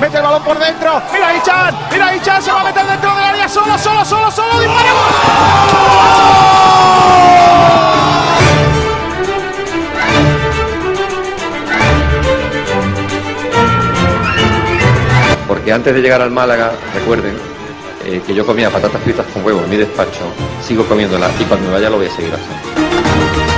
[0.00, 1.02] mete el balón por dentro.
[1.12, 4.52] Mira Ichan, mira Ichan, se va a meter dentro del área solo, solo, solo, solo.
[15.46, 17.36] Porque antes de llegar al Málaga, recuerden
[18.04, 21.66] eh, que yo comía patatas fritas con huevo en mi despacho, sigo comiéndolas y cuando
[21.66, 23.57] me vaya lo voy a seguir haciendo.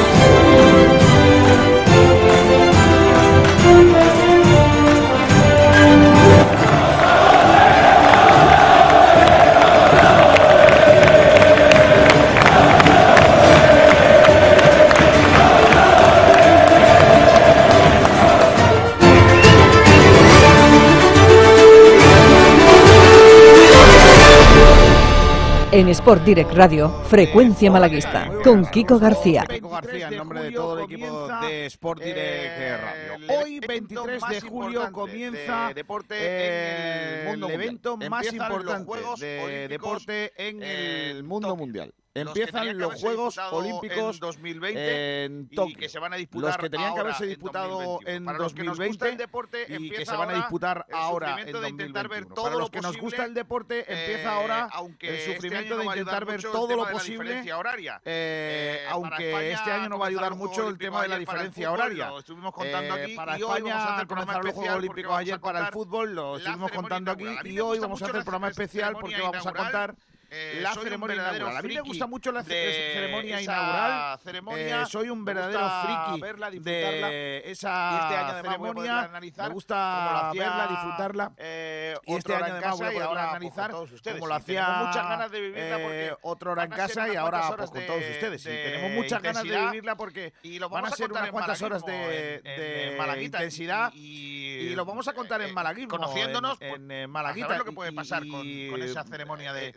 [25.73, 29.45] En Sport Direct Radio, Frecuencia Malaguista, con Kiko García.
[29.45, 33.39] Kiko García, en nombre de todo el equipo de Sport Direct Radio.
[33.39, 41.93] Hoy, 23 de julio, comienza el evento más importante de deporte en el mundo mundial.
[42.13, 45.77] Empiezan los Juegos Olímpicos en 2020 en y Tokio.
[45.77, 48.17] que se van a disputar los que tenían que haberse en disputado 2021.
[48.17, 50.85] en Para los que nos gusta 2020 el deporte, y que se van a disputar
[50.89, 52.35] el ahora en sufrimiento de intentar ver 2021.
[52.35, 55.33] todo Para lo los que nos gusta el deporte, empieza eh, ahora aunque el este
[55.35, 57.53] sufrimiento de intentar ver el todo lo posible.
[57.53, 58.01] horaria.
[58.03, 61.15] eh, Eh, aunque este año no va a ayudar los mucho el tema de la
[61.15, 62.09] el diferencia horaria.
[62.09, 65.65] lo estuvimos contando Eh, aquí, para y España comenzaron los Juegos Olímpicos ayer para el
[65.67, 69.47] fútbol, lo estuvimos contando aquí y hoy vamos a hacer la programa especial porque vamos
[69.47, 69.95] a contar
[70.33, 71.57] Eh, la ceremonia inaugural.
[71.57, 74.19] A mí me gusta mucho la de ceremonia inaugural.
[74.23, 74.81] ceremonia.
[74.83, 78.99] Eh, soy un verdadero friki verla, de Y esa este año a ceremonia.
[79.01, 81.31] analizar Me gusta hacía, verla, disfrutarla.
[81.37, 84.15] eh, Y este año además voy a casa y poderla ahora, analizar ustedes.
[84.15, 87.09] como lo Y hacía muchas ganas de vivirla eh, porque otra hora en a casa
[87.09, 88.43] y ahora pues, con todos de- ustedes.
[88.45, 91.61] De tenemos muchas ganas de vivirla porque y lo van vamos a ser unas cuantas
[91.61, 91.93] horas de,
[92.41, 96.81] de malaguita intensidad y, y lo vamos a contar en eh, malaguismo, conociéndonos en, pues,
[96.81, 97.57] en, eh, a malaguita.
[97.57, 99.75] lo que puede y- pasar y, con esa ceremonia de,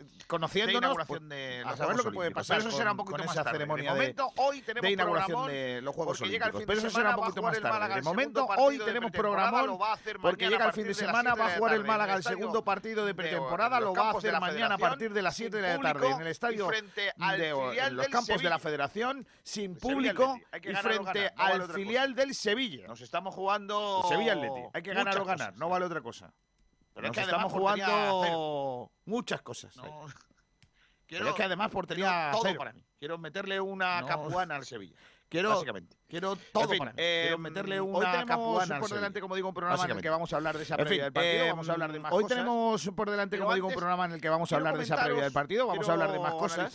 [0.53, 3.17] de conociéndonos, pues, de a saber lo que puede pasar Pero eso será un poquito
[3.17, 3.57] con más esa tarde.
[3.57, 6.63] ceremonia de momento, hoy tenemos de inauguración de los Juegos Olímpicos.
[6.65, 7.95] Pero eso será un poquito más tarde.
[7.95, 9.79] De momento, hoy tenemos programón
[10.21, 13.15] porque llega el fin de semana, va a jugar el Málaga el segundo partido de
[13.15, 16.09] pretemporada, lo va a hacer mañana a partir de las sin 7 de la tarde
[16.09, 18.59] en el estadio frente al de los campos de la.
[18.65, 22.87] Federación sin público y frente al filial del Sevilla.
[22.87, 24.61] Nos estamos jugando Sevilla Atleti.
[24.73, 26.33] Hay que ganar o ganar, no vale otra cosa.
[26.93, 29.75] Pero es Nos que estamos jugando muchas cosas.
[29.77, 30.07] No.
[31.07, 32.55] Pero es que además portería todo cero.
[32.57, 32.83] para mí.
[32.99, 34.07] Quiero meterle una No.
[34.07, 34.95] capuana al Sevilla.
[35.29, 35.97] Quiero, básicamente.
[36.07, 36.97] quiero todo En fin, para mí.
[37.01, 39.91] eh, Quiero meterle hoy una tenemos capuana al por delante, como digo, un programa en
[39.91, 41.71] el que vamos a hablar de esa En previa fin, del partido, eh, vamos a
[41.73, 42.37] hablar de más hoy cosas.
[42.37, 44.83] tenemos por delante, como digo, un antes, programa en el que vamos a hablar de
[44.83, 45.67] esa previa del partido.
[45.67, 46.71] Vamos a hablar de más cosas.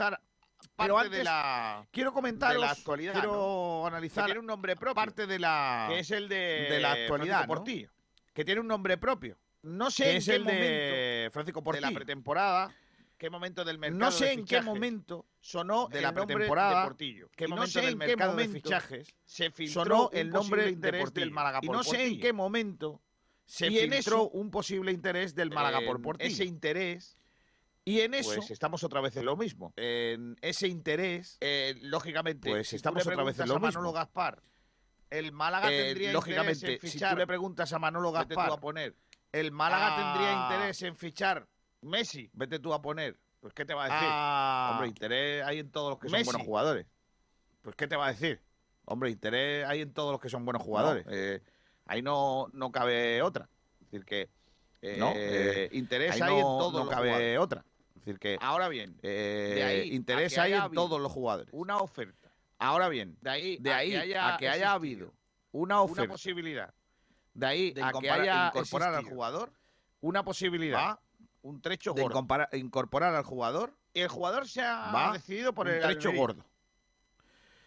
[0.76, 4.94] Pero parte de antes, la Quiero comentaros, actualidad, quiero que analizar tiene un nombre propio,
[4.94, 6.36] parte de la, que es el de,
[6.70, 7.46] de la actualidad, ¿no?
[7.54, 7.88] Portillo.
[8.34, 11.60] que tiene un nombre propio, No sé que en es qué el momento de Francisco
[11.60, 11.94] de la Portillo.
[11.94, 12.74] pretemporada,
[13.20, 16.34] qué momento del mercado No sé de en qué momento, sonó de el la nombre
[16.34, 17.30] pretemporada, de Portillo.
[17.36, 20.10] qué Y no momento sé del en qué mercado de momento fichajes se filtró sonó
[20.12, 21.10] el nombre de Portillo.
[21.26, 23.02] del Málaga y por no sé en qué momento
[23.44, 26.30] se Y filtró eso, un posible interés del Málaga por Portillo.
[26.32, 27.18] Ese interés,
[27.84, 29.74] y en eso, pues estamos otra vez en lo mismo.
[29.76, 33.92] en ese interés, Eh, lógicamente, Pues si estamos otra vez en lo a Manolo mismo.
[33.92, 34.42] Gaspar,
[35.10, 38.50] el Málaga eh, tendría lógicamente, interés en si fichar, tú le preguntas a Manolo Gaspar,
[38.50, 38.96] a poner
[39.32, 41.46] el Málaga tendría interés en fichar,
[41.82, 44.08] Messi, vete tú a poner pues ¿qué te va a decir?
[44.10, 44.70] a...
[44.72, 46.24] Hombre, interés hay en todos los que Messi.
[46.24, 46.86] son buenos jugadores.
[47.62, 48.40] Pues ¿qué te va a decir?
[48.84, 51.06] Hombre, interés hay en todos los que son buenos jugadores.
[51.06, 51.12] ¿no?
[51.14, 51.42] Eh,
[51.86, 53.48] ahí no, no cabe otra.
[53.80, 54.28] Es decir, que
[54.82, 57.38] eh, No, eh, interés Ahí hay en todos no los cabe jugadores.
[57.38, 57.64] otra.
[57.88, 61.52] Es decir, que Ahora bien, eh, de ahí interés hay en todos los jugadores.
[61.52, 62.30] una oferta.
[62.58, 65.14] Ahora bien, De ahí, de ahí a que haya, a que haya habido
[65.52, 66.74] una una oferta, posibilidad
[67.32, 69.52] de ahí de a que haya incorporar al jugador,
[70.00, 71.00] una posibilidad va
[71.42, 72.18] un trecho de gordo.
[72.20, 76.08] incorpora- incorporar al jugador, Y el jugador se ha Va decidido por un el trecho
[76.10, 76.20] Almería.
[76.20, 76.44] gordo.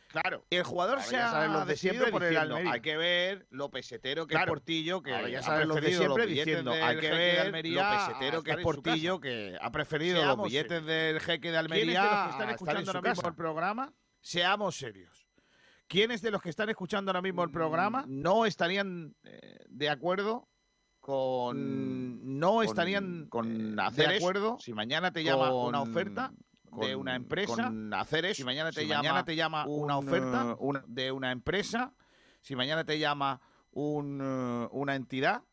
[0.08, 0.46] Claro.
[0.52, 2.72] El jugador se ha de decidido por el Almería.
[2.72, 4.46] hay que ver lo pesetero que Claro.
[4.46, 7.98] es Portillo, que Ahora ya saben los de siempre diciendo, hay que ver Almería lo
[8.14, 10.86] pesetero que es Portillo, que ha preferido Seamos los billetes serios.
[10.86, 14.76] del jeque de ¿Quiénes de Almería los que están escuchando ahora mismo el programa Seamos
[14.78, 15.28] serios.
[15.88, 20.48] ¿Quiénes de los que están escuchando ahora mismo el programa no estarían eh, de acuerdo
[21.04, 26.32] con mm, no estarían con hacer de acuerdo si mañana te llama una oferta
[26.80, 30.56] de una empresa hacer eso si mañana te llama te llama una oferta
[30.88, 31.94] de una empresa
[32.40, 33.42] si mañana te llama
[33.72, 35.44] un, eh, una entidad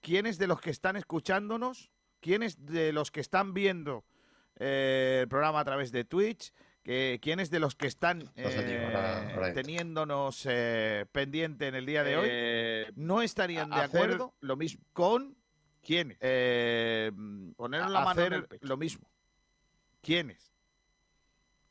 [0.00, 1.90] quiénes de los que están escuchándonos
[2.20, 4.06] quiénes de los que están viendo
[4.56, 9.52] eh, el programa a través de Twitch que quién es de los que están eh,
[9.54, 14.82] teniéndonos eh, pendiente en el día de hoy eh, no estarían de acuerdo lo mismo
[14.92, 15.36] con
[15.82, 17.12] quién eh,
[17.56, 18.66] poner la mano en el pecho.
[18.66, 19.10] lo mismo
[20.00, 20.50] quiénes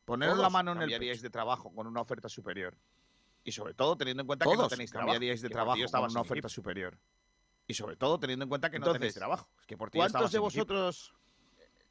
[0.06, 1.22] poner la mano en el pecho.
[1.22, 2.76] de trabajo con una oferta superior.
[3.44, 6.12] Y sobre todo teniendo en cuenta que no tenéis trabajo, cambiaríais de trabajo estaba en
[6.12, 6.98] una oferta superior.
[7.68, 9.48] Y sobre todo teniendo en cuenta que no tenéis trabajo
[9.92, 11.14] ¿cuántos de vosotros?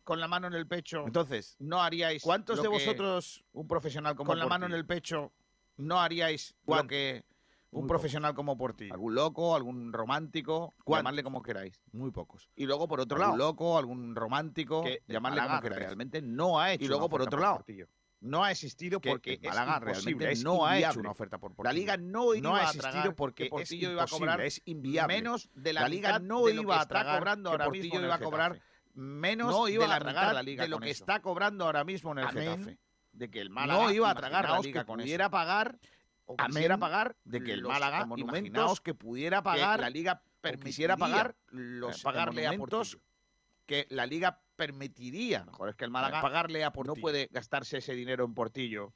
[0.09, 1.05] con la mano en el pecho.
[1.05, 2.23] Entonces, no haríais.
[2.23, 5.33] ¿Cuántos de vosotros un profesional como con la mano en el pecho
[5.77, 7.27] no haríais lo que
[7.73, 8.89] un profesional como por ti.
[8.91, 11.01] Algún loco, algún romántico, ¿Cuántos?
[11.01, 11.83] llamarle como queráis.
[11.93, 12.49] Muy pocos.
[12.57, 15.83] Y luego por otro lado, algún loco, algún romántico, que llamarle como queráis.
[15.83, 16.87] Realmente no ha hecho.
[16.87, 17.63] Y luego por otro lado,
[18.21, 21.69] no ha existido porque Málaga realmente no ha hecho una oferta por Portillo.
[21.69, 25.17] La liga no iba no ha existido porque Portillo iba a cobrar es inviable.
[25.17, 26.87] menos de la, liga no a
[27.51, 28.61] ahora mismo iba a cobrar
[28.99, 32.59] menos de la, liga de lo que está cobrando ahora mismo en el Amén.
[32.59, 32.79] Getafe.
[33.13, 35.31] De que el Málaga no iba a tragar la liga que con pudiera eso.
[35.31, 35.79] pagar
[36.27, 36.81] o quisiera Amén.
[36.81, 41.37] pagar de que el los Málaga monumentos que pudiera pagar que la liga permitiera pagar
[41.51, 42.99] los este pagarle monumentos a
[43.67, 45.45] que la liga permitiría.
[45.45, 46.97] Mejor es que el Málaga pagarle a Portillo.
[46.97, 48.93] no puede gastarse ese dinero en Portillo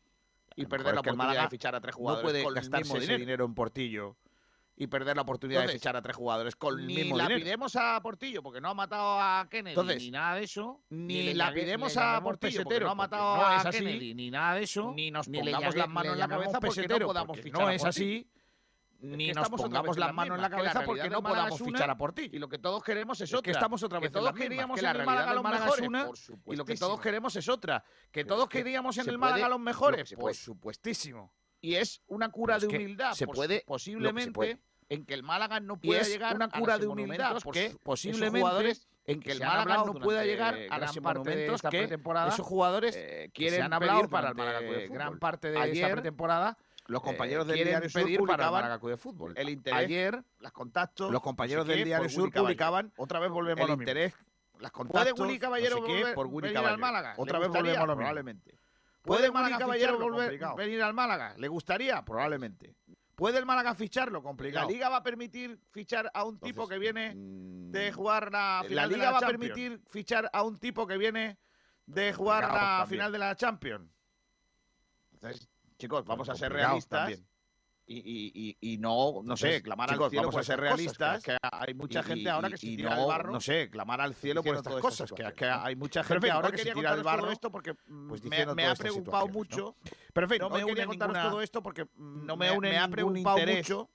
[0.56, 3.44] y perder la oportunidad de fichar a tres jugadores no puede con gastarse ese dinero
[3.44, 4.16] en Portillo
[4.76, 7.38] y perder la oportunidad Entonces, de fichar a tres jugadores con el mismo la dinero.
[7.38, 10.80] Ni pidemos a Portillo porque no ha matado a Kennedy Entonces, ni nada de eso.
[10.88, 14.14] Ni, ni le la pidemos a Portillo porque no ha matado no a Kennedy así,
[14.14, 14.92] ni nada de eso.
[14.94, 17.70] Ni nos pongamos ni las manos en la cabeza porque no podamos porque fichar No
[17.70, 18.28] es a así.
[19.02, 21.96] Ni nos pongamos las manos en la cabeza la porque no podamos una, fichar a
[21.96, 22.36] Portillo.
[22.36, 23.42] Y lo que todos queremos es, es otra.
[23.42, 26.30] Que estamos otra vez que todos queríamos en el Málaga los mejores.
[26.46, 27.84] Y lo que todos queremos es otra.
[28.10, 30.14] Que todos queríamos en el Málaga los mejores.
[30.14, 31.32] Por supuestísimo.
[31.62, 33.12] Y es una cura de humildad.
[33.14, 34.59] Se puede, posiblemente.
[34.88, 37.38] En que el Málaga no pueda llegar una cura a de humildad
[37.82, 38.76] posiblemente
[39.06, 43.62] en que, el Málaga no pueda llegar a los monumentos que esos jugadores eh, quieren
[43.62, 46.59] se para el Málaga de gran parte de esta pretemporada.
[46.87, 49.35] Los eh, compañeros del Diario Sur para el Maracú de fútbol.
[49.37, 51.11] El Ayer, las contactos.
[51.11, 54.14] Los compañeros del Diario Sur publicaban otra vez volvemos el interés,
[54.59, 55.14] las contactos.
[55.14, 55.79] Por Willy Caballero.
[57.17, 58.43] Otra vez volvemos a lo mismo.
[59.02, 61.34] ¿Puede el Málaga Caballero volver, venir al Málaga?
[61.37, 62.04] ¿Le gustaría?
[62.04, 62.76] Probablemente.
[63.14, 64.22] ¿Puede el Málaga ficharlo?
[64.22, 64.66] Complicado.
[64.66, 68.62] La Liga va a permitir fichar a un tipo que viene mm, de jugar la
[68.62, 71.38] final La Liga la va a permitir fichar a un tipo que viene
[71.87, 73.90] de jugar la final de la Champions.
[75.12, 77.00] Entonces, chicos, vamos a ser realistas.
[77.00, 77.31] También
[77.92, 80.28] y, no, no sé, clamar al cielo.
[80.28, 81.22] Vamos a ser realistas.
[81.22, 83.32] Que hay mucha gente ahora que se tira no, al barro.
[83.32, 85.12] No sé, clamar al cielo por estas cosas.
[85.12, 87.30] que, hay mucha gente ahora que se tira al barro.
[87.30, 87.74] esto porque
[88.08, 89.76] pues me, ha preocupado mucho.
[90.12, 93.38] Perfecto, no me quería contaros todo esto porque mm, no me, une me ha preocupado
[93.38, 93.90] mucho.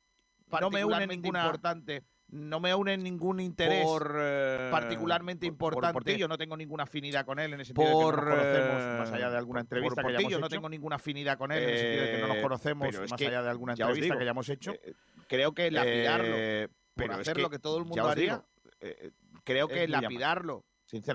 [0.62, 5.94] No me une ninguna importante no me une ningún interés por, eh, particularmente por, importante.
[5.94, 8.34] Por Portillo no tengo ninguna afinidad con él en ese sentido por, de que no
[8.34, 10.56] nos conocemos más allá de alguna entrevista por que Portillo, no hecho.
[10.56, 13.22] tengo ninguna afinidad con él en el sentido de que no nos conocemos eh, más
[13.22, 14.74] allá de alguna entrevista digo, que hayamos hecho.
[14.74, 14.94] Eh,
[15.28, 18.46] creo que lapidarlo, eh, pero por hacer que, lo que todo el mundo haría, digo,
[18.82, 19.12] eh,
[19.44, 20.66] creo que lapidarlo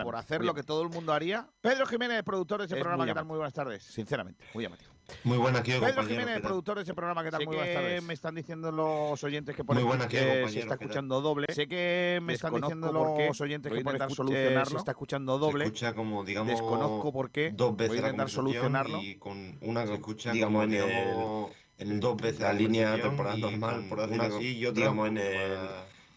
[0.02, 1.48] por hacer lo que todo el mundo haría.
[1.60, 3.24] Pedro Jiménez, productor de ese es programa, ¿qué tal?
[3.24, 3.82] Muy buenas tardes.
[3.82, 4.91] Sinceramente, muy llamativo.
[5.24, 7.40] Muy buena, Kio, Pedro Jiménez, productor de ese programa, ¿qué tal?
[7.40, 8.02] Sé muy buenas tardes.
[8.02, 11.46] me están diciendo los oyentes que por muy buena, que se está escuchando doble.
[11.52, 14.70] Sé que me están diciendo los oyentes que por intentar solucionarlo.
[14.70, 15.64] Se está escuchando doble.
[15.64, 17.52] Se escucha como, digamos, Desconozco por qué.
[17.54, 19.00] Dos veces Voy a intentar solucionarlo.
[19.02, 21.46] Y con una que escucha, digamos, en el,
[21.78, 25.58] en dos veces la línea temporal normal, por decirlo así, y otra, digamos, en el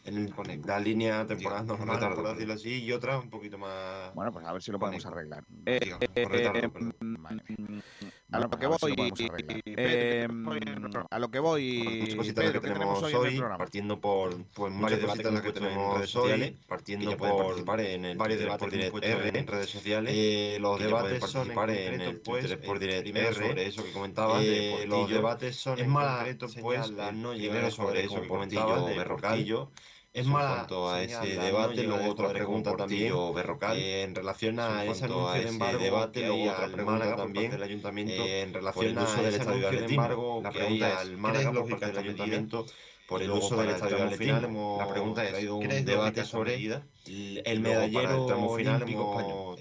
[0.05, 0.33] el,
[0.65, 4.13] la línea temporada Digo, normal, retardo, por decirlo así, y otra un poquito más.
[4.13, 5.43] Bueno, pues a ver si lo podemos arreglar.
[8.31, 8.95] A lo que voy,
[11.09, 12.17] a lo que voy,
[13.57, 17.79] partiendo por pues, muchos debates que, que tenemos en redes sociales, eh, partiendo pues, por
[17.79, 21.19] en el varios debates por R redes sociales, los debates
[22.63, 25.77] por Direct R, sobre eso que comentabas, eh, los debates son
[26.61, 29.03] pues no llegar sobre eso que de
[30.15, 30.49] es mala.
[30.49, 34.15] En cuanto a señal, ese debate, no luego otra pregunta también, tío, Berrocal, eh, en
[34.15, 37.51] relación a ese anuncio a ese de embargo, debate, que luego otra pregunta también.
[37.51, 41.51] del ayuntamiento, eh, en relación a ese anuncio de embargo, la pregunta es, al Málaga
[41.51, 42.65] por parte del ayuntamiento
[43.09, 44.41] por el uso del estadio al final
[44.79, 46.55] la pregunta es, un debate sobre
[47.05, 49.57] el medallero final español.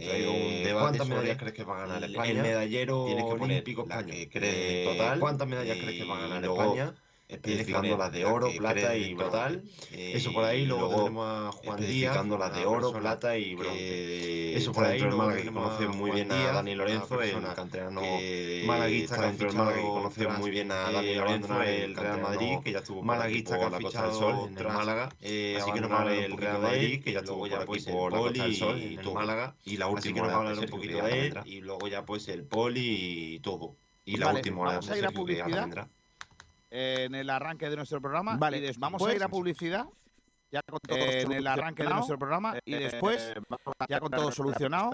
[0.73, 2.31] ¿cuántas medallas crees que va a ganar España?
[2.31, 5.19] el medallero olímpico español.
[5.19, 6.95] ¿cuántas medallas crees que va a ganar España?
[7.29, 9.63] Especificando las de oro, plata y bronce.
[9.91, 14.57] Eso por ahí, luego tenemos a Juan Díaz, las de oro, plata y bronce.
[14.57, 18.03] Eso por ahí, del Málaga que conoce muy bien a Dani Lorenzo, el canterano
[18.67, 22.73] malaguista dentro del Málaga que conoce muy bien a Dani Lorenzo, el Real Madrid, que
[22.73, 26.17] ya estuvo malaguista que ha fichado en el Málaga, así que nos va a hablar
[26.17, 29.77] el Real Madrid, que ya estuvo ya por la Costa del Sol y Málaga, y
[29.77, 32.45] la última nos va a hablar un poquito de él, y luego ya pues el
[32.45, 33.77] Poli y todo.
[34.07, 35.89] Y la última de Sergio que ya vendrá
[36.77, 38.37] en el arranque de nuestro programa.
[38.37, 39.87] Vale, y vamos a ir a publicidad.
[40.51, 43.35] Ya con todo en el arranque de nuestro programa y después,
[43.89, 44.93] ya con todo solucionado,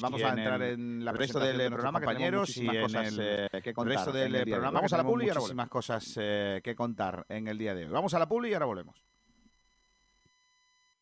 [0.00, 4.44] vamos a entrar en la resto del programa, compañeros, y en el que resto del
[4.44, 4.70] programa.
[4.70, 5.68] Vamos a la publi y ahora volvemos.
[5.68, 7.90] cosas que contar en el día de hoy.
[7.90, 8.96] Vamos a la publi y ahora volvemos.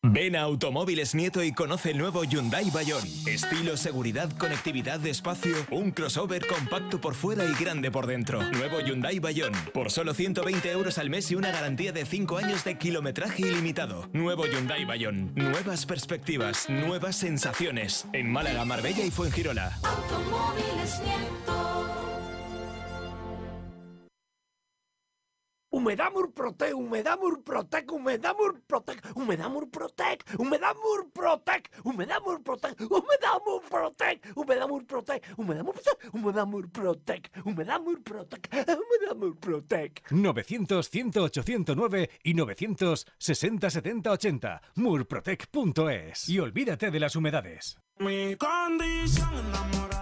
[0.06, 3.02] Ven a Automóviles Nieto y conoce el nuevo Hyundai Bayon.
[3.26, 8.42] Estilo, seguridad, conectividad, espacio, un crossover compacto por fuera y grande por dentro.
[8.50, 9.54] Nuevo Hyundai Bayon.
[9.72, 14.06] Por solo 120 euros al mes y una garantía de 5 años de kilometraje ilimitado.
[14.12, 15.32] Nuevo Hyundai Bayon.
[15.36, 18.06] Nuevas perspectivas, nuevas sensaciones.
[18.12, 19.78] En Málaga, Marbella y Fuengirola.
[19.82, 22.13] Automóviles Nieto.
[25.74, 34.86] Humedamur Protec, Humedamur Protec, Humedamur Protec, Humedamur Protec, Humedamur Protec, Humedamur Protec, Humedamur Protec, Humedamur
[34.86, 40.02] Protec, Humedamur Protec, Humedamur Protec, Humedamur Protec, Humedamur Protec.
[40.12, 47.76] 900 108 109 y 960 70 80 murprotec.es y olvídate de las humedades.
[48.00, 48.36] Mi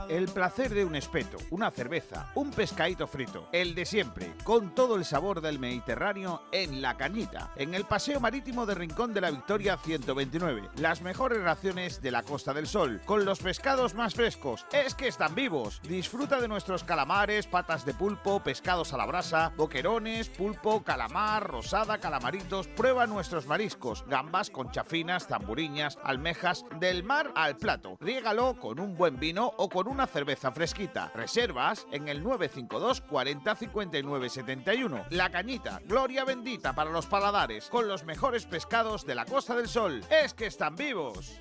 [0.08, 4.96] El placer de un espeto, una cerveza, un pescadito frito, el de siempre, con todo
[4.96, 9.30] el sabor del Mediterráneo en La Cañita, en el Paseo Marítimo de Rincón de la
[9.30, 10.70] Victoria 129.
[10.76, 14.64] Las mejores raciones de la Costa del Sol, con los pescados más frescos.
[14.72, 15.82] Es que están vivos.
[15.82, 21.98] Disfruta de nuestros calamares, patas de pulpo, pescados a la brasa, boquerones, pulpo, calamar, rosada,
[21.98, 22.68] calamaritos.
[22.68, 29.18] Prueba nuestros mariscos, gambas, conchafinas, zamburiñas, almejas, del mar al plato Rígalo con un buen
[29.18, 31.10] vino o con una cerveza fresquita.
[31.14, 35.04] Reservas en el 952 40 59 71.
[35.10, 39.68] La Cañita, gloria bendita para los paladares, con los mejores pescados de la Costa del
[39.68, 40.04] Sol.
[40.10, 41.40] Es que están vivos.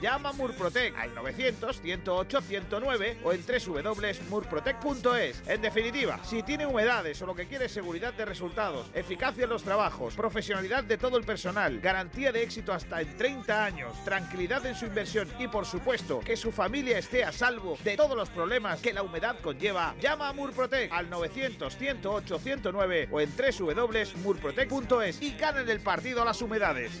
[0.00, 5.42] llama a Murprotec al 900 108 109 o en www.murprotec.es.
[5.48, 9.50] En definitiva, si tiene humedades o lo que quiere es seguridad de resultados, eficacia en
[9.50, 14.64] los trabajos, profesionalidad de todo el personal, garantía de éxito hasta en 30 años, tranquilidad
[14.66, 18.30] en su inversión y por supuesto que su familia esté a salvo de todos los
[18.30, 25.22] problemas que la humedad conlleva, llama a Murprotec al 900 108 109 o en www.murprotec.es
[25.22, 27.00] y ganen el partido a las humedades.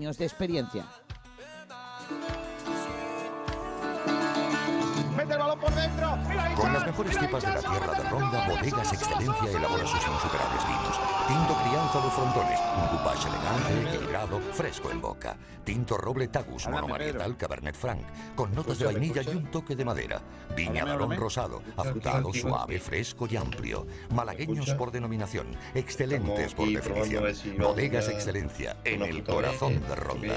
[0.00, 0.82] años de experiencia.
[5.60, 6.29] Por dentro.
[6.56, 11.00] Con las mejores cepas de la tierra de Ronda, Bodegas Excelencia elabora sus insuperables vinos.
[11.26, 15.36] Tinto Crianza de Frontones, un coupage elegante, equilibrado, fresco en boca.
[15.64, 18.02] Tinto Roble Tagus, monomarietal Cabernet Franc,
[18.34, 20.20] con notas de vainilla y un toque de madera.
[20.56, 23.86] Viña Dalón Rosado, afrutado, suave, fresco y amplio.
[24.10, 27.24] Malagueños por denominación, excelentes por definición.
[27.58, 30.36] Bodegas Excelencia, en el corazón de Ronda.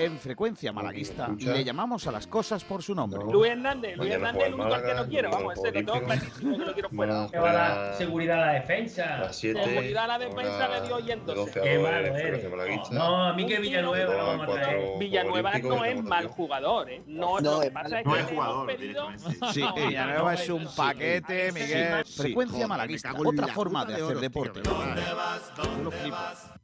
[0.00, 3.20] En frecuencia malaguista le llamamos a las cosas por su nombre.
[3.30, 6.58] Luis Hernández, Luis Hernández es el único que no quiero, vamos, ese lo tengo clarísimo
[6.58, 7.28] que lo quiero fuera.
[7.30, 9.32] ¿Qué va a dar seguridad a la defensa?
[9.32, 11.62] Seguridad a la defensa le dio entonces.
[11.62, 12.90] Qué malo eres.
[12.90, 14.98] No, a mí que Villanueva lo vamos a traer.
[14.98, 17.02] Villanueva no es mal jugador, ¿eh?
[17.06, 19.08] No, que pasa es que jugador, pedido...
[19.52, 22.04] Sí, Villanueva es un paquete, Miguel.
[22.06, 24.62] Frecuencia malaguista, otra forma de hacer deporte.
[25.82, 26.16] Lo flipo.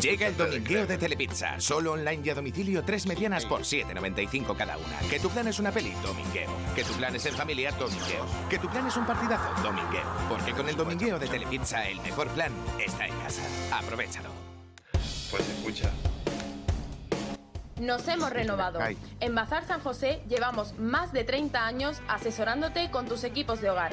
[0.00, 1.60] Llega el domingueo de Telepizza.
[1.60, 4.98] Solo online y a domicilio, tres medianas por 7,95 cada una.
[5.08, 6.50] Que tu plan es una peli, domingueo.
[6.74, 8.26] Que tu plan es en familia, domingueo.
[8.50, 10.04] Que tu plan es un partidazo, domingueo.
[10.28, 12.52] Porque con el domingueo de Telepizza, el mejor plan
[12.84, 13.42] está en casa.
[13.72, 14.30] Aprovechalo.
[15.30, 15.90] Pues escucha.
[17.80, 18.80] Nos hemos renovado.
[19.20, 23.92] En Bazar San José llevamos más de 30 años asesorándote con tus equipos de hogar.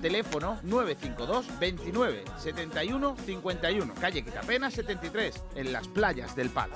[0.00, 3.94] Teléfono 952 29 71 51.
[3.94, 6.74] Calle Quitapena 73, en las playas del Palo.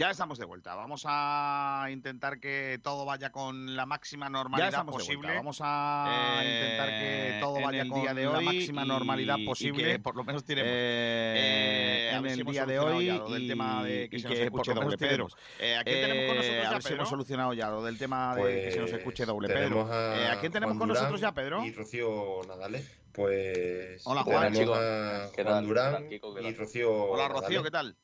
[0.00, 0.74] Ya estamos de vuelta.
[0.76, 5.34] Vamos a intentar que todo vaya con la máxima normalidad estamos de posible.
[5.34, 8.88] Vamos a Eh, intentar que todo en vaya con día de la hoy máxima y-
[8.88, 9.84] normalidad y posible.
[9.84, 10.72] que por lo menos tiremos.
[10.72, 13.84] Eh, Eh, a en ver si el día de hoy ya lo del y- tema
[13.84, 15.28] de que y se nos que escuche doble Pedro.
[15.58, 17.84] Eh, ¿a quién tenemos con nosotros Eh, ya, a ver si hemos solucionado ya lo
[17.84, 19.60] del tema de que se nos Pues escuche doble Pedro.
[19.68, 21.62] tenemos a Eh, ¿A quién tenemos Juan con Durán nosotros ya, Pedro?
[21.62, 22.90] Y Rocío Nadales.
[23.12, 24.50] Pues Hola, Juan.
[24.50, 25.66] tenemos a ¿Qué Juan?
[25.66, 26.34] Durán ¿Qué tal, Kiko?
[26.34, 26.54] ¿Qué y?
[26.54, 27.62] Rocío Hola, Rocío.
[27.62, 27.96] ¿qué tal?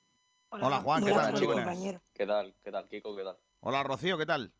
[0.61, 1.33] Hola, Juan, ¿qué tal?
[1.33, 1.65] Muy buenas.
[1.65, 2.01] compañero.
[2.15, 2.55] ¿Qué tal?
[2.63, 3.17] ¿Qué tal, Kiko?
[3.17, 3.37] ¿Qué tal?
[3.61, 4.53] Hola, Rocío, ¿qué tal?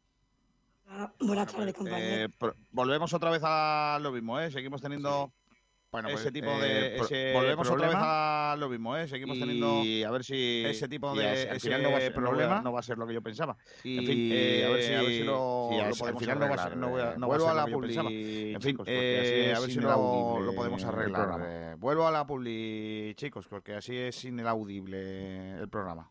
[0.89, 2.27] Ah, Buenas tardes, compañero.
[2.27, 2.29] Eh,
[2.71, 4.51] volvemos otra vez a lo mismo, ¿eh?
[4.51, 5.33] Seguimos teniendo
[5.93, 8.53] Bueno, pues, ese tipo eh, de pro- ese volvemos otra vez problema.
[8.53, 9.09] a lo mismo, ¿eh?
[9.09, 12.01] Seguimos y teniendo a ver si ese tipo de al- ese final no va a
[12.01, 12.61] ser, problema.
[12.61, 13.57] no va a ser lo que yo pensaba.
[13.85, 16.21] Y en fin, eh, a ver si, a ver si lo, sí, lo al podemos
[16.23, 16.69] final no va a arreglar.
[16.71, 17.97] ser- no eh, vuelvo a la publi.
[18.55, 21.41] En fin, eh, a ver si lo, lo podemos arreglar.
[21.49, 21.75] eh.
[21.79, 26.11] vuelvo a la publi, chicos, porque así es inaudible el programa.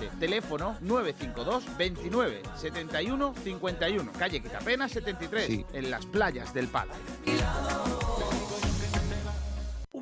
[0.01, 0.17] Albacete.
[0.19, 4.11] Teléfono 952 29 71 51.
[4.17, 5.65] Calle Quitapena 73.
[5.73, 6.93] En las playas del Pala.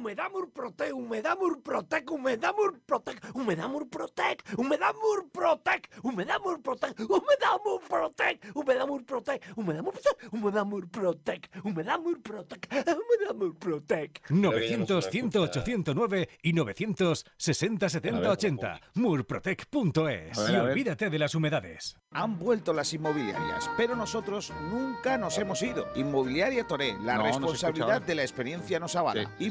[0.09, 8.87] Humedad Murprotec, Humedad Murprotec, Humedad Murprotec, Humedad Murprotec, Humedad Murprotec, Humedad Murprotec, Humedad Murprotec, Humedad
[8.87, 14.21] Murprotec, Humedad Murprotec, Humedad Murprotec, Humedad Murprotec, Humedad Murprotec.
[14.31, 18.81] 900 108 109 y 960 70 80.
[18.95, 20.49] Murprotec.es.
[20.49, 21.95] Y olvídate de las humedades.
[22.11, 25.87] Han vuelto las inmobiliarias, pero nosotros nunca nos hemos ido.
[25.93, 29.31] Inmobiliaria Toré, la No, responsabilidad de la experiencia nos avala.
[29.37, 29.45] Sí,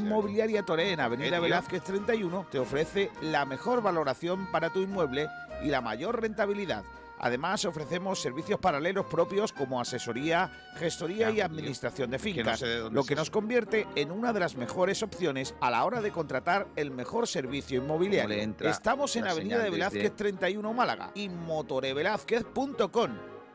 [0.48, 1.40] Inmobiliaria Toré en Avenida.
[1.40, 5.28] Velázquez 31 te ofrece la mejor valoración para tu inmueble
[5.62, 6.84] y la mayor rentabilidad.
[7.18, 13.28] Además, ofrecemos servicios paralelos propios como asesoría, gestoría y administración de fincas, lo que nos
[13.28, 17.82] convierte en una de las mejores opciones a la hora de contratar el mejor servicio
[17.82, 18.54] inmobiliario.
[18.60, 23.37] Estamos en Avenida de Velázquez 31 Málaga y motorevelázquez.com.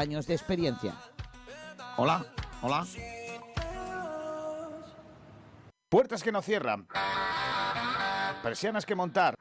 [0.00, 0.94] de experiencia.
[1.98, 2.24] Hola,
[2.62, 2.86] hola.
[5.90, 6.88] Puertas que no cierran.
[8.42, 9.34] Persianas que montar.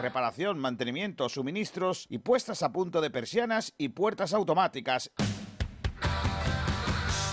[0.00, 5.10] Reparación, mantenimiento, suministros y puestas a punto de persianas y puertas automáticas.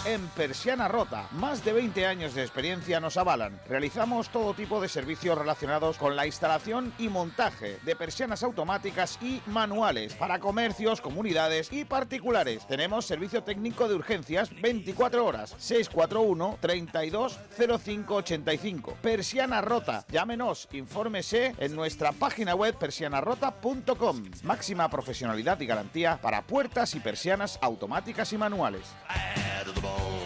[0.05, 3.59] En Persiana Rota, más de 20 años de experiencia nos avalan.
[3.67, 9.41] Realizamos todo tipo de servicios relacionados con la instalación y montaje de persianas automáticas y
[9.47, 12.67] manuales para comercios, comunidades y particulares.
[12.67, 18.97] Tenemos servicio técnico de urgencias 24 horas, 641 32 0585.
[19.01, 24.23] Persiana Rota, llámenos, infórmese en nuestra página web persianarrota.com.
[24.43, 28.83] Máxima profesionalidad y garantía para puertas y persianas automáticas y manuales.
[29.95, 30.25] home.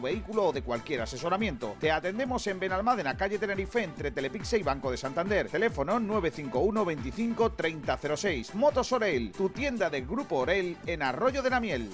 [0.00, 1.76] vehículo o de cualquier asesoramiento.
[1.80, 5.48] Te atendemos en Benalmádena, calle Tenerife, entre Telepixe y Banco de Santander.
[5.48, 8.54] Teléfono 951 25 3006.
[8.54, 11.90] Motos Orel, tu tienda del Grupo Orel en Arroyo de la Miel.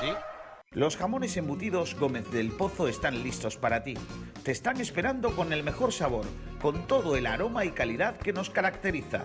[0.00, 0.08] ¿Sí?
[0.74, 3.94] Los jamones embutidos Gómez del Pozo están listos para ti.
[4.42, 6.24] Te están esperando con el mejor sabor,
[6.62, 9.24] con todo el aroma y calidad que nos caracteriza.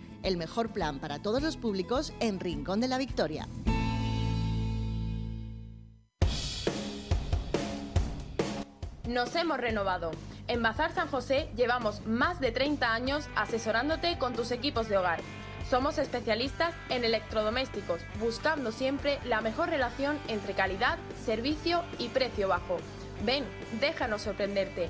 [0.23, 3.47] El mejor plan para todos los públicos en Rincón de la Victoria.
[9.07, 10.11] Nos hemos renovado.
[10.47, 15.19] En Bazar San José llevamos más de 30 años asesorándote con tus equipos de hogar.
[15.69, 22.77] Somos especialistas en electrodomésticos, buscando siempre la mejor relación entre calidad, servicio y precio bajo.
[23.25, 23.43] Ven,
[23.79, 24.89] déjanos sorprenderte.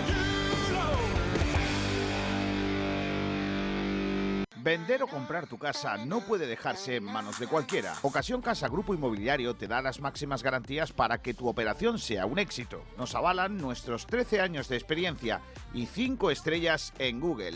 [4.63, 7.95] Vender o comprar tu casa no puede dejarse en manos de cualquiera.
[8.03, 12.37] Ocasión Casa Grupo Inmobiliario te da las máximas garantías para que tu operación sea un
[12.37, 12.83] éxito.
[12.95, 15.41] Nos avalan nuestros 13 años de experiencia
[15.73, 17.55] y 5 estrellas en Google.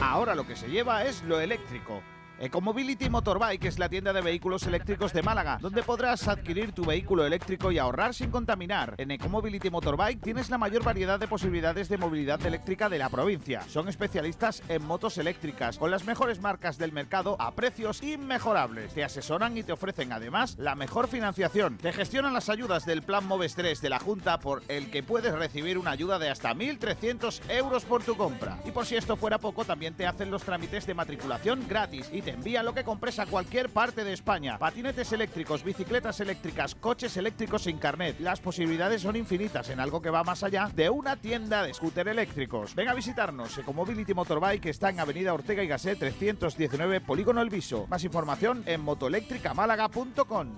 [0.00, 2.02] Ahora lo que se lleva es lo eléctrico.
[2.42, 7.26] Ecomobility Motorbike es la tienda de vehículos eléctricos de Málaga, donde podrás adquirir tu vehículo
[7.26, 8.94] eléctrico y ahorrar sin contaminar.
[8.96, 13.60] En Ecomobility Motorbike tienes la mayor variedad de posibilidades de movilidad eléctrica de la provincia.
[13.68, 18.94] Son especialistas en motos eléctricas, con las mejores marcas del mercado a precios inmejorables.
[18.94, 21.76] Te asesoran y te ofrecen además la mejor financiación.
[21.76, 25.34] Te gestionan las ayudas del Plan Moves 3 de la Junta por el que puedes
[25.34, 28.56] recibir una ayuda de hasta 1.300 euros por tu compra.
[28.64, 32.22] Y por si esto fuera poco, también te hacen los trámites de matriculación gratis y
[32.22, 34.58] te envía lo que compres a cualquier parte de España.
[34.58, 38.18] Patinetes eléctricos, bicicletas eléctricas, coches eléctricos sin carnet.
[38.20, 42.08] Las posibilidades son infinitas en algo que va más allá de una tienda de scooter
[42.08, 42.74] eléctricos.
[42.74, 43.56] Ven a visitarnos.
[43.58, 47.86] Ecomobility Motorbike está en Avenida Ortega y Gasset 319, Polígono El Viso.
[47.88, 50.48] Más información en motoeléctricamálaga.com.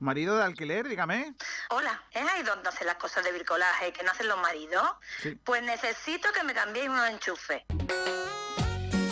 [0.00, 1.34] Marido de alquiler, dígame.
[1.70, 4.88] Hola, ¿es ahí donde hacen las cosas de bricolaje que no hacen los maridos?
[5.44, 7.62] Pues necesito que me cambiéis unos enchufes.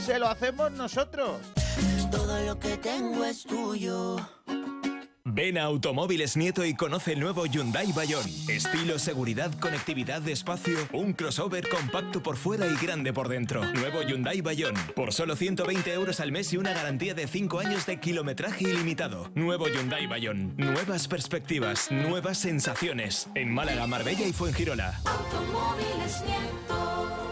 [0.00, 1.38] se lo hacemos nosotros.
[2.10, 4.16] Todo lo que tengo es tuyo.
[5.34, 8.22] Ven a Automóviles Nieto y conoce el nuevo Hyundai Bayon.
[8.48, 13.64] Estilo, seguridad, conectividad, espacio, un crossover compacto por fuera y grande por dentro.
[13.64, 14.74] Nuevo Hyundai Bayon.
[14.94, 19.30] Por solo 120 euros al mes y una garantía de 5 años de kilometraje ilimitado.
[19.34, 20.54] Nuevo Hyundai Bayon.
[20.58, 23.28] Nuevas perspectivas, nuevas sensaciones.
[23.34, 25.00] En Málaga, Marbella y Fuengirola.
[25.06, 27.31] Automóviles Nieto.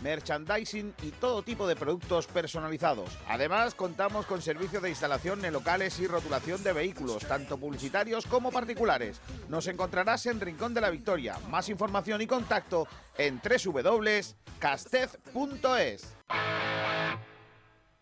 [0.00, 3.10] merchandising y todo tipo de productos personalizados.
[3.28, 8.50] Además, contamos con servicio de instalación en locales y rotulación de vehículos, tanto publicitarios como
[8.50, 9.20] particulares.
[9.48, 11.38] Nos encontrarás en Rincón de la Victoria.
[11.48, 14.32] Más información y contacto en www.castez.es.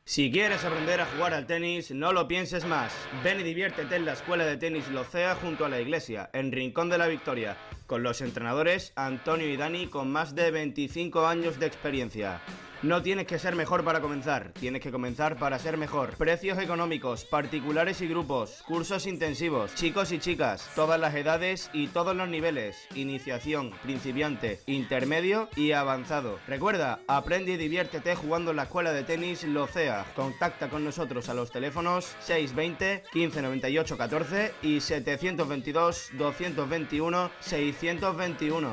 [0.04, 2.92] Si quieres aprender a jugar al tenis, no lo pienses más.
[3.22, 6.88] Ven y diviértete en la Escuela de Tenis Locea junto a la iglesia, en Rincón
[6.88, 11.66] de la Victoria, con los entrenadores Antonio y Dani con más de 25 años de
[11.66, 12.40] experiencia.
[12.82, 16.16] No tienes que ser mejor para comenzar, tienes que comenzar para ser mejor.
[16.16, 22.16] Precios económicos, particulares y grupos, cursos intensivos, chicos y chicas, todas las edades y todos
[22.16, 26.38] los niveles, iniciación, principiante, intermedio y avanzado.
[26.48, 30.06] Recuerda, aprende y diviértete jugando en la escuela de tenis Locea.
[30.16, 38.72] Contacta con nosotros a los teléfonos 620 1598 14 y 722 221 621.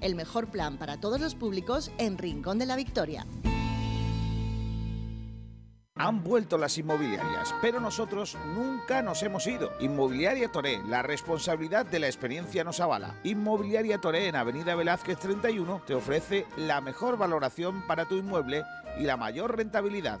[0.00, 3.26] el mejor plan para todos los públicos en Rincón de la Victoria.
[6.00, 9.72] Han vuelto las inmobiliarias, pero nosotros nunca nos hemos ido.
[9.80, 13.16] Inmobiliaria Toré, la responsabilidad de la experiencia nos avala.
[13.24, 18.62] Inmobiliaria Toré en Avenida Velázquez 31 te ofrece la mejor valoración para tu inmueble
[19.00, 20.20] y la mayor rentabilidad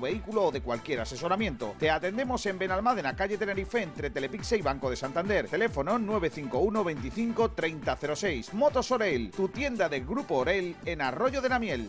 [0.00, 1.74] vehículo o de cualquier asesoramiento.
[1.78, 5.48] Te atendemos en Benalmádena, calle Tenerife, entre Telepixe y Banco de Santander.
[5.48, 8.54] Teléfono 951 25 3006.
[8.54, 11.88] Motos Orel, tu tienda del Grupo Orel en Arroyo de la Miel.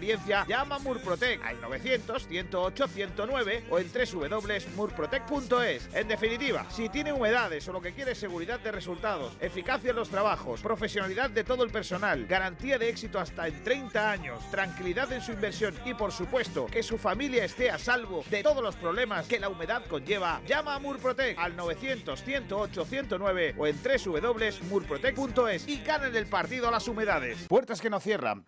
[0.47, 5.89] llama a Murprotec al 900 108 109 o en www.murprotec.es.
[5.93, 9.95] En definitiva, si tiene humedades o lo que quiere es seguridad de resultados, eficacia en
[9.95, 15.11] los trabajos, profesionalidad de todo el personal, garantía de éxito hasta en 30 años, tranquilidad
[15.11, 18.75] en su inversión y por supuesto que su familia esté a salvo de todos los
[18.75, 25.67] problemas que la humedad conlleva, llama a Murprotec al 900 108 109 o en www.murprotec.es
[25.67, 27.47] y ganen el partido a las humedades.
[27.47, 28.45] Puertas que no cierran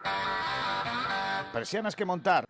[1.51, 2.45] persianas que montar,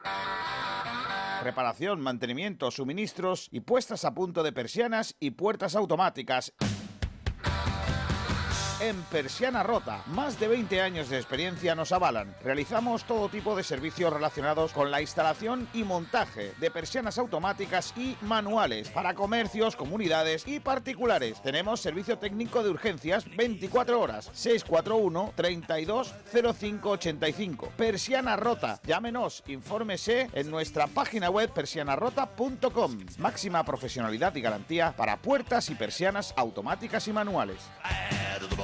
[1.43, 6.53] reparación, mantenimiento, suministros y puestas a punto de persianas y puertas automáticas
[8.83, 10.03] en Persiana Rota.
[10.07, 12.35] Más de 20 años de experiencia nos avalan.
[12.43, 18.17] Realizamos todo tipo de servicios relacionados con la instalación y montaje de persianas automáticas y
[18.21, 21.41] manuales para comercios, comunidades y particulares.
[21.41, 27.71] Tenemos servicio técnico de urgencias 24 horas 641 32 0585.
[27.77, 28.81] Persiana Rota.
[28.85, 32.97] Llámenos, infórmese en nuestra página web persianarota.com.
[33.17, 37.59] Máxima profesionalidad y garantía para puertas y persianas automáticas y manuales.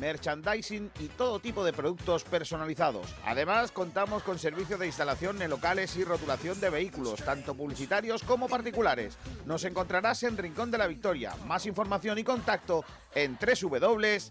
[0.00, 3.06] merchandising y todo tipo de productos personalizados.
[3.24, 8.48] Además, contamos con servicio de instalación en locales y rotulación de vehículos, tanto publicitarios como
[8.48, 9.16] particulares.
[9.46, 11.34] Nos encontrarás en Rincón de la Victoria.
[11.46, 12.84] Más información y contacto
[13.14, 14.30] en www.castez.es.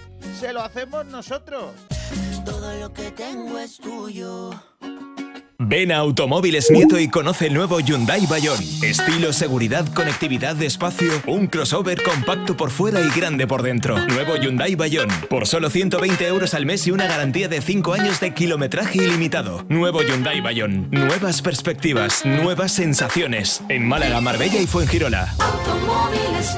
[0.39, 1.71] se lo hacemos nosotros.
[2.45, 4.51] Todo lo que tengo es tuyo.
[5.63, 8.57] Ven a Automóviles Nieto y conoce el nuevo Hyundai Bayon.
[8.81, 13.97] Estilo, seguridad, conectividad de espacio, un crossover compacto por fuera y grande por dentro.
[14.07, 15.07] Nuevo Hyundai Bayon.
[15.29, 19.63] Por solo 120 euros al mes y una garantía de 5 años de kilometraje ilimitado.
[19.69, 20.89] Nuevo Hyundai Bayon.
[20.89, 23.61] Nuevas perspectivas, nuevas sensaciones.
[23.69, 25.35] En Málaga, Marbella y Fuengirola.
[25.37, 26.57] Automóviles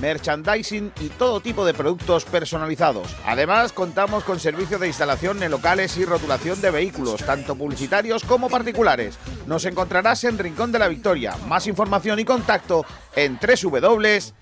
[0.00, 3.08] merchandising y todo tipo de productos personalizados.
[3.24, 8.48] Además, contamos con servicio de instalación en locales y rotulación de vehículos, tanto publicitarios como
[8.48, 9.18] particulares.
[9.46, 11.36] Nos encontrarás en Rincón de la Victoria.
[11.46, 12.84] Más información y contacto
[13.14, 14.38] en www.castez.es.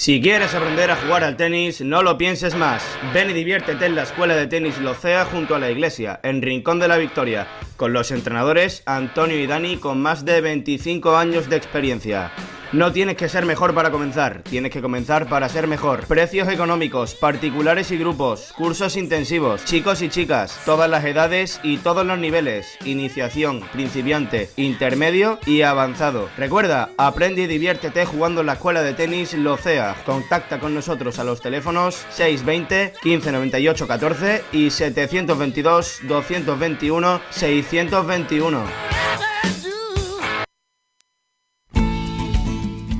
[0.00, 2.82] Si quieres aprender a jugar al tenis, no lo pienses más.
[3.12, 6.78] Ven y diviértete en la Escuela de Tenis Locea junto a la iglesia, en Rincón
[6.78, 7.46] de la Victoria,
[7.76, 12.32] con los entrenadores Antonio y Dani con más de 25 años de experiencia.
[12.72, 16.06] No tienes que ser mejor para comenzar, tienes que comenzar para ser mejor.
[16.06, 22.06] Precios económicos, particulares y grupos, cursos intensivos, chicos y chicas, todas las edades y todos
[22.06, 26.28] los niveles, iniciación, principiante, intermedio y avanzado.
[26.38, 29.89] Recuerda, aprende y diviértete jugando en la escuela de tenis Locea.
[30.04, 38.64] Contacta con nosotros a los teléfonos 620 1598 14 y 722 221 621.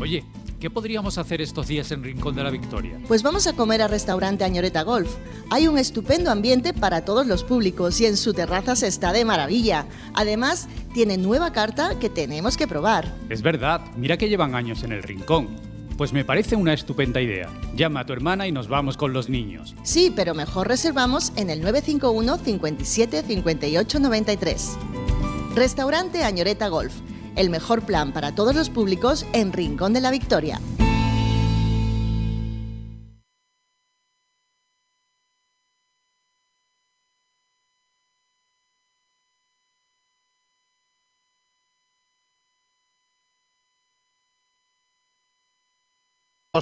[0.01, 0.24] Oye,
[0.59, 2.99] ¿qué podríamos hacer estos días en Rincón de la Victoria?
[3.07, 5.14] Pues vamos a comer al restaurante Añoreta Golf.
[5.51, 9.24] Hay un estupendo ambiente para todos los públicos y en su terraza se está de
[9.24, 9.86] maravilla.
[10.14, 13.14] Además, tiene nueva carta que tenemos que probar.
[13.28, 15.70] Es verdad, mira que llevan años en el Rincón.
[16.01, 17.51] Pues me parece una estupenda idea.
[17.76, 19.74] Llama a tu hermana y nos vamos con los niños.
[19.82, 24.78] Sí, pero mejor reservamos en el 951 57 58 93.
[25.55, 26.94] Restaurante Añoreta Golf
[27.36, 30.59] el mejor plan para todos los públicos en Rincón de la Victoria.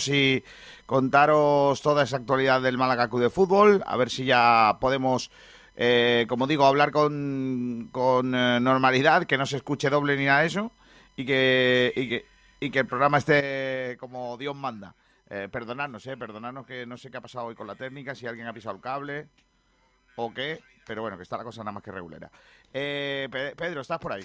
[0.07, 0.45] Y
[0.84, 5.30] contaros toda esa actualidad del Málaga de Fútbol, a ver si ya podemos
[5.76, 10.41] eh, como digo, hablar con, con eh, normalidad, que no se escuche doble ni nada
[10.41, 10.72] de eso,
[11.16, 12.26] y que, y que,
[12.61, 14.95] y que el programa esté como Dios manda.
[15.30, 18.26] Eh, perdonadnos, eh, perdonadnos que no sé qué ha pasado hoy con la técnica, si
[18.26, 19.28] alguien ha pisado el cable
[20.16, 22.30] o qué, pero bueno, que está la cosa nada más que regulera.
[22.74, 24.24] Eh, Pedro, ¿estás por ahí?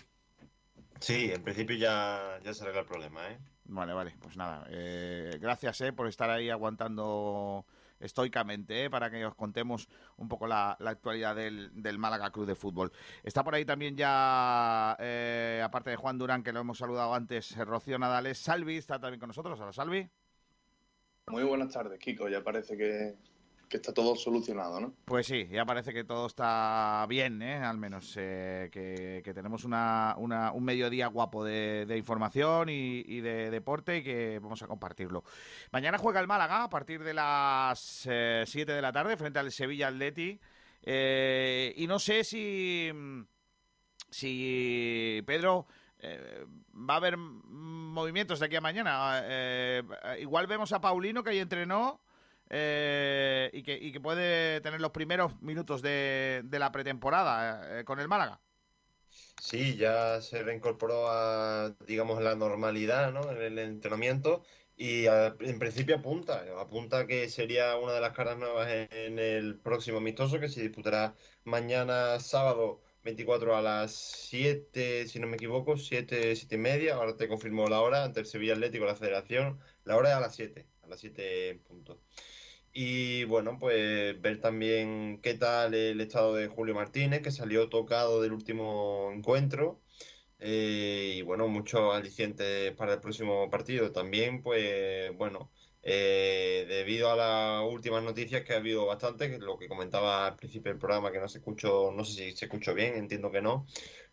[0.99, 3.37] Sí, en principio ya, ya se arregla el problema, ¿eh?
[3.65, 4.67] Vale, vale, pues nada.
[5.39, 7.65] gracias, eh, por estar ahí aguantando
[7.99, 8.89] estoicamente ¿eh?
[8.89, 9.87] para que os contemos
[10.17, 12.91] un poco la, actualidad del, Málaga Club de Fútbol.
[13.23, 17.55] Está por ahí también ya, eh, aparte de Juan Durán, que lo hemos saludado antes,
[17.57, 19.59] Rocío Nadales, Salvi está también con nosotros.
[19.59, 20.09] Hola, Salvi.
[21.27, 22.27] Muy buenas tardes, Kiko.
[22.27, 23.15] Ya parece que,
[23.73, 24.93] que está todo solucionado, ¿no?
[25.03, 27.55] Pues sí, ya parece que todo está bien, ¿eh?
[27.55, 34.03] al menos eh, que, tenemos una, un mediodía guapo de, información y, de deporte y
[34.03, 35.23] que vamos a compartirlo.
[35.71, 39.51] Mañana juega el Málaga a partir de las 7 eh, de la tarde frente al
[39.51, 40.39] Sevilla Atleti.
[40.83, 42.91] Eh, y no sé si,
[44.11, 45.65] si Pedro...
[46.75, 49.23] va a haber movimientos de aquí a mañana.
[50.19, 52.02] igual vemos a Paulino que ahí entrenó
[52.55, 57.99] eh, y, que, y, que, puede tener los primeros minutos de, la pretemporada eh, con
[57.99, 58.39] el Málaga.
[59.41, 63.31] Sí, ya se reincorporó a, digamos, la normalidad ¿no?
[63.31, 64.43] en el entrenamiento
[64.77, 69.97] y en principio apunta, apunta que sería una de las caras nuevas en, el próximo
[69.97, 73.93] amistoso que se disputará mañana sábado 24 a las
[74.29, 78.19] 7, si no me equivoco, 7, 7 y media, ahora te confirmo la hora, ante
[78.19, 81.97] el Sevilla Atlético, la Federación, la hora es a las 7, a las 7 puntos.
[82.73, 88.21] Y bueno, pues ver también qué tal el estado de Julio Martínez, que salió tocado
[88.21, 89.81] del último encuentro.
[90.39, 93.91] Eh, y bueno, muchos alicientes para el próximo partido.
[93.91, 95.51] También, pues bueno,
[95.83, 100.35] eh, debido a las últimas noticias que ha habido bastante, que lo que comentaba al
[100.35, 103.41] principio del programa, que no se escuchó, no sé si se escuchó bien, entiendo que
[103.41, 103.67] no,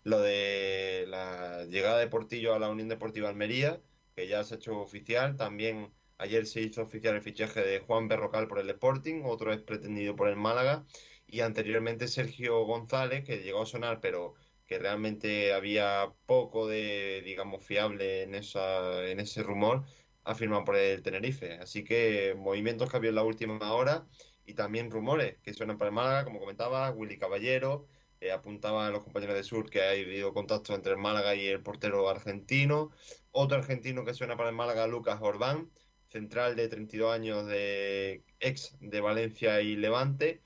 [0.05, 3.81] lo de la llegada de Portillo a la Unión Deportiva Almería,
[4.15, 5.37] que ya se ha hecho oficial.
[5.37, 9.63] También Ayer se hizo oficial el fichaje de Juan Berrocal por el Sporting, otro es
[9.63, 10.85] pretendido por el Málaga,
[11.27, 14.35] y anteriormente Sergio González, que llegó a sonar, pero
[14.67, 19.85] que realmente había poco de, digamos, fiable en, esa, en ese rumor,
[20.25, 21.55] ha firmado por el Tenerife.
[21.55, 24.07] Así que movimientos que ha habido en la última hora
[24.45, 27.87] y también rumores que suenan para el Málaga, como comentaba, Willy Caballero,
[28.21, 31.47] eh, apuntaba a los compañeros de Sur que ha habido contacto entre el Málaga y
[31.47, 32.91] el portero argentino.
[33.31, 35.71] Otro argentino que suena para el Málaga, Lucas Orbán,
[36.11, 40.43] central de 32 años de ex de Valencia y Levante.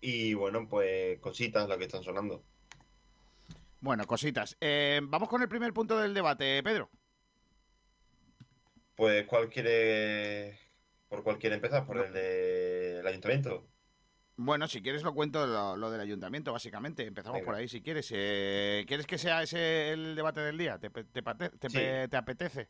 [0.00, 2.42] Y bueno, pues cositas las que están sonando.
[3.80, 4.56] Bueno, cositas.
[4.60, 6.90] Eh, vamos con el primer punto del debate, Pedro.
[8.94, 10.58] Pues, ¿cuál quiere,
[11.08, 11.84] ¿por cuál quiere empezar?
[11.86, 13.66] ¿Por el del ayuntamiento?
[14.38, 17.06] Bueno, si quieres lo cuento lo, del ayuntamiento, básicamente.
[17.06, 18.10] Empezamos por ahí, si quieres.
[18.14, 20.78] Eh, ¿Quieres que sea ese el debate del día?
[20.78, 22.68] ¿Te, te, apetece?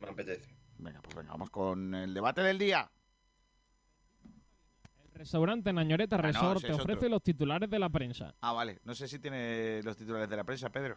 [0.00, 0.48] Me apetece.
[0.82, 2.90] Venga, pues venga, vamos con el debate del día.
[5.12, 8.34] El restaurante Nañoreta ah, Resort te ofrece los titulares de la prensa.
[8.40, 8.80] Ah, vale.
[8.84, 10.96] No sé si tiene los titulares de la prensa, Pedro.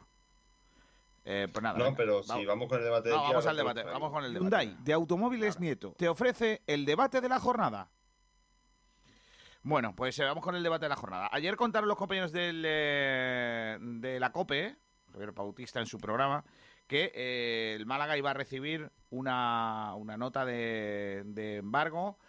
[1.25, 1.77] Eh, pues nada.
[1.77, 3.27] No, pero si vamos con el debate del día.
[3.27, 4.43] Vamos al debate, vamos con el debate.
[4.43, 7.89] Hyundai, de Automóviles Nieto, te ofrece el debate de la jornada.
[9.63, 11.29] Bueno, pues eh, vamos con el debate de la jornada.
[11.31, 14.75] Ayer contaron los compañeros del, eh, de la COPE,
[15.13, 16.43] Javier Bautista en su programa,
[16.93, 21.23] que eh, el Málaga iba a recibir una, nota de,
[21.57, 22.19] embargo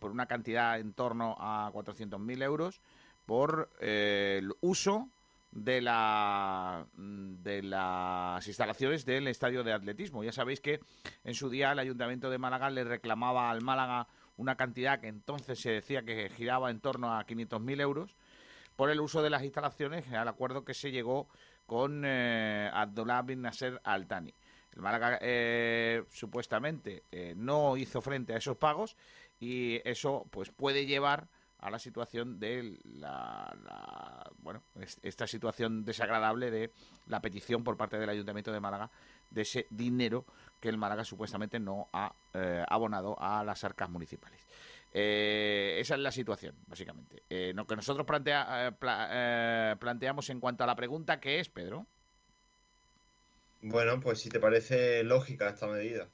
[0.00, 2.80] por una cantidad en torno a 400.000 euros
[3.26, 5.10] por el uso
[5.50, 10.24] de, la, de las instalaciones del estadio de atletismo.
[10.24, 10.80] Ya sabéis que
[11.22, 15.60] en su día el Ayuntamiento de Málaga le reclamaba al Málaga una cantidad que entonces
[15.60, 18.16] se decía que giraba en torno a 500.000 euros
[18.74, 21.28] por el uso de las instalaciones al acuerdo que se llegó
[21.66, 24.34] con eh, Abdullah bin Nasser Al-Thani.
[24.74, 28.96] El Málaga eh, supuestamente eh, no hizo frente a esos pagos
[29.38, 34.62] y eso pues puede llevar a la situación de la, bueno
[35.02, 36.72] esta situación desagradable de
[37.06, 38.90] la petición por parte del Ayuntamiento de Málaga
[39.30, 40.24] de ese dinero
[40.60, 44.40] que el Málaga supuestamente no ha eh, abonado a las arcas municipales.
[44.92, 47.22] Eh, esa es la situación, básicamente.
[47.30, 48.76] Eh, lo que nosotros plantea,
[49.78, 51.86] planteamos en cuanto a la pregunta, ¿qué es, Pedro?
[53.62, 56.08] Bueno, pues si te parece lógica esta medida.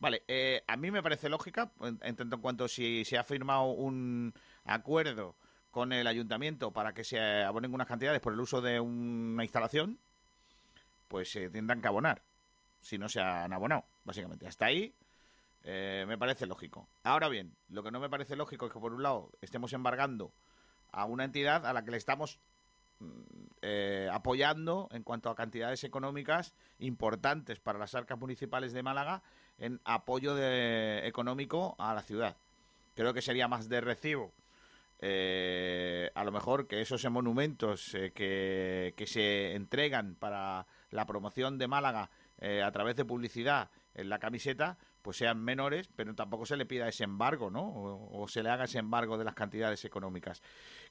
[0.00, 0.22] Vale,
[0.66, 4.32] a mí me parece lógica, en, tanto en cuanto si se ha firmado un
[4.64, 5.34] acuerdo
[5.70, 9.98] con el ayuntamiento para que se abonen unas cantidades por el uso de una instalación,
[11.08, 12.22] pues se tendrán que abonar
[12.80, 14.46] si no se han abonado, básicamente.
[14.46, 14.94] Hasta ahí
[15.64, 16.88] eh, me parece lógico.
[17.02, 20.32] Ahora bien, lo que no me parece lógico es que por un lado estemos embargando
[20.92, 22.38] a una entidad a la que le estamos
[23.00, 23.06] mm,
[23.62, 29.22] eh, apoyando en cuanto a cantidades económicas importantes para las arcas municipales de Málaga
[29.58, 32.36] en apoyo de, económico a la ciudad.
[32.94, 34.32] Creo que sería más de recibo.
[35.00, 41.68] Eh, a lo mejor que esos monumentos que, que se entregan para la promoción de
[41.68, 46.56] Málaga eh, a través de publicidad en la camiseta, pues sean menores, pero tampoco se
[46.56, 47.72] le pida ese embargo, ¿no?
[47.72, 50.42] O, se le haga ese embargo de las cantidades económicas.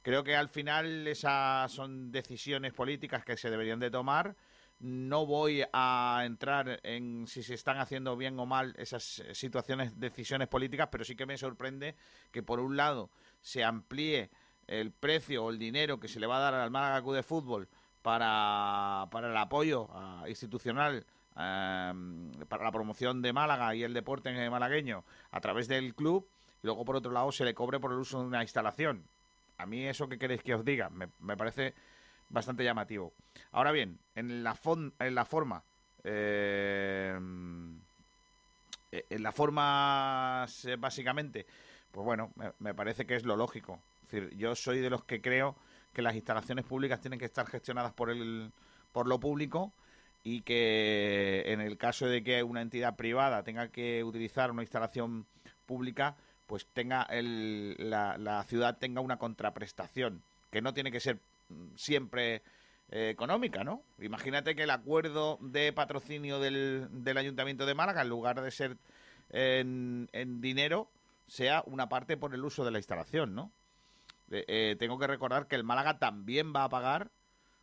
[0.01, 4.35] Creo que al final esas son decisiones políticas que se deberían de tomar.
[4.79, 10.47] No voy a entrar en si se están haciendo bien o mal esas situaciones, decisiones
[10.47, 11.95] políticas, pero sí que me sorprende
[12.31, 13.09] que por un lado
[13.41, 14.29] se amplíe
[14.67, 17.23] el precio o el dinero que se le va a dar al Málaga Club de
[17.23, 17.69] Fútbol
[18.01, 21.05] para, para el apoyo ah, institucional
[21.37, 26.27] Para la promoción de Málaga y el deporte malagueño a través del club
[26.63, 29.03] y luego por otro lado se le cobre por el uso de una instalación.
[29.59, 31.75] A mí eso que queréis que os diga me, parece
[32.29, 33.13] bastante llamativo.
[33.51, 34.57] Ahora bien, en la,
[34.99, 35.63] en la forma...
[36.03, 37.77] Em,
[38.91, 40.45] e, en la forma
[40.79, 41.45] básicamente,
[41.91, 43.79] pues bueno, me, me, parece que es lo lógico.
[44.05, 45.55] Es decir, yo soy de los que creo
[45.93, 48.51] que las instalaciones públicas tienen que estar gestionadas por el
[48.91, 49.73] por lo público
[50.23, 55.25] y que en el caso de que una entidad privada tenga que utilizar una instalación
[55.65, 56.15] pública,
[56.47, 62.41] pues tenga el, la, ciudad tenga una contraprestación, que no tiene que ser mm, siempre
[62.89, 63.83] eh, económica, ¿no?
[63.99, 68.77] Imagínate que el acuerdo de patrocinio del, del Ayuntamiento de Málaga, en lugar de ser
[69.29, 70.89] en, dinero,
[71.27, 73.51] sea una parte por el uso de la instalación, ¿no?
[74.31, 77.11] Eh, eh, tengo que recordar que el Málaga también va a pagar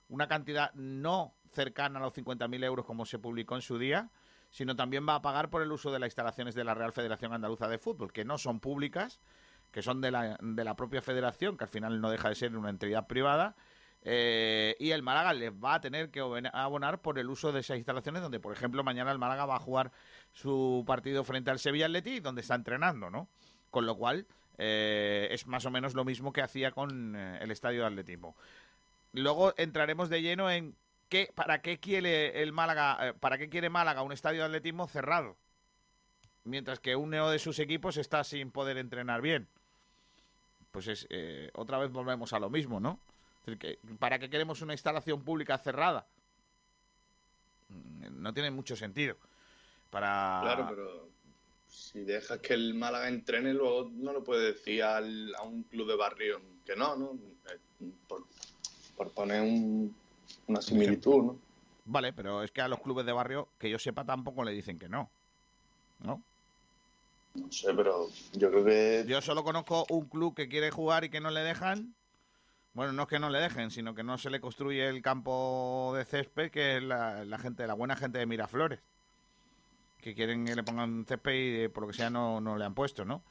[0.09, 4.11] una cantidad no cercana a los 50.000 euros como se publicó en su día,
[4.51, 7.33] sino también va a pagar por el uso de las instalaciones de la Real Federación
[7.33, 9.21] Andaluza de Fútbol, que no son públicas,
[9.73, 12.57] que son de la, de la propia federación, que al final no deja de ser
[12.57, 13.57] una entidad privada,
[14.07, 17.79] eh, y el Málaga les va a tener que abonar por el uso de esas
[17.79, 19.93] instalaciones, donde, por ejemplo, mañana el Málaga va a jugar
[20.33, 23.29] su partido frente al Sevilla Atleti, donde está entrenando, ¿no?
[23.71, 24.27] Con lo cual,
[24.59, 28.37] eh, es más o menos lo mismo que hacía con eh, el estadio de atletismo.
[29.13, 30.77] Luego entraremos de lleno en
[31.35, 35.37] ¿Para qué quiere el Málaga, eh, para qué quiere Málaga un estadio de atletismo cerrado?
[36.45, 39.49] Mientras que uno de sus equipos está sin poder entrenar bien.
[40.73, 42.99] Pues es, eh, otra vez volvemos a lo mismo, ¿no?
[43.99, 46.07] ¿Para qué queremos una instalación pública cerrada?
[47.69, 49.17] Mm, no tiene mucho sentido.
[49.91, 50.41] Para...
[50.43, 51.09] Claro, pero
[51.69, 55.01] si dejas que el Málaga entrene, luego no lo puede decir a
[55.43, 57.19] un club de barrio que no, ¿no?
[57.51, 57.93] Eh,
[58.97, 59.95] por poner un
[60.47, 61.39] una similitud, ¿no?
[61.87, 64.79] Vale, pero es que a los clubes de barrio, que yo sepa, tampoco le dicen
[64.79, 65.11] que no.
[66.01, 66.23] ¿No?
[67.35, 69.05] No sé, pero yo creo que...
[69.07, 71.95] Yo solo conozco un club que quiere jugar y que no le dejan.
[72.73, 75.93] Bueno, no es que no le dejen, sino que no se le construye el campo
[75.97, 78.81] de césped, que es la, la gente, la buena gente de Miraflores.
[80.01, 82.65] Que quieren que le pongan césped y eh, por lo que sea no, no le
[82.65, 83.23] han puesto, ¿no?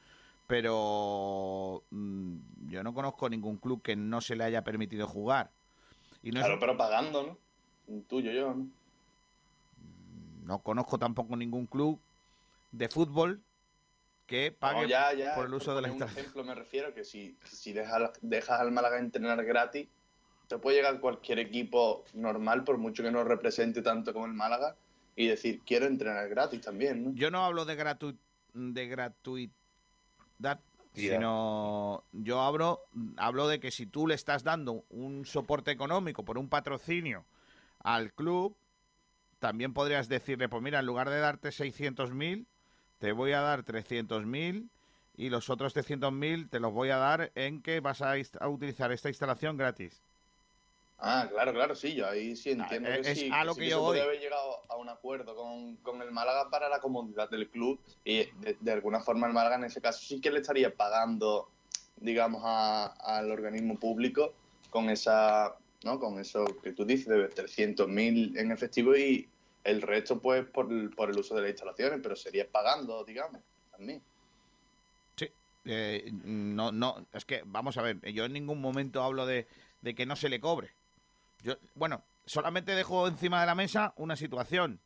[0.46, 5.50] Pero mm, yo no conozco ningún club que no se le haya permitido jugar.
[6.24, 7.38] Y no claro, pero pagando, ¿no?
[7.86, 8.66] Un tuyo yo, ¿no?
[10.44, 12.00] No conozco tampoco ningún club
[12.72, 13.42] de fútbol
[14.26, 14.88] que pague
[15.34, 16.18] por el uso de la instalación.
[16.18, 19.86] Un ejemplo me refiero que si, si dejas, dejas al Málaga entrenar gratis,
[20.48, 24.76] te puede llegar cualquier equipo normal, por mucho que no represente tanto como el Málaga,
[25.16, 27.12] y decir, quiero entrenar gratis también, ¿no?
[27.14, 28.16] Yo no hablo de, gratu
[28.54, 29.52] de gratuidad,
[30.94, 32.84] sino yo hablo,
[33.16, 37.24] hablo de que si tú le estás dando un soporte económico por un patrocinio
[37.80, 38.56] al club,
[39.40, 42.46] también podrías decirle, pues mira, en lugar de darte 600.000,
[42.98, 44.68] te voy a dar 300.000
[45.16, 48.14] y los otros 300.000 te los voy a dar en que vas a,
[48.48, 50.00] utilizar esta instalación gratis.
[50.98, 53.30] Ah, claro, claro, sí, yo ahí sí entiendo que sí.
[53.32, 53.98] A lo que, yo voy.
[53.98, 58.24] haber llegado a un acuerdo con, el Málaga para la comodidad del club y
[58.60, 61.50] de, alguna forma el Málaga en ese caso sí que le estaría pagando,
[61.96, 64.32] digamos, al organismo público
[64.70, 65.98] con esa, ¿no?
[65.98, 69.28] Con eso que tú dices de 300.000 en efectivo y,
[69.64, 73.40] el resto, pues, por el, por el uso de las instalaciones, pero sería pagando, digamos,
[73.70, 74.02] también.
[75.16, 75.28] Sí.
[75.64, 79.46] Eh, no, no, es que, vamos a ver, yo en ningún momento hablo de,
[79.96, 80.70] que no se le cobre.
[81.44, 84.80] Yo, bueno, solamente dejo encima de la mesa una situación.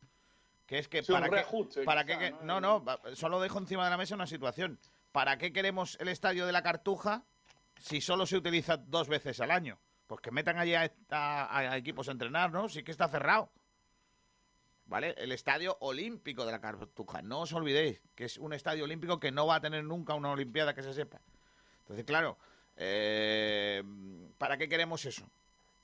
[0.67, 4.13] Que es que para, qué, para qué, no, no, solo dejo encima de la mesa
[4.13, 4.77] una situación.
[5.11, 7.23] ¿Para qué queremos el estadio de la Cartuja
[7.79, 9.79] si solo se utiliza dos veces al año?
[10.05, 12.69] Pues que metan allí a, a equipos a entrenar, ¿no?
[12.69, 13.49] Sí que está cerrado.
[14.89, 15.15] ¿vale?
[15.17, 17.21] El estadio olímpico de la Cartuja.
[17.21, 20.31] No os olvidéis que es un estadio olímpico que no va a tener nunca una
[20.31, 21.21] Olimpiada que se sepa.
[21.81, 22.37] Entonces, claro,
[22.75, 23.83] eh,
[24.37, 25.29] ¿para qué queremos eso?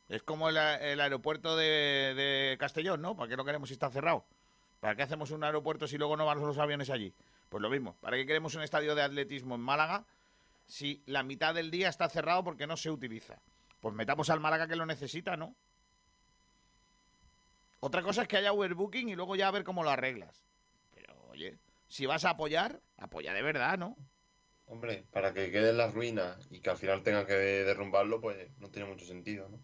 [0.08, 3.16] Es como el, aeropuerto de, Castellón, ¿no?
[3.16, 4.26] ¿Para qué lo queremos si está cerrado?
[4.80, 7.14] ¿Para qué hacemos un aeropuerto si luego no van los aviones allí?
[7.50, 7.96] Pues lo mismo.
[8.02, 10.06] ¿Para qué queremos un estadio de atletismo en Málaga
[10.68, 13.40] si la mitad del día está cerrado porque no se utiliza?
[13.80, 15.56] Pues metamos al Málaga que lo necesita, ¿no?
[17.80, 20.44] Otra cosa es que haya overbooking y luego ya a ver cómo lo arreglas.
[20.94, 23.96] Pero, oye, si vas a apoyar, apoya de verdad, ¿no?
[24.68, 28.50] Hombre, para que quede en las ruinas y que al final tenga que derrumbarlo, pues
[28.60, 29.60] no tiene mucho sentido, ¿no?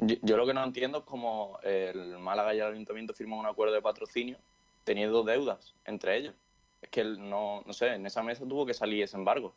[0.00, 3.74] Yo, lo que no entiendo es cómo el Málaga y el Ayuntamiento firman un acuerdo
[3.74, 4.38] de patrocinio
[4.84, 6.34] teniendo deudas entre ellos.
[6.80, 9.54] Es que no, no sé, en esa mesa tuvo que salir ese embargo.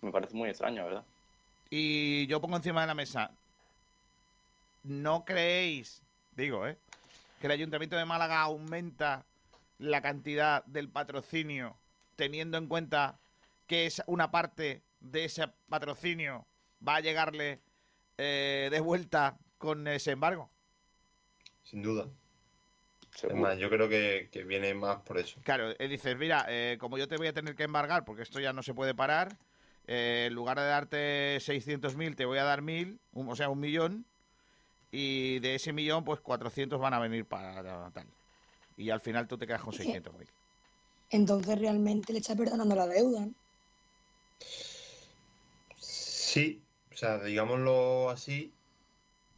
[0.00, 1.04] Me parece muy extraño, ¿verdad?
[1.70, 3.30] Y yo pongo encima de la mesa,
[4.84, 6.02] ¿no creéis,
[6.36, 6.78] digo, eh,
[7.40, 9.24] que el Ayuntamiento de Málaga aumenta
[9.78, 11.76] la cantidad del patrocinio
[12.16, 13.18] teniendo en cuenta
[13.66, 16.46] que es una parte de ese patrocinio
[16.86, 17.60] va a llegarle
[18.18, 20.50] eh, de vuelta con ese embargo?
[21.64, 22.06] Sin duda.
[23.22, 25.40] Es más, yo creo que, viene más por eso.
[25.42, 28.38] Claro, eh, dices, mira, eh, como yo te voy a tener que embargar, porque esto
[28.38, 29.38] ya no se puede parar,
[29.86, 34.04] en lugar de darte 600.000, te voy a dar 1.000, o sea, un millón,
[34.90, 38.06] y de ese millón, pues 400 van a venir para tal.
[38.76, 40.28] Y al final tú te quedas con 600 mil.
[41.10, 43.28] Entonces realmente le estás perdonando la deuda.
[45.76, 46.67] Sí, o
[46.98, 48.52] sea, digámoslo así,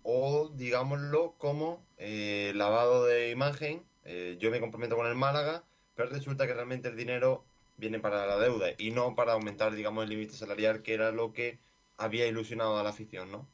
[0.03, 3.85] o digámoslo como eh, lavado de imagen.
[4.05, 5.63] Eh, yo me comprometo con el Málaga,
[5.95, 7.45] pero resulta que realmente el dinero
[7.77, 11.35] viene para la deuda y no para aumentar, digamos, el límite salarial, que era lo
[11.35, 11.59] que
[11.99, 13.47] había ilusionado a la afición, ¿no?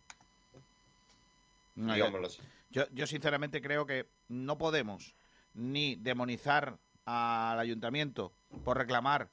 [2.71, 5.15] yo, yo, sinceramente creo que no podemos
[5.53, 8.33] ni demonizar al ayuntamiento
[8.65, 9.31] por reclamar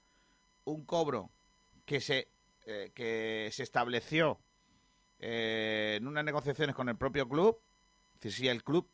[0.66, 1.30] un cobro
[1.86, 2.28] que se,
[2.66, 4.40] eh, que se estableció
[5.20, 7.60] eh, en unas negociaciones con el propio club.
[8.20, 8.90] si el club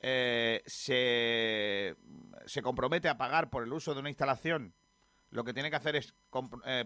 [0.00, 1.96] eh, se,
[2.46, 4.74] se, compromete a pagar por el uso de una instalación,
[5.30, 6.14] lo que tiene que hacer es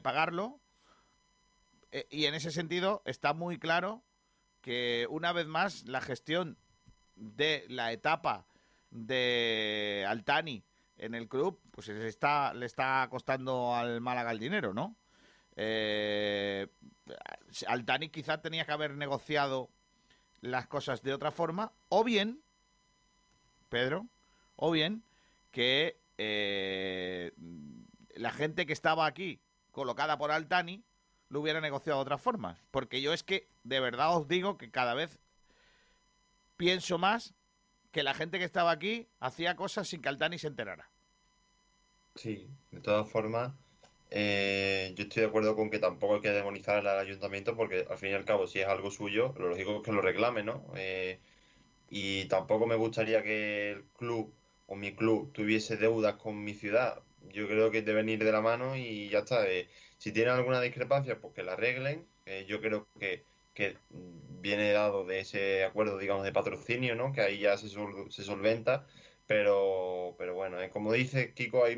[0.02, 0.60] pagarlo.
[2.10, 4.02] y en ese sentido está muy claro
[4.60, 6.58] que una vez más la gestión
[7.16, 8.46] de la etapa
[8.90, 10.64] de Altani
[10.96, 14.96] en el club, pues está, le está costando al Málaga el dinero, ¿no?
[15.56, 16.66] Eh,
[17.66, 19.70] Altani quizá tenía que haber negociado
[20.40, 22.42] las cosas de otra forma, o bien,
[23.68, 24.06] Pedro,
[24.56, 25.02] o bien
[25.52, 27.32] que eh,
[28.14, 29.40] la gente que estaba aquí
[29.72, 30.82] colocada por Altani
[31.28, 32.58] lo hubiera negociado de otra forma.
[32.70, 35.18] Porque yo es que, de verdad os digo que cada vez
[36.56, 37.34] pienso más
[37.90, 40.88] que la gente que estaba aquí hacía cosas sin que Altani se enterara.
[42.16, 43.52] Sí, de todas formas,
[44.16, 47.98] eh, yo estoy de acuerdo con que tampoco hay que demonizar al ayuntamiento porque al
[47.98, 50.64] fin y al cabo, si es algo suyo, lo lógico es que lo reclame, ¿no?
[50.76, 51.18] Eh,
[51.90, 54.32] y tampoco me gustaría que el club
[54.68, 57.02] o mi club tuviese deudas con mi ciudad.
[57.32, 59.48] Yo creo que deben ir de la mano y ya está.
[59.50, 62.06] Eh, si tienen alguna discrepancia, pues que la arreglen.
[62.46, 63.76] yo creo que, que,
[64.40, 67.12] viene dado de ese acuerdo, digamos, de patrocinio, ¿no?
[67.12, 68.86] Que ahí ya se, se solventa.
[69.26, 71.76] Pero, pero bueno, como dice Kiko, hay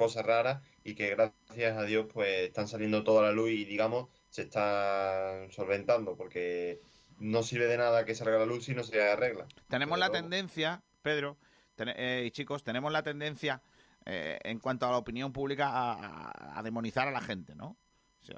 [0.00, 4.08] cosas raras y que gracias a Dios pues están saliendo toda la luz y digamos
[4.30, 6.80] se están solventando porque
[7.18, 9.46] no sirve de nada que salga la luz si no se arregla.
[9.68, 11.36] Tenemos la tendencia, Pedro
[11.76, 13.60] eh, y chicos, tenemos la tendencia
[14.06, 17.76] eh, en cuanto a la opinión pública a, demonizar a la gente, ¿no?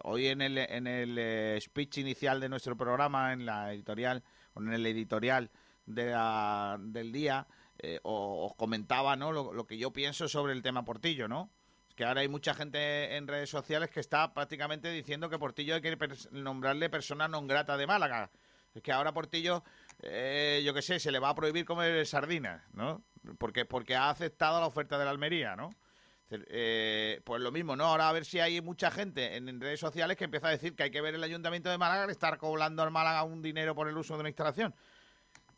[0.03, 4.63] hoy en el, en el eh, speech inicial de nuestro programa, en la editorial, o
[4.63, 5.51] en el editorial
[5.87, 6.17] de
[6.81, 7.47] del día,
[8.03, 9.33] os comentaba ¿no?
[9.33, 11.51] Lo, que yo pienso sobre el tema Portillo, ¿no?
[11.95, 15.83] que ahora hay mucha gente en redes sociales que está prácticamente diciendo que Portillo hay
[15.83, 15.97] que
[16.33, 18.33] nombrarle persona non grata de Málaga.
[18.73, 19.63] Es que ahora Portillo,
[20.01, 23.05] eh, yo qué sé, se le va a prohibir comer sardinas, ¿no?
[23.39, 25.77] Porque, porque ha aceptado la oferta de la Almería, ¿no?
[26.31, 27.85] Eh, pues lo mismo, ¿no?
[27.85, 30.85] Ahora a ver si hay mucha gente en, redes sociales que empieza a decir que
[30.85, 33.97] hay que ver el Ayuntamiento de Málaga estar cobrando al Málaga un dinero por el
[33.99, 34.75] uso de una instalación.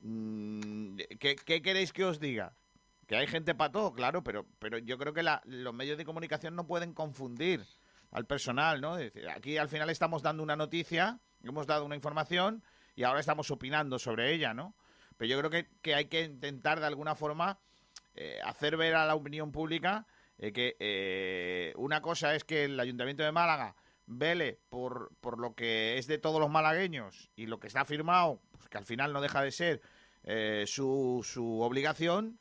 [0.04, 2.54] Mm, ¿Qué queréis que os diga?
[3.06, 6.54] Que hay gente para todo, claro, pero, pero yo creo que los medios de comunicación
[6.54, 7.64] no pueden confundir
[8.10, 8.96] al personal, ¿no?
[9.34, 12.62] aquí al final estamos dando una noticia, hemos dado una información
[12.94, 14.76] y ahora estamos opinando sobre ella, ¿no?
[15.16, 17.58] Pero yo creo que, hay que intentar de alguna forma
[18.14, 20.06] eh, hacer ver a la opinión pública
[20.38, 23.74] eh, que eh, una cosa es que el Ayuntamiento de Málaga
[24.06, 28.40] vele por, por lo que es de todos los malagueños y lo que está firmado,
[28.52, 29.80] pues que al final no deja de ser
[30.66, 32.38] su, su obligación,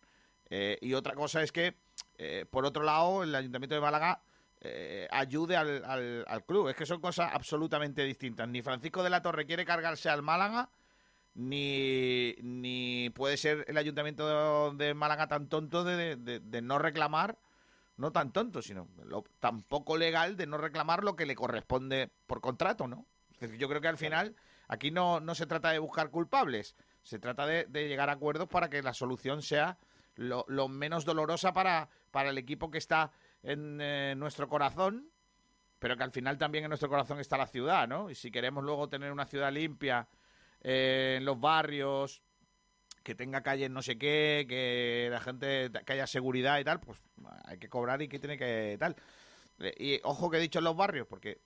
[0.55, 1.77] eh, y otra cosa es que,
[2.19, 4.21] eh, por otro lado, el Ayuntamiento de Málaga
[4.61, 5.83] eh, ayude al,
[6.27, 6.69] al, club.
[6.69, 8.47] Es que son cosas absolutamente distintas.
[8.47, 10.69] Ni Francisco de la Torre quiere cargarse al Málaga,
[11.33, 17.39] ni, ni puede ser el Ayuntamiento de, Málaga tan tonto de, de, no reclamar,
[17.97, 22.11] no tan tonto, sino lo, tan poco legal de no reclamar lo que le corresponde
[22.27, 23.07] por contrato, ¿no?
[23.57, 24.35] yo creo que al final
[24.67, 28.69] aquí no, no se trata de buscar culpables, se trata de llegar a acuerdos para
[28.69, 29.77] que la solución sea
[30.15, 35.09] lo, menos dolorosa para, para el equipo que está en eh, nuestro corazón,
[35.79, 38.09] pero que al final también en nuestro corazón está la ciudad, ¿no?
[38.09, 40.07] Y si queremos luego tener una ciudad limpia
[40.61, 42.21] eh, en los barrios,
[43.03, 46.99] que tenga calles no sé qué, que la gente, que haya seguridad y tal, pues
[47.43, 48.95] hay que cobrar y que tiene que tal.
[49.59, 51.41] Eh, y ojo que he dicho en los barrios, porque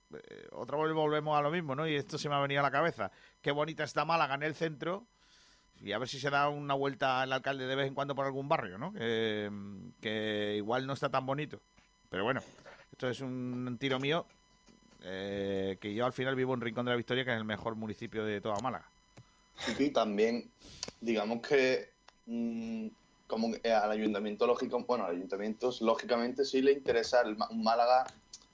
[0.52, 1.88] otra vez volvemos a lo mismo, ¿no?
[1.88, 3.10] Y esto se me ha venido a la cabeza.
[3.40, 5.08] Qué bonita está Málaga en el centro,
[5.82, 8.26] y a ver si se da una vuelta al alcalde de vez en cuando por
[8.26, 8.92] algún barrio, ¿no?
[8.92, 11.60] Que, igual no está tan bonito.
[12.10, 12.40] Pero bueno,
[12.92, 14.26] esto es un tiro mío
[15.02, 17.76] eh, que yo al final vivo en Rincón de la Victoria, que es el mejor
[17.76, 18.88] municipio de toda Málaga.
[19.78, 20.50] Y también,
[21.00, 21.90] digamos que
[22.26, 22.86] mm,
[23.26, 28.06] como al ayuntamiento lógico, bueno, al ayuntamiento lógicamente sí le interesa un Málaga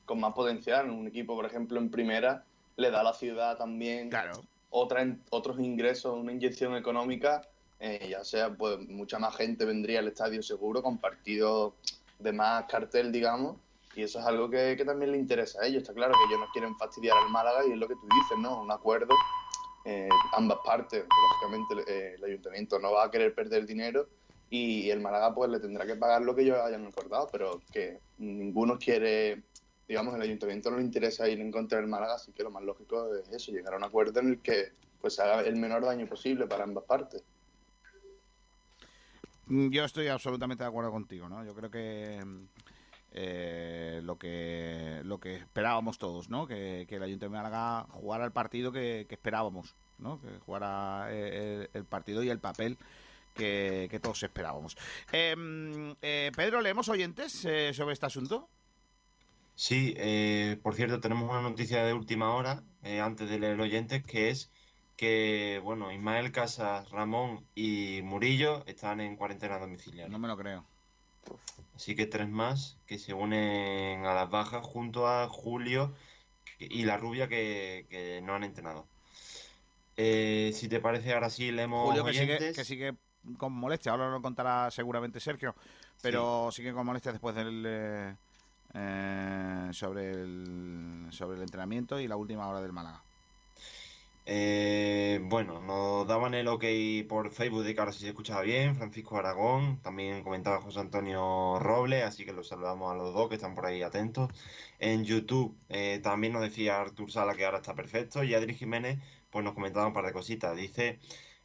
[0.05, 2.45] con más potencial, un equipo, por ejemplo, en primera,
[2.77, 4.43] le da a la ciudad también claro
[4.77, 7.43] otra, otros ingresos, una inyección económica,
[7.79, 11.75] eh, ya sea, pues mucha más gente vendría al estadio seguro con partidos
[12.19, 13.57] de más cartel, digamos,
[13.95, 15.83] y eso es algo que, también le interesa a ellos.
[15.83, 18.37] Está claro que ellos no quieren fastidiar al Málaga y es lo que tú dices,
[18.39, 18.63] ¿no?
[18.63, 19.15] Un acuerdo,
[19.85, 24.09] eh, ambas partes, lógicamente eh, el ayuntamiento no va a querer perder dinero
[24.51, 28.01] y el Málaga pues le tendrá que pagar lo que ellos hayan acordado, pero que
[28.19, 29.45] ninguno quiere
[29.87, 32.63] digamos, el ayuntamiento no le interesa ir en contra del Málaga, así que lo más
[32.63, 36.07] lógico es eso, llegar a un acuerdo en el que pues haga el menor daño
[36.07, 37.23] posible para ambas partes.
[39.47, 41.45] Mm, yo estoy absolutamente de acuerdo contigo, ¿no?
[41.45, 42.19] Yo creo que
[43.13, 46.47] eh, lo que lo que esperábamos todos, ¿no?
[46.47, 50.21] Que, el Ayuntamiento de Málaga jugara el partido que, esperábamos, ¿no?
[50.21, 52.79] Que jugara eh, el, partido y el papel
[53.35, 54.77] que, todos esperábamos.
[55.13, 58.49] Em, eh, Pedro, ¿leemos oyentes sobre este asunto?
[59.55, 64.03] Sí, eh, por cierto, tenemos una noticia de última hora, eh, antes de leer oyentes,
[64.05, 64.51] que es
[64.97, 70.11] que, bueno, Ismael Casas, Ramón y Murillo están en cuarentena domiciliaria.
[70.11, 70.65] No me lo creo.
[71.75, 75.95] Así que tres más que se unen a las bajas junto a Julio
[76.59, 78.87] y la rubia que, no han entrenado.
[79.97, 82.95] Eh, si te parece, ahora sí leemos Julio que sigue, que sigue
[83.39, 85.55] con molestia, ahora lo contará seguramente Sergio,
[86.03, 88.17] pero sigue con molestia después del
[88.75, 93.03] eh, sobre, el, sobre el entrenamiento y la última hora del Málaga.
[94.27, 96.65] Eh, bueno, nos daban el ok
[97.07, 102.05] por Facebook de que ahora se escuchaba bien, Francisco Aragón, también comentaba José Antonio Robles,
[102.05, 104.31] así que los saludamos a los dos que están por ahí atentos.
[104.79, 108.99] En YouTube eh, también nos decía Artur Sala que ahora está perfecto y Adri Jiménez
[109.31, 110.57] pues nos comentaba un par de cositas.
[110.57, 111.01] Dice,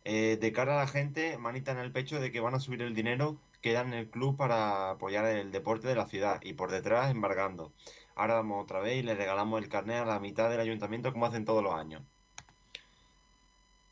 [0.05, 2.81] eh, de cara a la gente, manita en el pecho de que van a subir
[2.81, 6.53] el dinero que dan en el club para apoyar el deporte de la ciudad y
[6.53, 7.73] por detrás embargando.
[8.15, 11.25] Ahora vamos otra vez y le regalamos el carnet a la mitad del ayuntamiento como
[11.25, 12.01] hacen todos los años.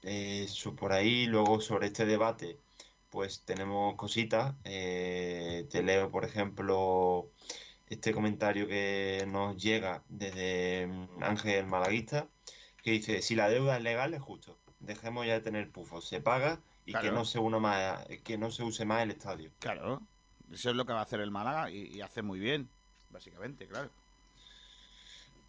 [0.03, 2.57] Eso por ahí, luego sobre este debate,
[3.09, 4.55] pues tenemos cositas.
[4.63, 7.29] Eh, te leo, por ejemplo,
[7.89, 12.27] este comentario que nos llega desde mm, Ángel Malaguista,
[12.83, 14.57] que dice, si la deuda es legal, es justo.
[14.79, 16.07] Dejemos ya de tener pufos.
[16.07, 19.51] Se paga y que no se uno más, que no se use más el estadio.
[19.59, 20.01] Claro,
[20.51, 22.69] eso es lo que va a hacer el Málaga y hace muy bien,
[23.09, 23.91] básicamente, claro.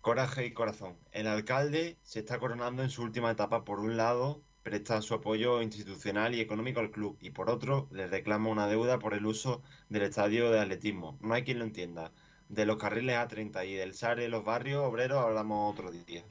[0.01, 0.97] Coraje y corazón.
[1.13, 3.65] El alcalde se está coronando en su última etapa.
[3.65, 8.07] Por un lado, presta su apoyo institucional y económico al club y por otro, le
[8.07, 11.19] reclama una deuda por el uso del estadio de atletismo.
[11.21, 12.13] No hay quien lo entienda.
[12.49, 16.25] De los carriles A30 y del SARE, los barrios obreros, hablamos otro día.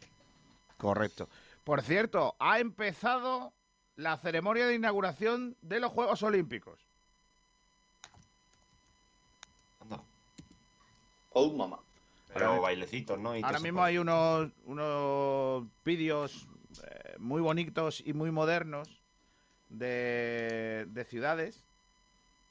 [0.78, 1.30] Correcto.
[1.64, 3.53] Por cierto, ha empezado
[3.98, 6.80] la ceremonia de inauguración de los Juegos Olímpicos.
[11.34, 11.80] Oh, mamá.
[12.34, 13.32] Pero bailecitos, ¿no?
[13.32, 16.48] ahora mismo hay unos, unos vídeos
[16.84, 19.02] eh, muy bonitos y muy modernos
[19.70, 21.64] de, de ciudades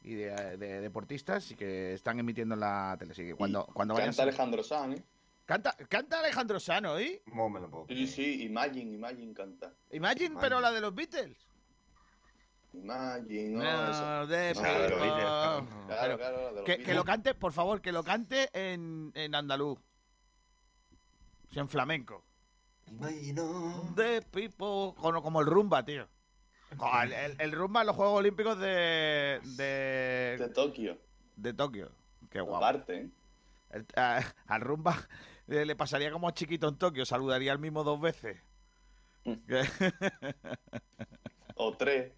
[0.03, 3.35] y de, deportistas y que están emitiendo en la tele.
[3.35, 5.05] cuando, cuando canta Alejandro Sanz, ¿eh?
[5.47, 7.23] ¿Canta, ¿Canta Alejandro Sano, ¿eh?
[7.89, 9.73] Sí, sí, Imagine, Imagine canta.
[9.93, 11.39] Imagine, pero la de los Beatles.
[12.73, 19.35] Imagine, no, de Claro, claro, que, lo cante, por favor, que lo cante en, en
[19.37, 19.79] andaluz.
[21.55, 22.25] O en flamenco.
[23.95, 24.95] De Pipo.
[24.99, 26.09] Como, como el rumba, tío.
[27.39, 29.41] El, rumba en los Juegos Olímpicos de.
[29.57, 30.99] De, de Tokio.
[31.37, 31.93] De Tokio.
[32.31, 32.65] Qué guapo.
[32.65, 33.11] Aparte,
[34.47, 34.97] al rumba
[35.47, 37.05] le pasaría como a chiquito en Tokio.
[37.05, 38.39] Saludaría al mismo dos veces.
[41.59, 42.13] O tres.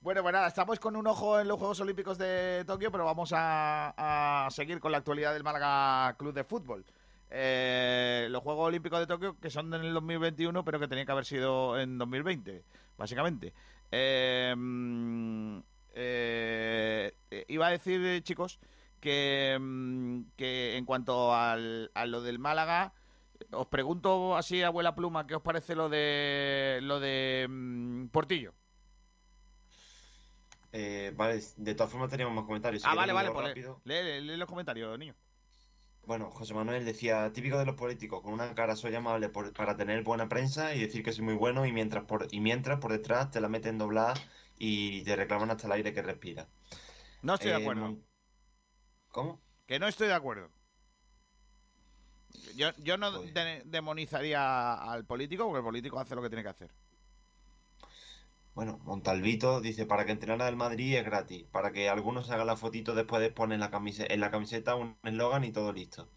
[0.00, 3.32] Bueno, pues nada, estamos con un ojo en los Juegos Olímpicos de Tokio, pero vamos
[3.34, 6.84] a, a seguir con la actualidad del Málaga Club de Fútbol.
[7.30, 11.12] Eh, los Juegos Olímpicos de Tokio, que son en el 2021, pero que tenían que
[11.12, 12.62] haber sido en 2020,
[12.96, 13.52] básicamente.
[13.90, 15.58] Eh, mm,
[15.94, 17.12] eh,
[17.48, 18.60] iba a decir, chicos,
[19.04, 22.94] que, mm, que en cuanto al, a lo del Málaga,
[23.52, 28.54] os pregunto así, abuela pluma, ¿qué os parece lo de lo de mm, Portillo?
[31.16, 32.82] vale, de todas formas teníamos más comentarios.
[32.84, 35.14] ah, vale, vale, pues lee, los comentarios, niño.
[36.06, 40.02] Bueno, José Manuel decía, típico de los políticos, con una cara soy amable para tener
[40.02, 43.30] buena prensa y decir que soy muy bueno y mientras por, y mientras por detrás
[43.30, 44.14] te la meten doblada
[44.58, 46.48] y te reclaman hasta el aire que respira.
[47.22, 47.86] No estoy de acuerdo.
[47.86, 48.02] Em,
[49.14, 49.40] ¿Cómo?
[49.68, 50.50] Que no estoy de acuerdo.
[52.56, 53.12] Yo, yo no
[53.64, 56.72] demonizaría al político porque el político hace lo que tiene que hacer.
[58.56, 62.56] Bueno, Montalvito dice, para que entrenara del Madrid es gratis, para que algunos hagan la
[62.56, 66.08] fotito después de poner en la, camiseta, en la camiseta un eslogan y todo listo.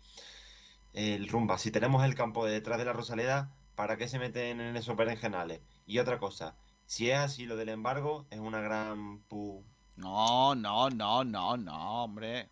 [0.94, 4.60] El rumba, si tenemos el campo de detrás de la Rosaleda, ¿para qué se meten
[4.60, 5.62] en esos berenjenales?
[5.86, 6.56] Y otra cosa,
[6.88, 9.64] si es así lo del embargo, es una gran pu...
[9.98, 12.50] No, no, no, no, no, hombre.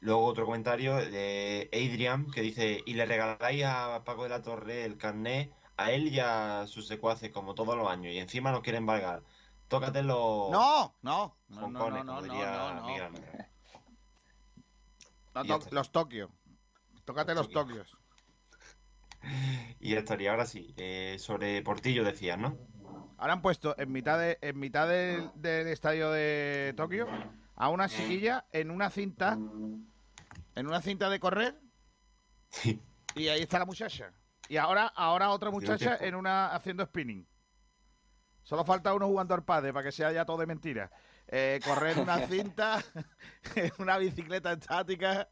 [0.00, 4.84] Luego otro comentario de Adrian que dice, ¿y le regaláis a Paco de la Torre
[4.84, 8.60] el carnet a él y a sus secuaces como todos los años y encima nos
[8.60, 9.22] quieren valgar.
[9.68, 10.50] Tócate los.
[10.50, 13.10] No, no, no, no, no, no, no,
[15.34, 16.30] no, Los Tokio.
[17.04, 17.96] Tócate los, Tokios.
[19.80, 20.74] Y estaría ahora sí.
[20.76, 22.56] Eh, sobre Portillo decías, ¿no?
[23.16, 25.30] Ahora han puesto en mitad de, en mitad del,
[25.68, 27.06] estadio de Tokio
[27.60, 29.32] a una chiquilla en una cinta.
[29.34, 31.60] En una cinta de correr.
[32.48, 32.80] Sí.
[33.14, 34.14] Y ahí está la muchacha.
[34.48, 37.28] Y ahora, ahora otra muchacha en una haciendo spinning.
[38.44, 40.90] Solo falta uno jugando al padre para que sea ya todo de mentira.
[41.28, 42.82] Eh, correr una cinta,
[43.54, 45.28] en una bicicleta estática.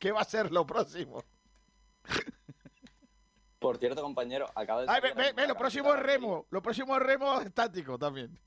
[0.00, 1.22] ¿Qué va a ser lo próximo?
[3.58, 4.86] Por cierto, compañero, acaba de.
[4.88, 6.46] Ay, ve, ve, lo próximo es remo.
[6.48, 8.40] Lo próximo es remo estático también.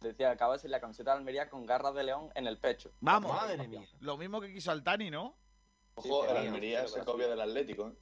[0.00, 2.90] Decía, acaba de ser la camiseta de Almería con garras de león en el pecho.
[3.00, 3.86] Vamos, madre mía.
[4.00, 5.36] Lo mismo que quiso Altani, ¿no?
[5.94, 7.92] Ojo, el Almería se copia del Atlético, ¿eh?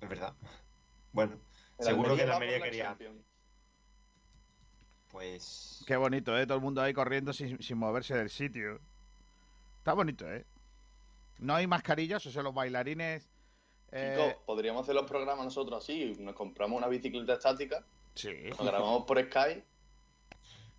[0.00, 0.34] Es verdad.
[1.12, 1.40] Bueno,
[1.80, 2.96] seguro que la Almería quería.
[5.08, 5.82] Pues.
[5.88, 6.46] Qué bonito, ¿eh?
[6.46, 8.78] Todo el mundo ahí corriendo sin, moverse del sitio.
[9.78, 10.46] Está bonito, ¿eh?
[11.38, 13.28] No hay mascarillas, o sea, los bailarines
[13.90, 16.14] Eh, podríamos hacer los programas nosotros así.
[16.20, 17.84] Nos compramos una bicicleta estática.
[18.14, 18.34] Sí.
[18.50, 19.64] Nos grabamos por Skype.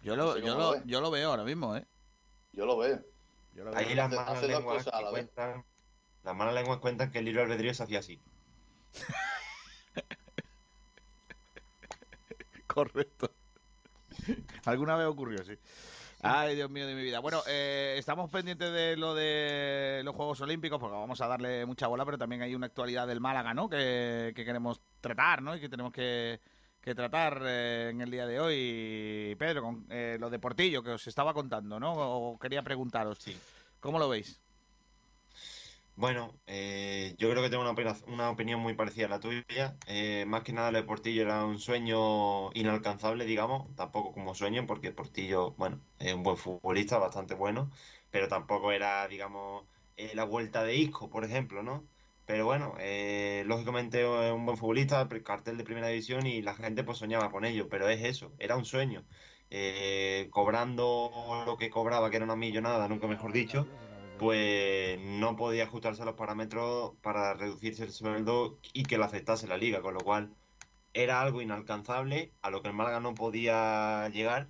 [0.01, 1.85] Yo lo, yo, lo, yo lo veo ahora mismo, ¿eh?
[2.53, 3.03] Yo lo veo.
[3.73, 5.65] Ahí las malas, lenguas cuentan,
[6.23, 8.19] las malas lenguas cuentan que el libro albedrío se hacía así.
[12.67, 13.31] Correcto.
[14.65, 15.57] Alguna vez ocurrió, sí.
[16.21, 17.19] Ay, Dios mío de mi vida.
[17.19, 21.87] Bueno, eh, estamos pendientes de lo de los Juegos Olímpicos porque vamos a darle mucha
[21.87, 23.69] bola, pero también hay una actualidad del Málaga, ¿no?
[23.69, 25.55] Que, queremos tratar, ¿no?
[25.55, 26.39] Y que tenemos que,
[26.81, 29.35] tratar eh, en el día de hoy.
[29.37, 31.93] Pedro, con eh, lo de Portillo que os estaba contando, ¿no?
[31.93, 33.19] O quería preguntaros.
[33.19, 33.37] Sí.
[33.79, 34.39] ¿Cómo lo veis?
[35.97, 37.63] Bueno, eh, yo creo que tengo
[38.07, 39.75] una, opinión muy parecida a la tuya.
[39.87, 43.75] Eh, más que nada, el de Portillo era un sueño inalcanzable, digamos.
[43.75, 47.71] Tampoco como sueño, porque Portillo, bueno, es un buen futbolista, bastante bueno,
[48.11, 49.65] pero tampoco era, digamos,
[49.97, 51.83] eh, la vuelta de Isco, por ejemplo, ¿no?
[52.27, 52.75] Pero bueno,
[53.45, 57.31] lógicamente es un buen futbolista, el cartel de primera división y la gente pues soñaba
[57.31, 59.03] con ello, pero es eso, era un sueño.
[60.29, 63.65] cobrando lo que cobraba, que era una millonada, nunca mejor dicho
[64.17, 69.47] pues no podía ajustarse a los parámetros para reducirse el sueldo y que lo aceptase
[69.47, 70.33] la liga, con lo cual
[70.93, 74.49] era algo inalcanzable a lo que el Málaga no podía llegar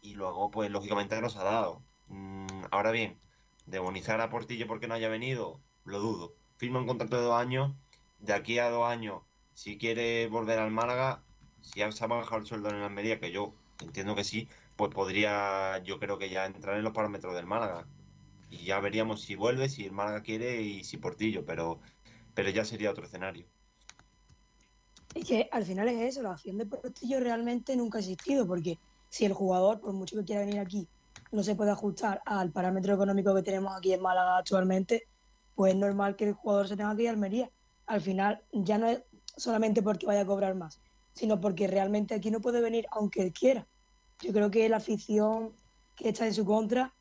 [0.00, 1.82] y luego pues lógicamente nos ha dado.
[2.08, 3.18] Mm, ahora bien,
[3.66, 6.34] demonizar a Portillo porque no haya venido, lo dudo.
[6.56, 7.72] Firma un contrato de dos años,
[8.20, 9.22] de aquí a dos años,
[9.54, 11.22] si quiere volver al Málaga,
[11.60, 14.92] si se ha bajado el sueldo en la Almería, que yo entiendo que sí, pues
[14.92, 17.86] podría yo creo que ya entrar en los parámetros del Málaga
[18.50, 21.80] y ya veríamos si vuelve, si el Málaga quiere y si Portillo, pero,
[22.34, 23.46] pero ya sería otro escenario.
[25.14, 28.78] Y que al final es eso, la opción de Portillo realmente nunca ha existido, porque
[29.08, 30.86] si el jugador, por mucho que quiera venir aquí,
[31.32, 35.08] no se puede ajustar al parámetro económico que tenemos aquí en Málaga actualmente,
[35.56, 37.50] pues es normal que el jugador se tenga que ir a Almería.
[37.86, 39.02] Al final ya no es
[39.36, 40.80] solamente porque vaya a cobrar más,
[41.14, 43.66] sino porque realmente aquí no puede venir aunque él quiera.
[44.20, 45.52] Yo creo que la afición
[45.96, 46.92] que está en su contra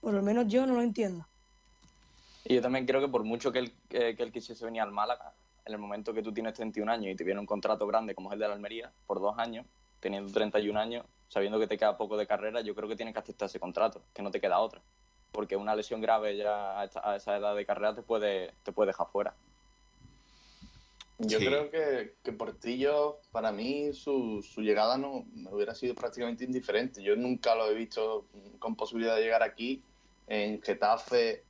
[0.00, 1.26] por lo menos yo no lo entiendo.
[2.44, 5.34] Y yo también creo que por mucho que él, que, él quisiese venir al Málaga,
[5.64, 8.28] en el momento que tú tienes 31 años y te viene un contrato grande como
[8.28, 9.66] es el de la Almería, por dos años,
[9.98, 13.18] teniendo 31 años, sabiendo que te queda poco de carrera, yo creo que tienes que
[13.18, 14.80] aceptar ese contrato, que no te queda otra.
[15.36, 19.06] Porque una lesión grave ya a, esa edad de carrera te puede, te puede dejar
[19.08, 19.34] fuera.
[21.18, 26.44] Yo creo que, que, Portillo, para mí, su, su llegada no me hubiera sido prácticamente
[26.44, 27.02] indiferente.
[27.02, 28.24] Yo nunca lo he visto
[28.58, 29.82] con posibilidad de llegar aquí.
[30.26, 31.44] En Getafe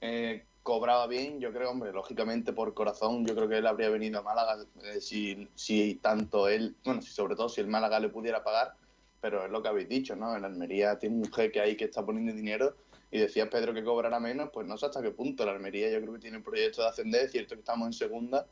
[0.00, 4.18] eh, cobraba bien, yo creo, hombre, lógicamente por corazón, yo creo que él habría venido
[4.18, 8.08] a Málaga eh, si, si tanto él, bueno, si sobre todo si el Málaga le
[8.08, 8.74] pudiera pagar,
[9.20, 10.36] pero es lo que habéis dicho, ¿no?
[10.36, 12.74] En Almería tiene un jeque ahí que está poniendo dinero
[13.16, 15.44] y decía Pedro que cobrará menos, pues no sé hasta qué punto.
[15.44, 17.92] La Almería yo creo que tiene un proyecto de ascender, es cierto que estamos en
[17.92, 18.46] segunda,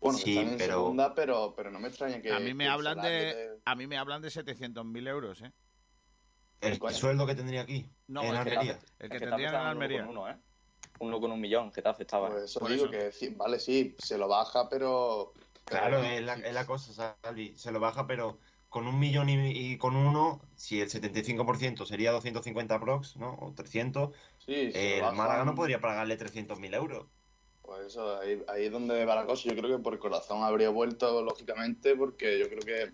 [0.00, 0.72] bueno, sí, están en pero...
[0.74, 2.32] segunda, pero, pero no me extraña que...
[2.32, 5.52] A mí me, hablan de, a mí me hablan de 700.000 euros, ¿eh?
[6.60, 7.86] ¿El sueldo que tendría aquí?
[8.08, 8.78] No, en el Almería.
[8.98, 10.06] el que tendría en Almería.
[10.08, 10.36] Uno, ¿eh?
[10.98, 12.30] uno con un millón, Getafe estaba.
[12.30, 15.32] Pues eso digo que, vale, sí, se lo baja, pero...
[15.64, 18.38] Claro, es, la, es la cosa, Salvi, se lo baja, pero
[18.72, 23.36] con un millón y, con uno, si el 75% sería 250 prox, ¿no?
[23.38, 27.06] O 300, sí, el Málaga no podría pagarle 300.000 euros.
[27.60, 29.50] Pues eso, ahí, ahí, es donde va la cosa.
[29.50, 32.92] Yo creo que por corazón habría vuelto, lógicamente, porque yo creo que es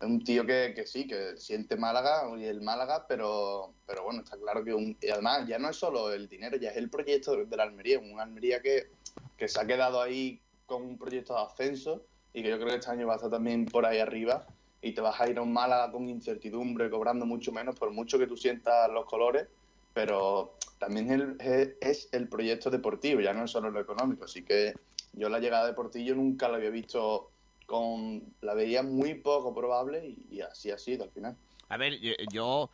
[0.00, 4.36] un tío que, que sí, que siente Málaga y el Málaga, pero, pero bueno, está
[4.36, 7.36] claro que un, y además ya no es solo el dinero, ya es el proyecto
[7.36, 8.88] de, la Almería, un Almería que,
[9.36, 12.76] que se ha quedado ahí con un proyecto de ascenso y que yo creo que
[12.78, 14.44] este año va a estar también por ahí arriba
[14.80, 18.18] y te vas a ir a un Málaga con incertidumbre, cobrando mucho menos, por mucho
[18.18, 19.48] que tú sientas los colores,
[19.92, 21.36] pero también
[21.80, 24.24] es el proyecto deportivo, ya no es solo lo económico.
[24.24, 24.74] Así que
[25.12, 27.30] yo la llegada de Portillo nunca la había visto
[27.66, 28.34] con.
[28.40, 31.36] La veía muy poco probable y, así ha sido al final.
[31.68, 31.98] A ver,
[32.32, 32.70] yo.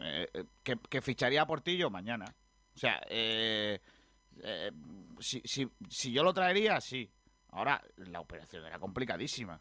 [0.00, 2.26] Eh, que, ficharía a Portillo mañana.
[2.74, 3.80] O sea, eh,
[4.42, 4.70] eh,
[5.18, 7.10] si, si, si yo lo traería, sí.
[7.50, 9.60] Ahora, la operación era complicadísima.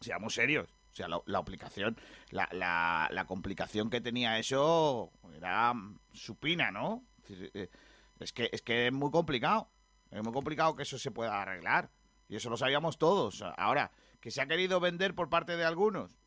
[0.00, 0.77] Seamos serios.
[0.98, 1.96] Sea, la, aplicación,
[2.32, 5.72] la, complicación que tenía eso era
[6.12, 7.04] supina, ¿no?
[7.28, 7.68] Eh,
[8.18, 9.70] es que, es que es muy complicado.
[10.10, 11.92] Es muy complicado que eso se pueda arreglar.
[12.28, 13.44] Y eso lo sabíamos todos.
[13.56, 16.18] Ahora, que se ha querido vender por parte de algunos.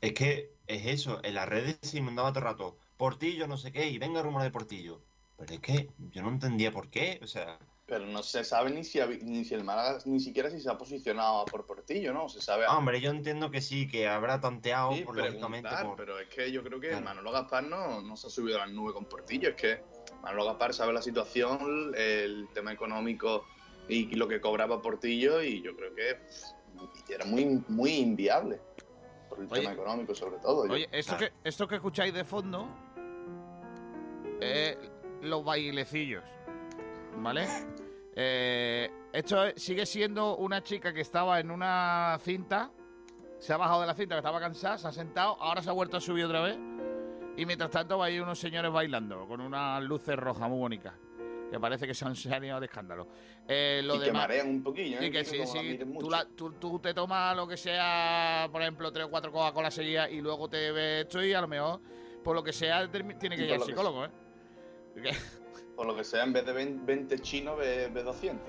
[0.00, 1.20] Es que es eso.
[1.22, 2.78] En las redes se inundaba todo el rato.
[2.96, 3.90] Portillo, no sé qué.
[3.90, 5.02] Y venga rumor de Portillo.
[5.36, 7.20] Pero es que yo no entendía por qué.
[7.22, 7.58] O sea,
[7.92, 10.78] pero no se sabe ni si, ni si el Málaga ni siquiera si se ha
[10.78, 12.26] posicionado por Portillo, ¿no?
[12.26, 12.66] Se sabe.
[12.66, 15.68] hombre, yo entiendo que sí, que habrá tanteado por, lógicamente.
[15.94, 18.72] Pero es que yo creo que Manolo Gaspar no, no se ha subido a la
[18.72, 19.50] nube con Portillo.
[19.50, 19.82] Es que
[20.22, 23.44] Manolo Gaspar sabe la situación, el tema económico
[23.86, 26.16] y lo que cobraba Portillo y yo creo que
[27.12, 28.58] era muy, muy inviable
[29.28, 30.62] por el tema económico sobre todo.
[30.62, 32.66] Oye, esto, que, esto que escucháis de fondo,
[34.40, 34.78] eh,
[35.20, 36.24] los bailecillos,
[37.18, 37.46] ¿vale?
[38.14, 42.70] Eh, esto sigue siendo una chica que estaba en una cinta,
[43.38, 45.72] se ha bajado de la cinta, que estaba cansada, se ha sentado, ahora se ha
[45.72, 46.58] vuelto a subir otra vez.
[47.36, 50.92] Y mientras tanto va ahí unos señores bailando con unas luces rojas muy bonitas.
[51.50, 53.08] Que parece que son años de escándalo.
[53.46, 55.06] Eh, lo y marean un poquillo, ¿eh?
[55.06, 55.78] Y que sí, sí.
[56.34, 60.48] Tú, te tomas lo que sea, por ejemplo, tres o cuatro Coca-Cola seguidas y luego
[60.48, 61.80] te ves esto y a lo mejor,
[62.24, 64.10] por lo que sea, tiene que ir al psicólogo, ¿eh?
[65.82, 68.40] Por lo que sea, en vez de 20 chinos, ve, 200.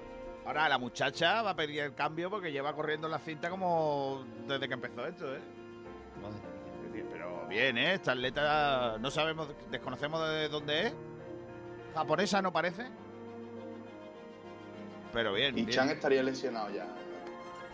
[0.45, 4.67] Ahora la muchacha va a pedir el cambio porque lleva corriendo la cinta como desde
[4.67, 5.39] que empezó esto, ¿eh?
[7.11, 7.95] Pero bien, ¿eh?
[7.95, 10.93] Esta atleta no sabemos, desconocemos de dónde es.
[11.95, 12.85] Japonesa no parece.
[15.11, 15.57] Pero bien.
[15.57, 16.85] Y Chan estaría lesionado ya.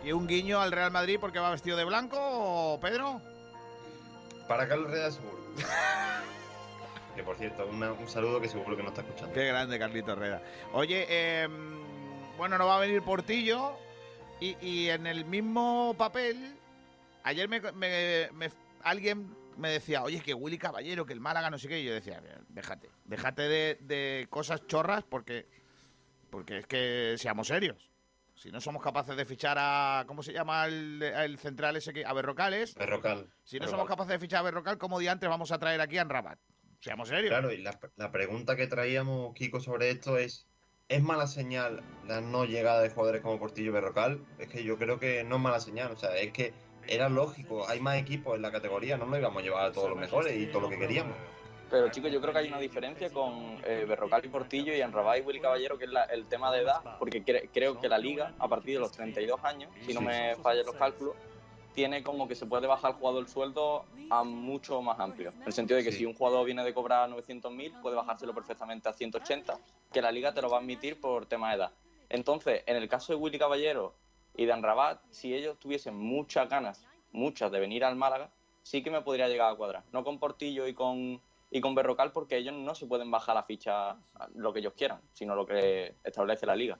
[0.02, 3.20] ¿Y un guiño al Real Madrid porque va vestido de blanco, Pedro?
[4.48, 5.36] Para Carlos Reda seguro.
[7.14, 9.32] que por cierto, un saludo que seguro que no está escuchando.
[9.34, 10.42] Qué grande, Carlito Reda.
[10.72, 11.48] Oye, eh,
[12.36, 13.76] bueno, no va a venir Portillo.
[14.40, 16.56] Y, en el mismo papel,
[17.24, 17.60] ayer me,
[18.82, 21.80] alguien me decía, oye, que Willy Caballero, que el Málaga, no sé qué.
[21.80, 25.46] Y yo decía, déjate, déjate de, cosas chorras porque,
[26.30, 27.90] porque es que seamos serios.
[28.34, 30.04] Si no somos capaces de fichar a.
[30.06, 32.06] ¿Cómo se llama el, central ese que.?
[32.06, 32.74] A Berrocales.
[32.74, 33.30] Berrocal.
[33.44, 36.04] Si no somos capaces de fichar a Berrocal, ¿cómo diantres vamos a traer aquí a
[36.04, 36.38] Rabat?
[36.80, 37.30] Seamos serios.
[37.30, 40.46] Claro, y la, la pregunta que traíamos, Kiko, sobre esto es.
[40.88, 44.26] ¿Es mala señal la no llegada de jugadores como Portillo y Berrocal?
[44.40, 45.92] Es que yo creo que no es mala señal.
[45.92, 46.52] O sea, es que
[46.88, 49.90] era lógico, hay más equipos en la categoría, no nos íbamos a llevar a todos
[49.90, 51.16] los mejores y todo lo que queríamos.
[51.70, 55.16] Pero chicos, yo creo que hay una diferencia con eh, Berrocal y Portillo y Enrabá
[55.16, 58.48] y Willy Caballero, que es el tema de edad, porque creo que la liga, a
[58.48, 61.14] partir de los 32 años, si no me fallan los cálculos,
[61.74, 65.30] tiene como que se puede bajar el jugador el sueldo a mucho más amplio.
[65.30, 68.88] En el sentido de que si un jugador viene de cobrar 900.000, puede bajárselo perfectamente
[68.88, 69.58] a 180,
[69.92, 71.72] que la liga te lo va a admitir por tema de edad.
[72.08, 73.94] Entonces, en el caso de Willy Caballero
[74.36, 78.30] y de Rabat, si ellos tuviesen muchas ganas, muchas, de venir al Málaga,
[78.62, 79.84] sí que me podría llegar a cuadrar.
[79.92, 81.20] No con Portillo y con,
[81.50, 83.96] y con Berrocal, porque ellos no se pueden bajar la ficha
[84.34, 86.78] lo que ellos quieran, sino lo que establece la liga.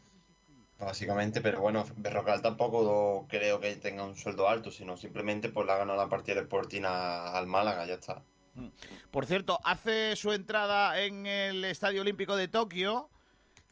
[0.81, 5.77] Básicamente, pero bueno, Berrocal tampoco creo que tenga un sueldo alto, sino simplemente pues la
[5.77, 8.23] ganado la partida de Sporting al Málaga, ya está.
[8.55, 8.69] Mm.
[9.11, 13.11] Por cierto, hace su entrada en el Estadio Olímpico de Tokio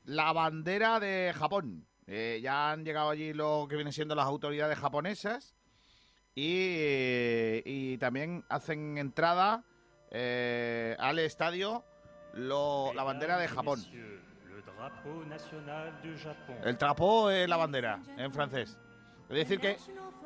[0.05, 1.87] la bandera de Japón.
[2.07, 5.55] Eh, ya han llegado allí lo que vienen siendo las autoridades japonesas
[6.35, 9.65] y, también hacen entrada
[10.11, 11.85] eh, al estadio
[12.35, 13.81] la bandera de Japón.
[16.65, 18.79] El trapo es la bandera en francés.
[19.29, 19.77] Es decir que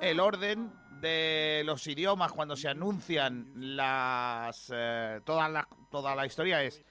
[0.01, 6.63] el orden de los idiomas cuando se anuncian las eh, toda la toda la historia
[6.63, 6.83] es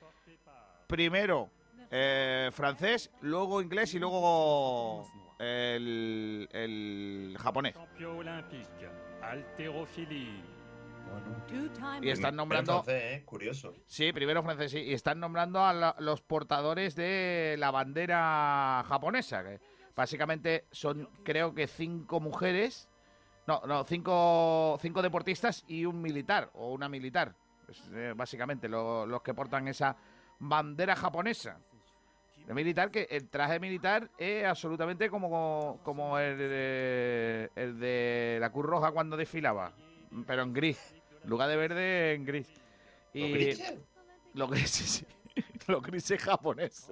[0.87, 1.49] primero
[1.89, 5.07] eh, francés, luego inglés y luego
[5.39, 7.75] el, el japonés.
[12.01, 12.83] Y están nombrando.
[12.87, 13.23] ¿eh?
[13.25, 13.73] Curioso.
[13.85, 19.43] Sí, primero francés, Y están nombrando a los portadores de la bandera japonesa.
[19.43, 19.59] Que
[19.95, 22.89] básicamente son, creo que cinco mujeres.
[23.47, 27.35] No, no, cinco, cinco deportistas y un militar o una militar.
[27.93, 29.95] Eh, básicamente los que portan esa
[30.39, 31.59] bandera japonesa.
[32.45, 38.51] De militar, que el traje militar es absolutamente como, como el, de, el de la
[38.51, 39.73] Cruz Roja cuando desfilaba,
[40.25, 41.00] pero en gris.
[41.25, 42.47] Lugar de verde, en gris.
[43.13, 43.53] Y
[44.33, 45.05] lo gris, sí,
[45.67, 46.89] Lo gris es japonés.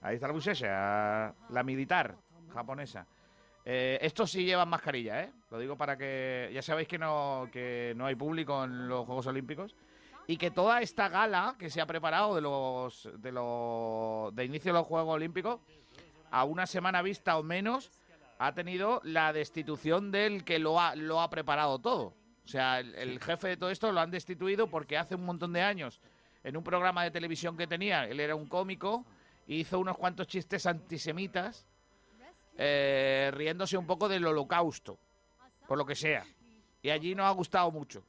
[0.00, 2.16] Ahí está la muchacha, la militar
[2.52, 3.06] japonesa.
[3.64, 5.32] Eh, estos sí llevan mascarilla, ¿eh?
[5.50, 6.50] Lo digo para que...
[6.52, 9.76] Ya sabéis que no, que no hay público en los Juegos Olímpicos
[10.26, 14.72] y que toda esta gala que se ha preparado de los de los de inicio
[14.72, 15.60] de los Juegos Olímpicos
[16.30, 17.90] a una semana vista o menos
[18.44, 22.14] ha tenido la destitución del que lo ha lo ha preparado todo.
[22.44, 25.62] O sea, el, jefe de todo esto lo han destituido porque hace un montón de
[25.62, 26.00] años
[26.42, 29.06] en un programa de televisión que tenía, él era un cómico,
[29.46, 31.64] hizo unos cuantos chistes antisemitas
[32.58, 34.98] eh, riéndose un poco del holocausto,
[35.68, 36.26] por lo que sea.
[36.82, 38.02] Y allí no ha gustado mucho.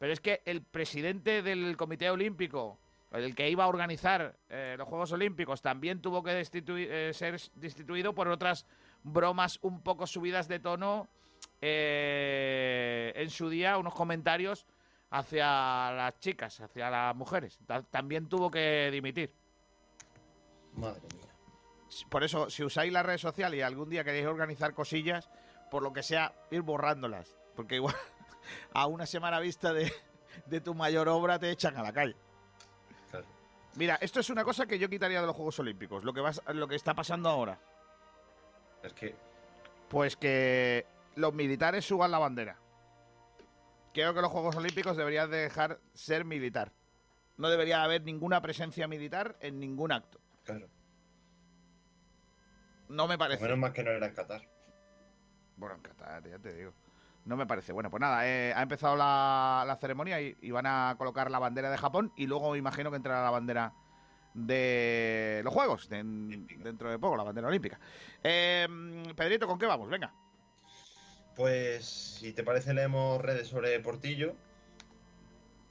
[0.00, 2.76] Pero es que el presidente del Comité Olímpico,
[3.12, 8.12] el que iba a organizar eh, los Juegos Olímpicos, también tuvo que eh, ser destituido
[8.16, 8.66] por otras
[9.06, 11.08] bromas un poco subidas de tono
[11.60, 14.66] eh, en su día, unos comentarios
[15.10, 17.58] hacia las chicas, hacia las mujeres.
[17.90, 19.32] También tuvo que dimitir.
[20.74, 21.32] Madre mía.
[22.10, 25.30] Por eso, si usáis las redes sociales y algún día queréis organizar cosillas,
[25.70, 27.36] por lo que sea, ir borrándolas.
[27.54, 27.94] Porque igual
[28.74, 29.92] a una semana vista de,
[30.60, 32.16] tu mayor obra te echan a la calle.
[33.76, 36.32] Mira, esto es una cosa que yo quitaría de los Juegos Olímpicos, lo que, va,
[36.54, 37.58] lo que está pasando ahora.
[38.82, 39.14] Es que...
[39.88, 42.56] Pues que los militares suban la bandera.
[43.92, 46.72] Creo que los Juegos Olímpicos deberían dejar ser militar.
[47.36, 50.20] No debería haber ninguna presencia militar en ningún acto.
[50.44, 50.68] Claro.
[52.88, 53.42] No me parece.
[53.42, 54.42] menos más que no era en Qatar.
[55.56, 56.72] Bueno, en Qatar, ya te digo.
[57.24, 57.72] No me parece.
[57.72, 61.78] Bueno, pues nada, eh, ha empezado la, ceremonia y, van a colocar la bandera de
[61.78, 63.72] Japón y luego imagino que entrará la bandera
[64.36, 67.80] de los Juegos dentro de poco, la bandera olímpica.
[68.22, 68.68] Eh,
[69.16, 69.88] Pedrito, ¿con qué vamos?
[69.88, 70.12] Venga.
[71.34, 74.34] Pues si te parece leemos redes sobre Portillo.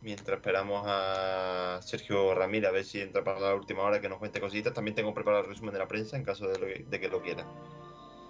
[0.02, 4.20] Mientras esperamos a Sergio Ramírez a ver si entra para la última hora que nos
[4.20, 4.74] cuente cositas.
[4.74, 7.46] También tengo preparado el resumen de la prensa en caso de, que lo quiera.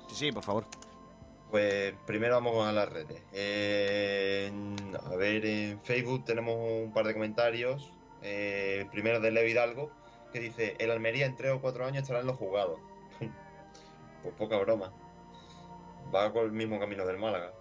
[0.09, 0.65] Sí, sí, por favor.
[1.51, 3.21] Pues primero vamos a las redes.
[3.33, 7.91] a ver, en Facebook tenemos un par de comentarios.
[8.21, 9.91] Eh, primero de Leo Hidalgo,
[10.35, 12.77] que dice, el Almería en tres o cuatro años estará en los jugados.
[14.21, 14.91] pues poca broma.
[16.13, 17.53] Va con el mismo camino del Málaga.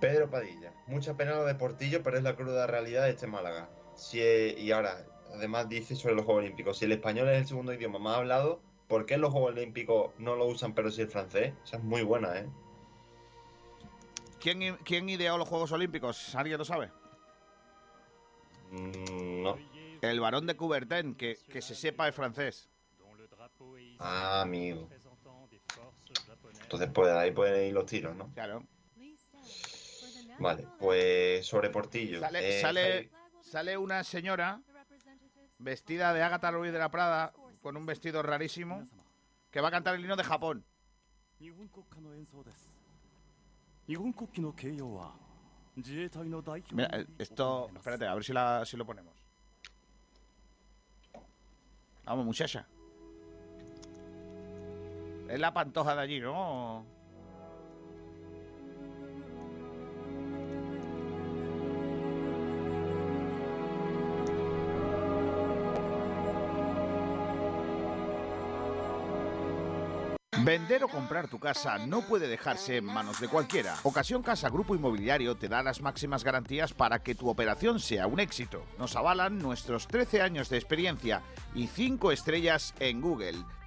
[0.00, 0.74] Pedro Padilla.
[0.86, 3.70] Mucha pena lo de Portillo, pero es la cruda realidad de este Málaga.
[3.94, 7.72] Si, y ahora, además dice sobre los Juegos Olímpicos, si el español es el segundo
[7.72, 11.08] idioma más hablado, ¿por qué en los Juegos Olímpicos no lo usan pero sí el
[11.08, 11.54] francés?
[11.64, 12.46] Esa es muy buena, ¿eh?
[14.40, 16.34] ¿Quién, ¿Quién ideó los Juegos Olímpicos?
[16.34, 16.90] ¿Alguien lo sabe?
[18.72, 19.56] Mm, no.
[20.02, 22.68] El varón de Coubertin, que, que se sepa el francés.
[23.98, 24.88] Ah, amigo.
[26.62, 28.32] Entonces, pues ahí pueden ir los tiros, ¿no?
[28.32, 28.64] Claro.
[30.38, 32.20] Vale, pues sobre Portillo.
[32.20, 33.10] Sale, eh,
[33.42, 34.62] sale, una señora
[35.58, 38.88] vestida de Agatha Luis de la Prada con un vestido rarísimo
[39.50, 40.64] que va a cantar el himno de Japón.
[46.74, 47.70] Mira, eh, esto.
[47.76, 49.19] Espérate, a ver si, la, si lo ponemos.
[52.04, 52.66] Vamos, muchacha.
[55.28, 56.84] Es la pantoja de allí, ¿no?
[70.44, 73.76] Vender o comprar tu casa no puede dejarse en manos de cualquiera.
[73.82, 78.20] Ocasión Casa Grupo Inmobiliario te da las máximas garantías para que tu operación sea un
[78.20, 78.64] éxito.
[78.78, 81.22] Nos avalan nuestros 13 años de experiencia
[81.54, 83.44] y 5 estrellas en Google.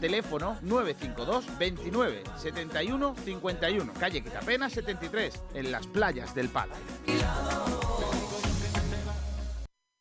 [0.00, 3.92] Teléfono 952 29 71 51.
[3.98, 6.74] Calle Quitapena 73, en las playas del Pala.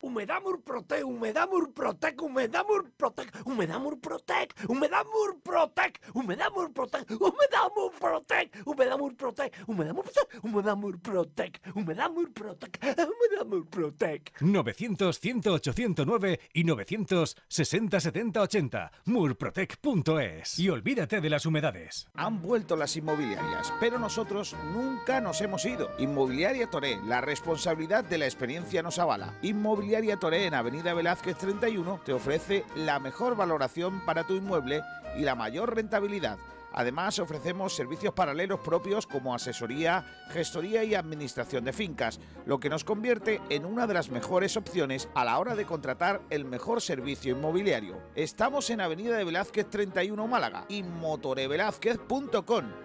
[0.06, 8.98] Humedad Murprotec, humedad Murprotec, humedad Murprotec, humedad Murprotec, humedad Murprotec, humedad Murprotec, humedad Murprotec, humedad
[8.98, 14.42] Murprotec, humedad Murprotec, humedad Murprotec, humedad Murprotec, humedad Murprotec.
[14.42, 22.08] 900 108 109 y 960 70 80 murprotec.es y olvídate de las humedades.
[22.14, 25.90] Han vuelto las inmobiliarias, pero nosotros nunca nos hemos ido.
[25.98, 29.34] Inmobiliaria Toré, la responsabilidad de la experiencia nos avala.
[29.42, 34.82] Inmobiliaria Toré en Avenida Velázquez 31 te ofrece la mejor valoración para tu inmueble
[35.18, 36.38] y la mayor rentabilidad.
[36.74, 42.84] Además, ofrecemos servicios paralelos propios como asesoría, gestoría y administración de fincas, lo que nos
[42.84, 47.34] convierte en una de las mejores opciones a la hora de contratar el mejor servicio
[47.34, 47.98] inmobiliario.
[48.16, 52.85] Estamos en Avenida de Velázquez 31 Málaga y motorevelázquez.com.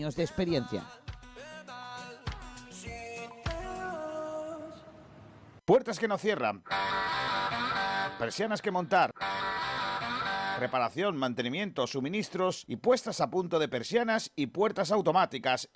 [0.00, 0.82] de experiencia.
[5.64, 6.64] Puertas que no cierran.
[8.18, 9.12] Persianas que montar.
[10.58, 15.68] Reparación, mantenimiento, suministros y puestas a punto de persianas y puertas automáticas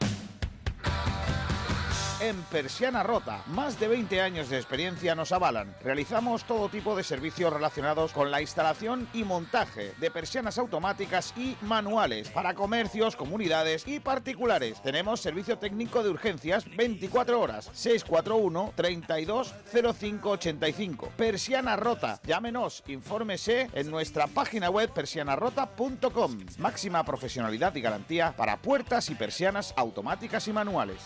[2.28, 3.42] en Persiana Rota.
[3.48, 5.74] Más de 20 años de experiencia nos avalan.
[5.82, 11.56] Realizamos todo tipo de servicios relacionados con la instalación y montaje de persianas automáticas y
[11.62, 14.80] manuales para comercios, comunidades y particulares.
[14.82, 21.12] Tenemos servicio técnico de urgencias 24 horas 641 32 0585.
[21.16, 22.20] Persiana Rota.
[22.24, 26.38] Llámenos, infórmese en nuestra página web persianarota.com.
[26.58, 30.98] Máxima profesionalidad y garantía para puertas y persianas automáticas y manuales.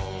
[0.00, 0.20] go.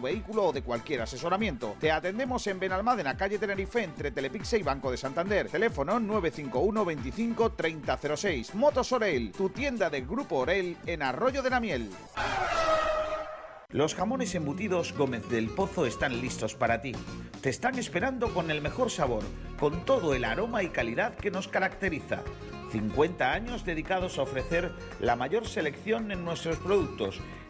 [0.00, 1.76] vehículo o de cualquier asesoramiento.
[1.80, 5.48] Te atendemos en Benalmádena, calle Tenerife, entre Telepixe y Banco de Santander.
[5.48, 8.54] Teléfono 951 25 3006.
[8.54, 11.90] Motos Orel, tu tienda del Grupo Orel en Arroyo de la Miel.
[13.70, 16.92] Los jamones embutidos Gómez del Pozo están listos para ti.
[17.40, 19.24] Te están esperando con el mejor sabor,
[19.58, 22.22] con todo el aroma y calidad que nos caracteriza.
[22.70, 27.20] 50 años dedicados a ofrecer la mayor selección en nuestros productos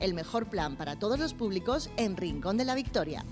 [0.00, 3.24] el mejor plan para todos los públicos en Rincón de la Victoria.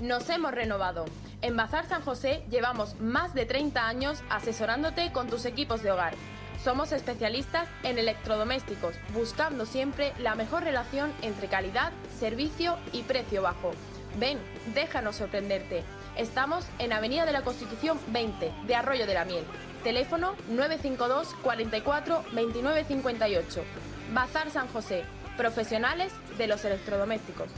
[0.00, 1.04] Nos hemos renovado.
[1.42, 6.14] En Bazar San José llevamos más de 30 años asesorándote con tus equipos de hogar.
[6.64, 13.72] Somos especialistas en electrodomésticos, buscando siempre la mejor relación entre calidad, servicio y precio bajo.
[14.18, 14.38] Ven,
[14.74, 15.84] déjanos sorprenderte.
[16.16, 19.44] Estamos en Avenida de la Constitución 20 de Arroyo de la Miel.
[19.82, 23.64] Teléfono 952 44 29 58.
[24.12, 25.04] Bazar San José.
[25.36, 27.48] profesionales de los electrodomésticos.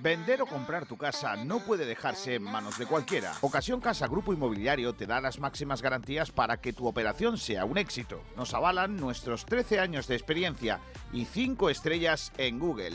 [0.00, 3.32] Vender o comprar tu casa no puede dejarse en manos de cualquiera.
[3.40, 7.76] Ocasión Casa Grupo Inmobiliario te da las máximas garantías para que tu operación sea un
[7.78, 8.22] éxito.
[8.36, 10.78] Nos avalan nuestros 13 años de experiencia
[11.12, 12.94] y 5 estrellas en Google.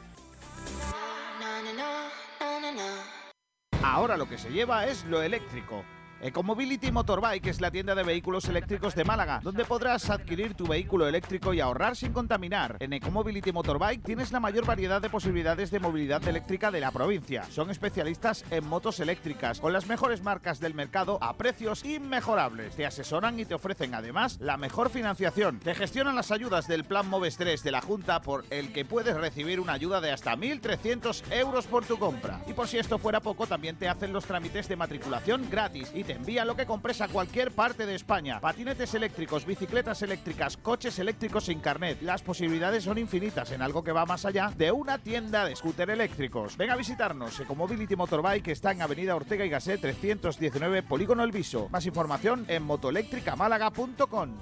[3.83, 5.83] Ahora lo que se lleva es lo eléctrico.
[6.23, 11.07] Ecomobility Motorbike es la tienda de vehículos eléctricos de Málaga, donde podrás adquirir tu vehículo
[11.07, 12.77] eléctrico y ahorrar sin contaminar.
[12.79, 17.43] En Ecomobility Motorbike tienes la mayor variedad de posibilidades de movilidad eléctrica de la provincia.
[17.49, 22.75] Son especialistas en motos eléctricas, con las mejores marcas del mercado a precios inmejorables.
[22.75, 25.59] Te asesoran y te ofrecen además la mejor financiación.
[25.59, 29.17] Te gestionan las ayudas del Plan Moves 3 de la Junta por el que puedes
[29.17, 32.41] recibir una ayuda de hasta 1.300 euros por tu compra.
[32.45, 36.10] Y por si esto fuera poco, también te hacen los trámites de matriculación gratis y
[36.11, 38.39] envía lo que compres a cualquier parte de España.
[38.39, 42.01] Patinetes eléctricos, bicicletas eléctricas, coches eléctricos sin carnet.
[42.01, 45.89] Las posibilidades son infinitas en algo que va más allá de una tienda de scooter
[45.89, 46.57] eléctricos.
[46.57, 47.39] Ven a visitarnos.
[47.39, 51.69] Ecomobility Motorbike está en Avenida Ortega y Gasset 319, Polígono El Viso.
[51.69, 54.37] Más información en motoeléctricamálaga.com.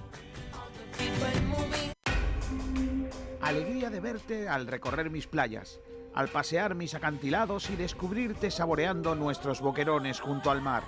[3.41, 5.79] Alegría de verte al recorrer mis playas,
[6.13, 10.83] al pasear mis acantilados y descubrirte saboreando nuestros boquerones junto al mar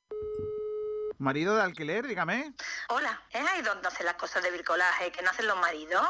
[1.21, 2.53] Marido de alquiler, dígame.
[2.89, 6.01] Hola, ¿es ahí donde hacen las cosas de bricolaje que no hacen los maridos?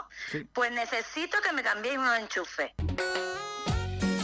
[0.53, 2.71] Pues necesito que me cambiéis unos enchufes.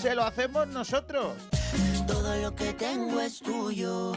[0.00, 1.34] se lo hacemos nosotros.
[2.06, 4.12] Todo lo que tengo es tuyo.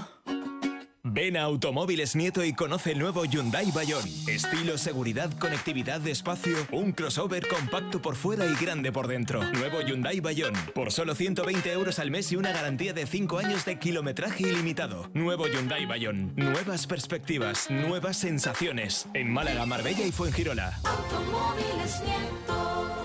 [1.07, 4.03] Ven a Automóviles Nieto y conoce el nuevo Hyundai Bayon.
[4.27, 9.43] Estilo, seguridad, conectividad de espacio, un crossover compacto por fuera y grande por dentro.
[9.53, 10.53] Nuevo Hyundai Bayon.
[10.73, 15.09] Por solo 120 euros al mes y una garantía de 5 años de kilometraje ilimitado.
[15.13, 16.33] Nuevo Hyundai Bayon.
[16.35, 19.07] Nuevas perspectivas, nuevas sensaciones.
[19.13, 20.79] En Málaga, Marbella y Fuengirola.
[20.83, 23.04] Automóviles Nieto.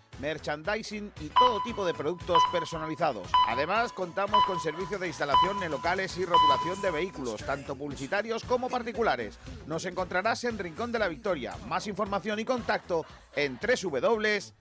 [0.19, 3.27] merchandising y todo tipo de productos personalizados.
[3.47, 8.69] Además, contamos con servicio de instalación en locales y rotulación de vehículos, tanto publicitarios como
[8.69, 9.39] particulares.
[9.67, 11.55] Nos encontrarás en Rincón de la Victoria.
[11.67, 13.05] Más información y contacto
[13.35, 14.51] en www.castez.es.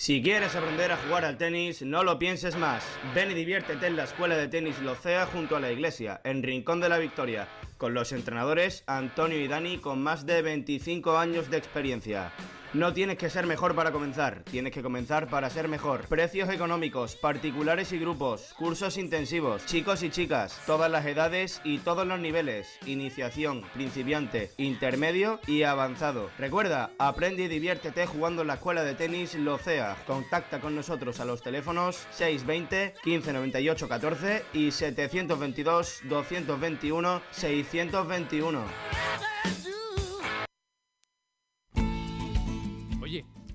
[0.00, 2.82] Si quieres aprender a jugar al tenis, no lo pienses más.
[3.14, 6.80] Ven y diviértete en la Escuela de Tenis Locea junto a la iglesia, en Rincón
[6.80, 11.58] de la Victoria, con los entrenadores Antonio y Dani con más de 25 años de
[11.58, 12.32] experiencia.
[12.72, 16.06] No tienes que ser mejor para comenzar, tienes que comenzar para ser mejor.
[16.06, 22.06] Precios económicos, particulares y grupos, cursos intensivos, chicos y chicas, todas las edades y todos
[22.06, 26.30] los niveles, iniciación, principiante, intermedio y avanzado.
[26.38, 29.96] Recuerda, aprende y diviértete jugando en la escuela de tenis Locea.
[30.06, 38.64] Contacta con nosotros a los teléfonos 620 1598 14 y 722 221 621.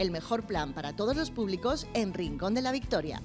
[0.00, 3.20] El mejor plan para todos los públicos en Rincón de la Victoria.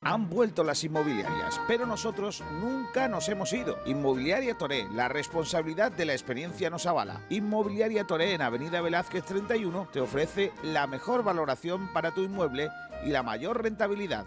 [0.00, 3.78] Han vuelto las inmobiliarias, pero nosotros nunca nos hemos ido.
[3.86, 7.24] Inmobiliaria Toré, la responsabilidad de la experiencia nos avala.
[7.30, 12.68] Inmobiliaria Toré en Avenida Velázquez 31 te ofrece la mejor valoración para tu inmueble
[13.04, 14.26] y la mayor rentabilidad.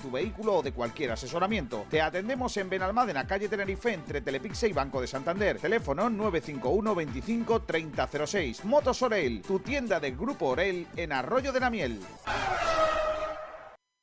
[0.01, 1.85] tu vehículo o de cualquier asesoramiento.
[1.89, 5.59] Te atendemos en Benalmádena, calle Tenerife, entre Telepixe y Banco de Santander.
[5.59, 8.65] Teléfono 951 25 3006.
[8.65, 11.99] Motos Orel, tu tienda del Grupo Orel en Arroyo de la Miel.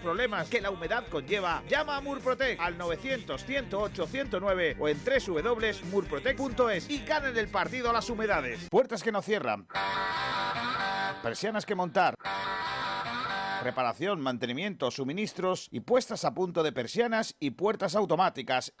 [0.00, 6.90] problemas que la humedad conlleva, llama a Murprotec al 900 108 109 o en www.murprotec.es
[6.90, 8.68] y ganen el partido a las humedades.
[8.70, 9.66] Puertas que no cierran.
[11.22, 12.14] Persianas que montar.
[13.62, 18.72] Reparación, mantenimiento, suministros y puestas a punto de persianas y puertas automáticas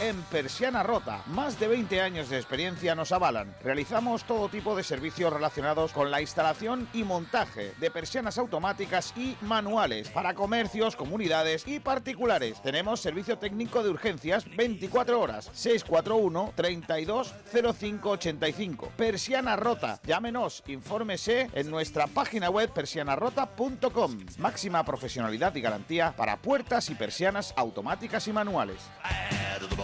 [0.00, 1.22] en Persiana Rota.
[1.26, 3.54] Más de 20 años de experiencia nos avalan.
[3.62, 9.36] Realizamos todo tipo de servicios relacionados con la instalación y montaje de persianas automáticas y
[9.42, 12.62] manuales para comercios, comunidades y particulares.
[12.62, 15.50] Tenemos servicio técnico de urgencias 24 horas.
[15.52, 18.92] 641 32 0585.
[18.96, 20.00] Persiana Rota.
[20.04, 24.18] Llámenos, infórmese en nuestra página web persianarrota.com.
[24.38, 28.78] Máxima profesionalidad y garantía para puertas y persianas automáticas y manuales.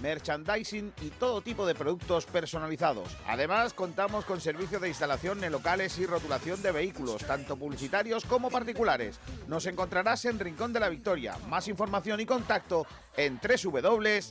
[0.00, 3.16] merchandising y todo tipo de productos personalizados.
[3.26, 8.50] Además, contamos con servicio de instalación en locales y rotulación de vehículos, tanto publicitarios como
[8.50, 9.18] particulares.
[9.46, 11.36] Nos encontrarás en Rincón de la Victoria.
[11.48, 12.86] Más información y contacto
[13.16, 14.30] en www.castez.es.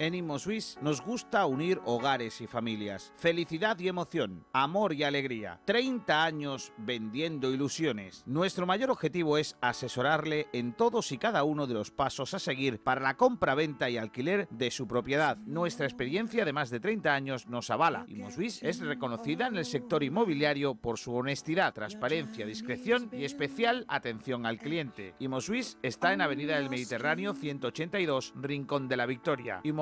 [0.00, 5.60] En ImoSwiss nos gusta unir hogares y familias, felicidad y emoción, amor y alegría.
[5.64, 8.22] 30 años vendiendo ilusiones.
[8.24, 12.80] Nuestro mayor objetivo es asesorarle en todos y cada uno de los pasos a seguir
[12.80, 15.36] para la compra, venta y alquiler de su propiedad.
[15.38, 18.04] Nuestra experiencia de más de 30 años nos avala.
[18.06, 24.46] ImoSwiss es reconocida en el sector inmobiliario por su honestidad, transparencia, discreción y especial atención
[24.46, 25.16] al cliente.
[25.18, 29.60] ImoSwiss está en Avenida del Mediterráneo 182, Rincón de la Victoria.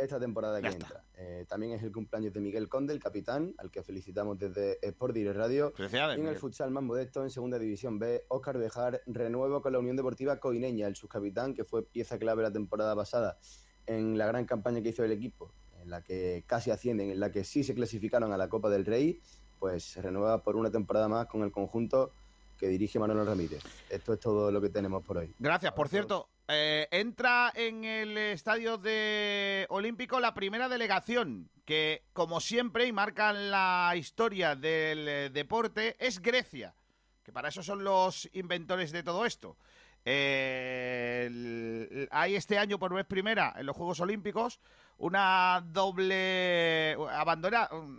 [0.00, 1.04] esta temporada que entra.
[1.16, 5.14] Eh, también es el cumpleaños de Miguel Conde, el capitán, al que felicitamos desde Sport
[5.14, 5.72] Direct Radio.
[5.78, 9.78] Y en el futsal más modesto, en Segunda División B, Óscar Bejar renuevo con la
[9.78, 13.38] Unión Deportiva Coineña, el subcapitán, que fue pieza clave la temporada pasada
[13.86, 15.52] en la gran campaña que hizo el equipo,
[15.82, 18.86] en la que casi ascienden, en la que sí se clasificaron a la Copa del
[18.86, 19.20] Rey,
[19.58, 22.12] pues se renueva por una temporada más con el conjunto
[22.56, 23.62] que dirige Manuel Ramírez.
[23.88, 25.34] Esto es todo lo que tenemos por hoy.
[25.38, 25.72] Gracias.
[25.72, 32.86] Por cierto, eh, entra en el estadio de Olímpico la primera delegación, que como siempre
[32.86, 36.74] y marcan la historia del eh, deporte, es Grecia,
[37.22, 39.56] que para eso son los inventores de todo esto.
[40.04, 41.28] Eh,
[42.10, 44.58] hay este año por vez primera en los Juegos Olímpicos
[44.98, 46.96] una doble,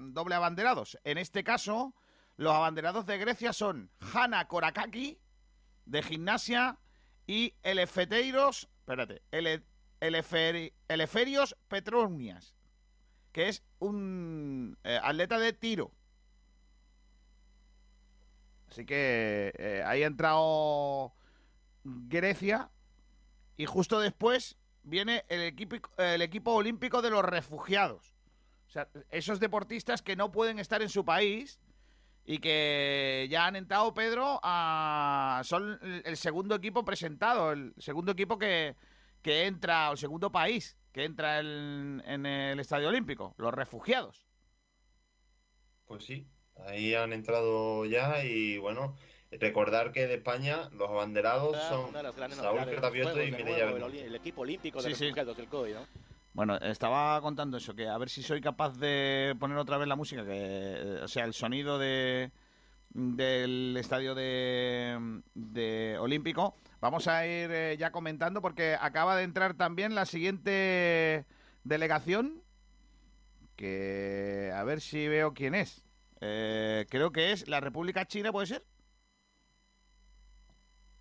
[0.10, 1.00] doble abanderados.
[1.06, 1.96] En este caso,
[2.36, 5.18] los abanderados de Grecia son Hanna Korakaki,
[5.86, 6.81] de gimnasia,
[7.32, 9.64] y Elefeteiros, espérate, Ele,
[10.02, 12.54] Eleferios Petronias,
[13.32, 15.94] que es un eh, atleta de tiro.
[18.70, 21.14] Así que eh, ahí ha entrado
[21.86, 22.70] Grecia
[23.56, 28.14] y justo después viene el equipo, el equipo olímpico de los refugiados.
[28.68, 31.62] O sea, esos deportistas que no pueden estar en su país
[32.26, 38.38] y que ya han entrado, Pedro, a, son el segundo equipo presentado, el segundo equipo
[38.38, 38.76] que,
[39.22, 44.28] que entra, o el segundo país que entra en el Estadio Olímpico, los refugiados.
[45.86, 46.28] Pues sí,
[46.68, 48.96] ahí han entrado ya y bueno,
[49.32, 51.94] recordar que de España los abanderados son
[52.34, 55.88] Saúl Cartavioto y Mireia El equipo olímpico de refugiados del COI, ¿no?
[56.34, 59.96] Bueno, estaba contando eso, que a ver si soy capaz de poner otra vez la
[59.96, 62.32] música, que, o sea, el sonido de
[62.94, 66.56] del estadio de, de Olímpico.
[66.82, 71.26] Vamos a ir eh, ya comentando porque acaba de entrar también la siguiente
[71.64, 72.44] delegación
[73.56, 75.86] que a ver si veo quién es.
[76.20, 78.66] Eh, creo que es la República China, ¿puede ser?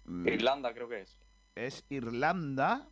[0.04, 0.28] Mm.
[0.28, 1.18] Irlanda, creo que es.
[1.54, 2.88] Es Irlanda.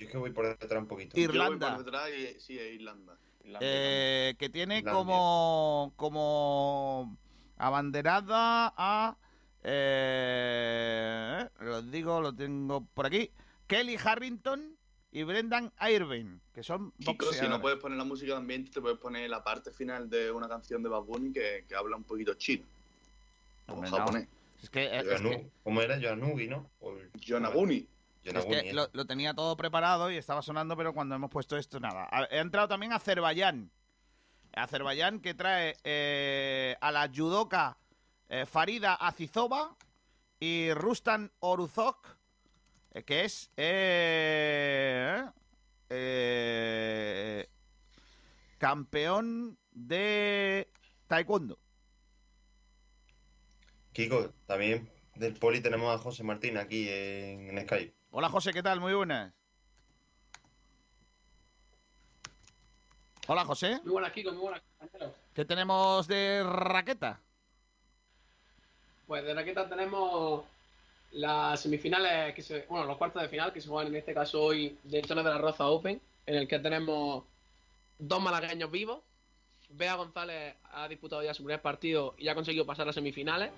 [0.00, 1.20] Yo es que voy por detrás un poquito.
[1.20, 1.68] Irlanda.
[1.68, 3.18] Yo voy por detrás y sí, es Irlanda.
[3.60, 7.18] Eh, que tiene como como
[7.58, 9.18] abanderada a
[9.62, 13.30] eh, lo digo, lo tengo por aquí.
[13.66, 14.74] Kelly Harrington
[15.12, 18.80] y Brendan Irving, que son Chicos, si no puedes poner la música de ambiente, te
[18.80, 22.04] puedes poner la parte final de una canción de Bad Bunny que, que habla un
[22.04, 22.64] poquito chino.
[23.66, 24.28] O japonés.
[24.62, 25.98] Es que, eh, ¿Cómo era?
[25.98, 26.70] Yoanugi, ¿no?
[26.80, 26.96] O
[28.22, 28.54] Yonaguni.
[28.56, 31.80] Es que lo, lo, tenía todo preparado y estaba sonando, pero cuando hemos puesto esto,
[31.80, 32.08] nada.
[32.30, 33.70] He entrado también a Azerbaiyán.
[34.52, 37.78] Azerbaiyán que trae eh, a la judoka
[38.28, 39.76] eh, Farida Azizova
[40.38, 42.16] y Rustan Oruzok,
[42.92, 43.50] eh, que es
[48.58, 50.68] campeón de
[51.06, 51.58] taekwondo.
[53.92, 57.99] Kiko, también del poli tenemos a José Martín aquí en, en Skype.
[58.12, 58.80] Hola José, ¿qué tal?
[58.80, 59.32] Muy buenas.
[63.28, 63.80] Hola, José.
[63.84, 64.62] Muy buenas, Kiko, muy buenas.
[65.32, 67.20] ¿Qué tenemos de raqueta?
[69.06, 70.44] Pues de raqueta tenemos
[71.12, 74.42] las semifinales, que se, bueno, los cuartos de final que se juegan en este caso
[74.42, 77.22] hoy del torneo de la Roza Open, en el que tenemos
[77.96, 79.00] dos malagueños vivos.
[79.68, 83.52] Bea González ha disputado ya su primer partido y ha conseguido pasar a semifinales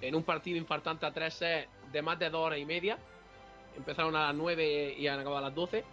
[0.00, 2.98] en un partido infartante a 3 sets de más de dos horas y media.
[3.76, 5.84] Empezaron a las 9 y han acabado a las 12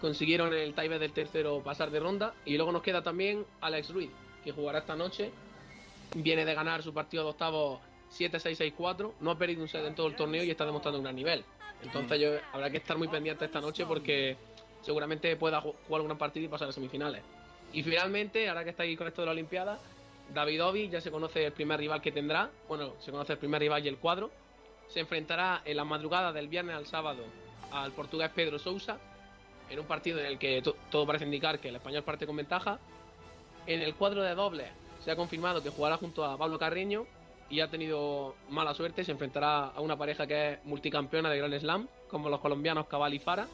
[0.00, 2.34] consiguieron el tiebreak del tercero pasar de ronda.
[2.44, 4.10] Y luego nos queda también Alex Ruiz,
[4.44, 5.30] que jugará esta noche.
[6.14, 7.80] Viene de ganar su partido de octavo
[8.16, 9.12] 7-6-6-4.
[9.20, 11.44] No ha perdido un set en todo el torneo y está demostrando un gran nivel.
[11.82, 14.36] Entonces habrá que estar muy pendiente esta noche porque
[14.82, 17.22] seguramente pueda jugar una partida y pasar a semifinales.
[17.72, 19.78] Y finalmente, ahora que está ahí con esto de la Olimpiada,
[20.32, 22.50] David Ovi ya se conoce el primer rival que tendrá.
[22.68, 24.30] Bueno, se conoce el primer rival y el cuadro.
[24.88, 27.24] Se enfrentará en la madrugada del viernes al sábado
[27.72, 28.98] al portugués Pedro Sousa
[29.68, 32.78] en un partido en el que todo parece indicar que el español parte con ventaja.
[33.66, 34.70] En el cuadro de doble
[35.04, 37.06] se ha confirmado que jugará junto a Pablo Carreño
[37.48, 41.58] y ha tenido mala suerte, se enfrentará a una pareja que es multicampeona de Grand
[41.58, 43.46] Slam, como los colombianos Cabal y Fara.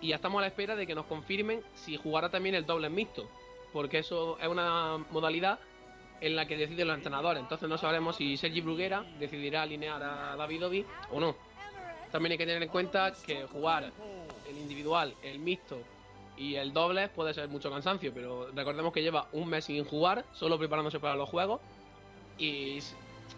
[0.00, 2.88] Y ya estamos a la espera de que nos confirmen si jugará también el doble
[2.88, 3.28] mixto,
[3.72, 5.58] porque eso es una modalidad
[6.20, 7.42] en la que deciden los entrenadores.
[7.42, 11.36] Entonces no sabremos si Sergi Bruguera decidirá alinear a David Ovi o no.
[12.10, 13.92] También hay que tener en cuenta que jugar
[14.48, 15.78] el individual, el mixto
[16.36, 20.24] y el doble puede ser mucho cansancio, pero recordemos que lleva un mes sin jugar,
[20.32, 21.60] solo preparándose para los Juegos
[22.38, 22.78] y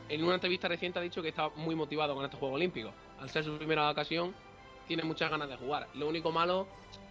[0.09, 2.93] en una entrevista reciente ha dicho que está muy motivado con estos Juegos Olímpicos.
[3.21, 4.35] Al ser su primera ocasión,
[4.87, 5.89] tiene muchas ganas de jugar.
[5.95, 6.67] Lo único malo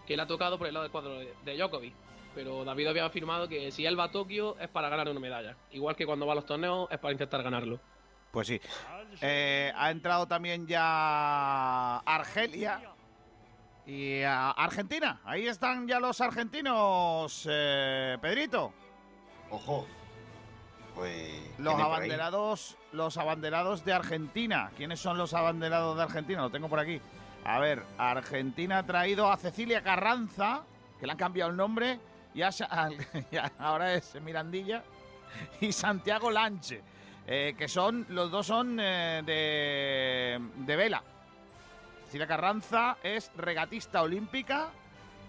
[0.07, 1.93] que le ha tocado por el lado del cuadro de Djokovic.
[2.34, 5.56] Pero David había afirmado que si él va a Tokio es para ganar una medalla.
[5.72, 7.80] Igual que cuando va a los torneos es para intentar ganarlo.
[8.32, 8.62] Pues sí.
[9.22, 12.82] Eh, ha entrado también ya Argelia
[13.86, 15.20] y Argentina.
[15.26, 18.74] Ahí están ya los argentinos, eh, Pedrito.
[19.49, 19.86] Ojo.
[20.95, 21.41] Pues.
[21.58, 24.72] Los abanderados, los abanderados de Argentina.
[24.78, 26.41] ¿Quiénes son los abanderados de Argentina?
[26.41, 27.02] Lo tengo por aquí.
[27.44, 30.64] A ver, Argentina ha traído a Cecilia Carranza,
[30.99, 31.99] que le han cambiado el nombre,
[32.34, 32.41] y
[33.60, 34.84] ahora es Mirandilla,
[35.60, 36.82] y Santiago Lanche,
[37.28, 41.03] eh, que son, los dos son eh, de, de vela.
[42.06, 44.70] Cecilia Carranza es regatista olímpica.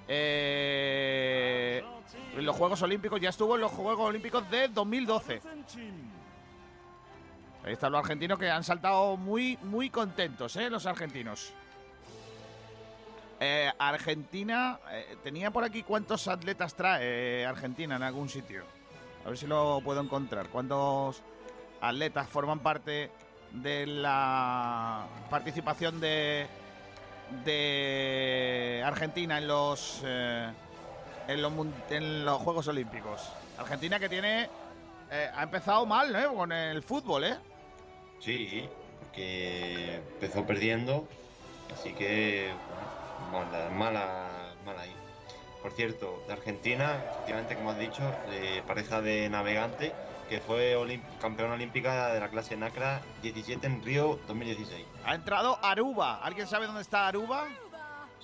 [0.09, 1.83] Eh,
[2.37, 5.41] en los Juegos Olímpicos, ya estuvo en los Juegos Olímpicos de 2012.
[7.65, 10.69] Ahí están los argentinos que han saltado muy, muy contentos, ¿eh?
[10.69, 11.53] Los argentinos.
[13.44, 18.62] Eh, Argentina, eh, tenía por aquí cuántos atletas trae Argentina en algún sitio.
[19.24, 20.48] A ver si lo puedo encontrar.
[20.48, 21.23] ¿Cuántos
[21.81, 23.10] atletas forman parte
[23.51, 26.47] de la participación de,
[27.44, 30.51] de Argentina en los, eh,
[31.28, 33.28] en los, Juegos Olímpicos.
[33.59, 34.48] Argentina que tiene
[35.10, 36.27] eh, ha empezado mal ¿eh?
[36.35, 37.36] con el fútbol, ¿eh?
[38.20, 38.69] Sí,
[39.12, 41.06] que empezó perdiendo,
[41.74, 42.52] así que
[43.32, 44.28] mala, mala,
[44.64, 44.94] mala ahí.
[45.62, 48.02] Por cierto, de Argentina, efectivamente, como has dicho,
[48.66, 49.92] pareja de navegante
[50.28, 50.78] que fue
[51.20, 54.86] campeona olímpica de la clase NACRA 17 en Río 2016.
[55.04, 56.22] Ha entrado Aruba.
[56.22, 57.48] ¿Alguien sabe dónde está Aruba?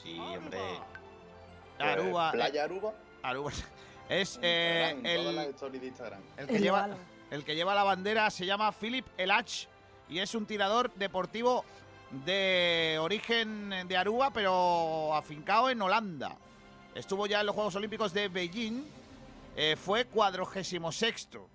[0.03, 0.59] Sí, hombre.
[1.79, 2.33] Aruba.
[2.33, 2.93] ¿Playa Aruba?
[3.23, 3.53] Aruba.
[4.09, 6.89] Es eh, el, el, que lleva,
[7.31, 9.67] el que lleva la bandera se llama Philip Elach
[10.09, 11.63] y es un tirador deportivo
[12.11, 16.37] de origen de Aruba, pero afincado en Holanda.
[16.95, 18.85] Estuvo ya en los Juegos Olímpicos de Beijing
[19.57, 21.49] eh, fue cuadragésimo sexto,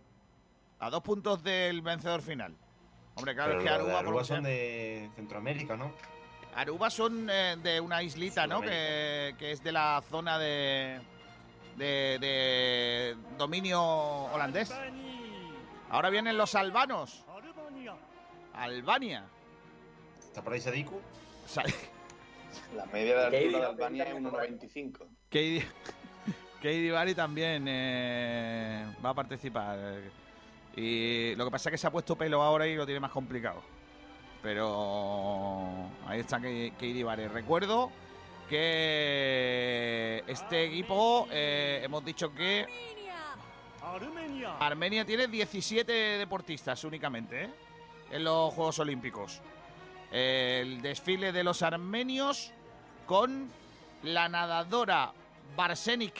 [0.80, 2.55] a dos puntos del vencedor final.
[3.15, 5.93] Hombre, claro, es que Aruba, Aruba son de Centroamérica, ¿no?
[6.55, 8.61] Aruba son eh, de una islita, ¿no?
[8.61, 11.01] Que, es de la zona de,
[11.77, 14.73] de, dominio holandés.
[15.89, 17.25] Ahora vienen los albanos.
[18.53, 19.25] Albania.
[20.34, 20.99] ¿Está por ahí Sadiku?
[22.76, 25.64] La media de altura de Albania es 1,95.
[26.60, 29.77] Katie Bari también eh, va a participar.
[30.76, 33.11] Y lo que pasa es que se ha puesto pelo ahora y lo tiene más
[33.11, 33.61] complicado.
[34.41, 37.27] Pero ahí está Katie Bari.
[37.27, 37.91] Recuerdo
[38.49, 42.65] que este equipo eh, hemos dicho que
[44.60, 47.49] Armenia tiene 17 deportistas únicamente ¿eh?
[48.10, 49.39] en los Juegos Olímpicos.
[50.14, 52.52] El desfile de los armenios
[53.07, 53.49] con
[54.03, 55.11] la nadadora
[55.56, 56.14] Barsenik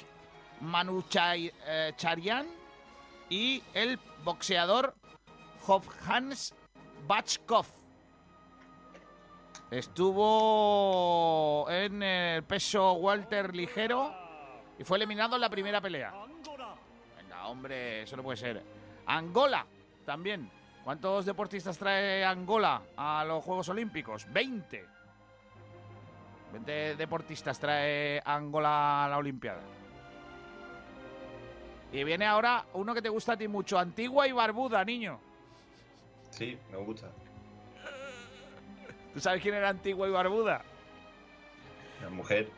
[0.62, 2.48] Manucharian
[3.30, 4.96] y el boxeador
[6.08, 6.56] Hans
[7.06, 7.68] Bachkov.
[9.70, 10.10] Estuvo
[11.70, 14.12] en el peso Walter ligero
[14.80, 16.12] y fue eliminado en la primera pelea.
[17.16, 18.64] Venga, hombre, eso no puede ser.
[19.06, 19.68] Angola
[20.04, 20.50] también
[20.84, 24.28] ¿Cuántos deportistas trae Angola a los Juegos Olímpicos?
[24.32, 24.86] 20.
[26.52, 29.62] 20 deportistas trae Angola a la Olimpiada.
[31.94, 35.20] Y viene ahora uno que te gusta a ti mucho, Antigua y Barbuda, niño.
[36.32, 37.08] Sí, me gusta.
[39.14, 40.64] ¿Tú sabes quién era Antigua y Barbuda?
[42.02, 42.50] La mujer.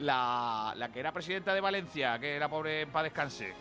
[0.00, 3.54] La, la que era presidenta de Valencia, que era pobre para descanse.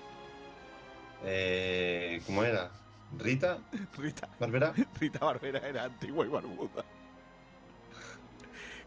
[1.23, 2.71] Eh, ¿Cómo era?
[3.18, 3.60] Rita.
[3.98, 4.30] Rita.
[4.40, 4.73] Barbera.
[4.99, 6.84] Rita Barbera era antigua y barbuda.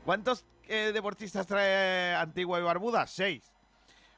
[0.05, 3.07] ¿Cuántos eh, deportistas trae Antigua y Barbuda?
[3.07, 3.53] Seis.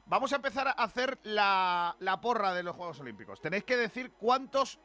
[0.07, 3.41] Vamos a empezar a hacer la, porra de los Juegos Olímpicos.
[3.41, 4.79] Tenéis que decir cuántos,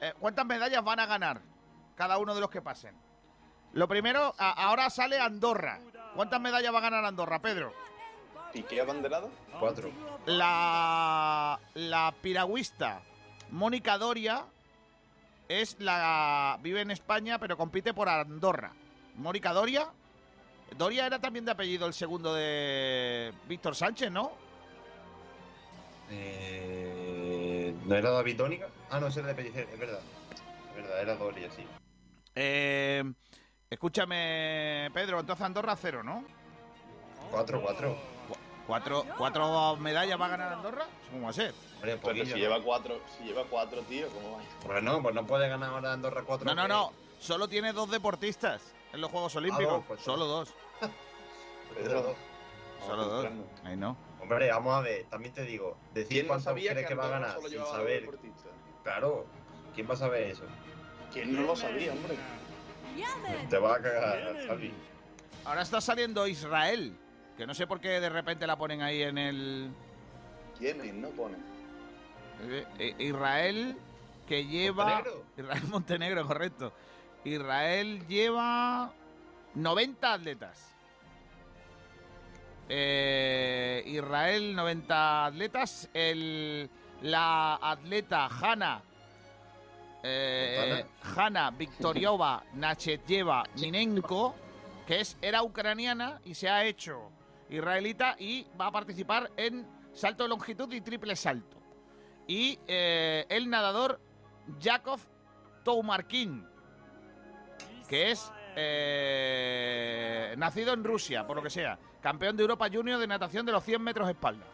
[0.00, 1.40] eh, cuántas medallas van a ganar
[1.94, 2.94] cada uno de los que pasen.
[3.72, 5.80] Lo primero, ahora sale Andorra.
[6.14, 7.74] ¿Cuántas medallas va a ganar Andorra, Pedro?
[8.54, 9.30] ¿Y qué abanderado?
[9.58, 9.90] Cuatro.
[10.24, 13.02] La, la piragüista
[13.50, 14.44] Mónica Doria
[15.48, 16.58] es la.
[16.62, 18.72] vive en España, pero compite por Andorra.
[19.16, 19.88] Mónica Doria.
[20.76, 24.32] Doria era también de apellido el segundo de Víctor Sánchez, ¿no?
[26.10, 28.68] Eh, ¿No era David Tónica?
[28.90, 30.00] Ah, no, ese era de Pellicer, es verdad.
[30.70, 31.64] Es verdad, era Doria, sí.
[32.34, 33.04] Eh,
[33.70, 36.24] escúchame, Pedro, entonces Andorra cero, ¿no?
[37.30, 37.62] Cuatro,
[38.66, 39.04] cuatro.
[39.16, 40.86] ¿Cuatro, medallas va a ganar Andorra?
[41.10, 41.54] ¿Cómo va a ser?
[41.80, 44.42] Pero si lleva cuatro, si lleva cuatro, tío, ¿cómo va?
[44.64, 46.46] Pues no, pues no puede ganar ahora Andorra cuatro.
[46.46, 46.92] No, no, no.
[47.20, 48.62] Solo tiene dos deportistas
[48.92, 49.80] en los Juegos Olímpicos.
[49.82, 50.54] Ah, pues solo dos.
[51.84, 52.16] Solo dos.
[52.86, 53.26] Solo dos.
[53.64, 53.96] Ahí no.
[54.20, 57.64] Hombre, vamos a ver, también te digo, decir cuánto crees que, va a ganar sin
[57.64, 58.08] saber.
[58.82, 59.26] Claro,
[59.74, 60.42] ¿quién va a saber eso?
[61.12, 62.16] ¿Quién no lo sabía, hombre?
[63.48, 64.72] Te va a cagar, Xavi.
[65.44, 66.96] Ahora está saliendo Israel,
[67.36, 69.70] que no sé por qué de repente la ponen ahí en el.
[70.58, 71.40] ¿Quién no ponen?
[72.42, 73.76] Eh, eh, Israel
[74.26, 75.04] que lleva.
[75.36, 76.72] Israel Montenegro, correcto.
[77.24, 78.92] Israel lleva
[79.54, 80.74] 90 atletas.
[82.68, 85.90] Eh, Israel, 90 atletas.
[85.92, 86.70] El,
[87.02, 88.82] la atleta Hanna.
[91.16, 94.36] Hanna Viktoriova Nachetjeva Minenko,
[94.86, 97.10] que es, era ucraniana y se ha hecho
[97.48, 101.56] israelita y va a participar en salto de longitud y triple salto
[102.26, 104.00] y eh, el nadador
[104.60, 105.00] Jakov
[105.64, 106.46] Toumarkin,
[107.88, 113.06] que es eh, nacido en Rusia, por lo que sea, campeón de Europa Junior de
[113.06, 114.46] natación de los 100 metros espalda.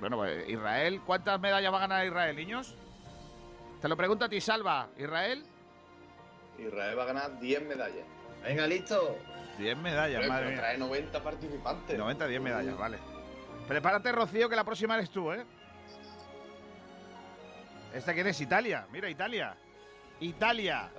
[0.00, 2.74] Bueno, pues Israel, ¿cuántas medallas va a ganar Israel, niños?
[3.80, 4.88] Te lo pregunto a ti, Salva.
[4.98, 5.44] ¿Israel?
[6.58, 8.04] Israel va a ganar 10 medallas.
[8.42, 9.16] Venga, listo.
[9.58, 10.56] 10 medallas, madre.
[10.56, 11.98] Trae 90 participantes.
[11.98, 12.98] 90, 10 medallas, vale.
[13.66, 15.44] Prepárate, Rocío, que la próxima eres tú, ¿eh?
[17.92, 18.40] ¿Esta quién es?
[18.40, 18.86] Italia.
[18.92, 19.56] Mira, Italia.
[20.20, 20.90] Italia.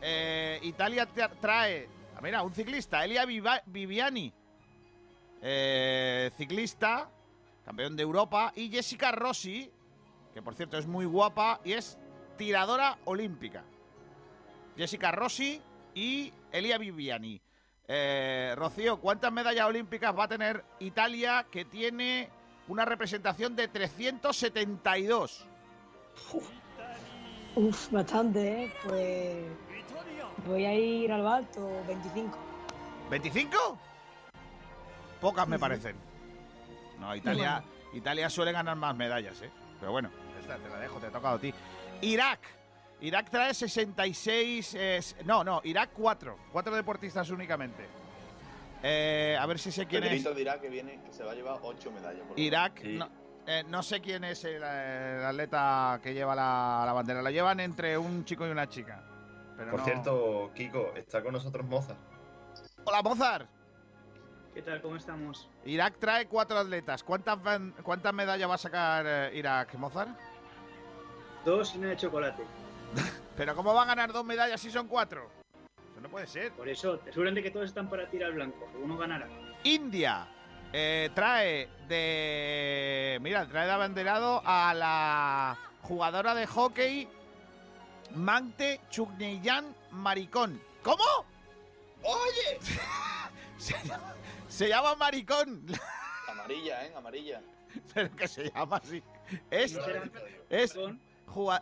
[0.00, 1.08] Eh, Italia
[1.40, 1.88] trae.
[2.16, 3.26] Ah, mira, un ciclista, Elia
[3.66, 4.32] Viviani.
[5.42, 7.10] Eh, ciclista,
[7.64, 8.52] campeón de Europa.
[8.54, 9.70] Y Jessica Rossi,
[10.32, 11.98] que por cierto es muy guapa y es
[12.36, 13.64] tiradora olímpica.
[14.76, 15.60] Jessica Rossi
[15.94, 17.40] y Elia Viviani.
[17.86, 22.30] Eh, Rocío, ¿cuántas medallas olímpicas va a tener Italia que tiene
[22.68, 25.46] una representación de 372?
[27.56, 28.72] Uf, bastante, ¿eh?
[28.82, 29.44] Pues
[30.46, 32.38] voy a ir al alto, 25.
[33.10, 33.78] ¿25?
[35.20, 35.96] Pocas me parecen.
[36.98, 37.62] No, Italia,
[37.92, 39.50] Italia suele ganar más medallas, ¿eh?
[39.78, 41.52] Pero bueno, esta te la dejo, te ha tocado a ti.
[42.00, 42.40] Irak.
[43.00, 45.16] Irak trae 66.
[45.24, 46.38] no, no, Irak 4.
[46.52, 47.86] 4 deportistas únicamente.
[48.82, 50.22] Eh, a ver si sé quién es.
[50.22, 52.22] de Irak que viene, que se va a llevar 8 medallas.
[52.36, 52.82] Irak,
[53.46, 57.22] eh, no, sé quién es el, atleta que lleva la, bandera.
[57.22, 59.02] La llevan entre un chico y una chica.
[59.70, 61.98] por cierto, Kiko, está con nosotros Mozart.
[62.84, 63.48] Hola, Mozart.
[64.52, 64.80] ¿Qué tal?
[64.82, 65.48] ¿Cómo estamos?
[65.64, 67.02] Irak trae cuatro atletas.
[67.02, 67.38] ¿Cuántas,
[67.82, 70.10] cuántas medallas va a sacar eh, Irak, Mozart?
[71.44, 72.44] Dos y una de chocolate.
[73.36, 75.30] ¿Pero cómo va a ganar dos medallas si son cuatro?
[75.90, 76.52] Eso no puede ser.
[76.52, 78.68] Por eso, te de que todos están para tirar blanco.
[78.82, 79.28] Uno ganará.
[79.64, 80.28] India.
[80.72, 83.18] Eh, trae de.
[83.20, 87.08] Mira, trae de abanderado a la jugadora de hockey
[88.14, 90.60] Mante Chugneyan Maricón.
[90.82, 91.04] ¿Cómo?
[92.02, 92.58] ¡Oye!
[94.48, 95.66] Se llama maricón.
[96.28, 96.92] Amarilla, ¿eh?
[96.96, 97.40] Amarilla.
[97.94, 99.02] Pero que se llama así.
[99.50, 99.76] Es,
[100.48, 100.78] es,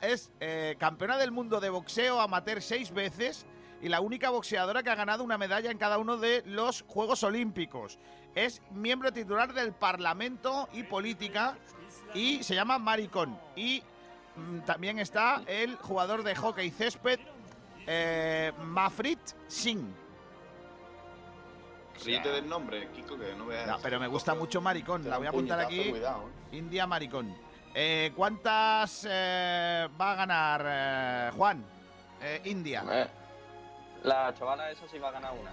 [0.03, 3.47] es eh, campeona del mundo de boxeo amateur seis veces
[3.81, 7.23] y la única boxeadora que ha ganado una medalla en cada uno de los Juegos
[7.23, 7.99] Olímpicos.
[8.35, 11.57] Es miembro titular del Parlamento y Política
[12.15, 13.39] y se llama Maricón.
[13.57, 13.83] Y
[14.37, 17.19] mm, también está el jugador de hockey césped
[17.87, 20.03] eh, Mafrit Singh.
[22.05, 23.67] Ríete del nombre, Kiko, que no veas.
[23.67, 25.09] No, pero me gusta mucho Maricón.
[25.09, 25.81] La voy a apuntar aquí.
[25.81, 26.03] ¿eh?
[26.53, 27.35] India Maricón.
[27.75, 31.65] Eh, ¿Cuántas eh, va a ganar Juan?
[32.45, 32.85] India.
[34.05, 35.53] La chavala esa sí va a ganar una.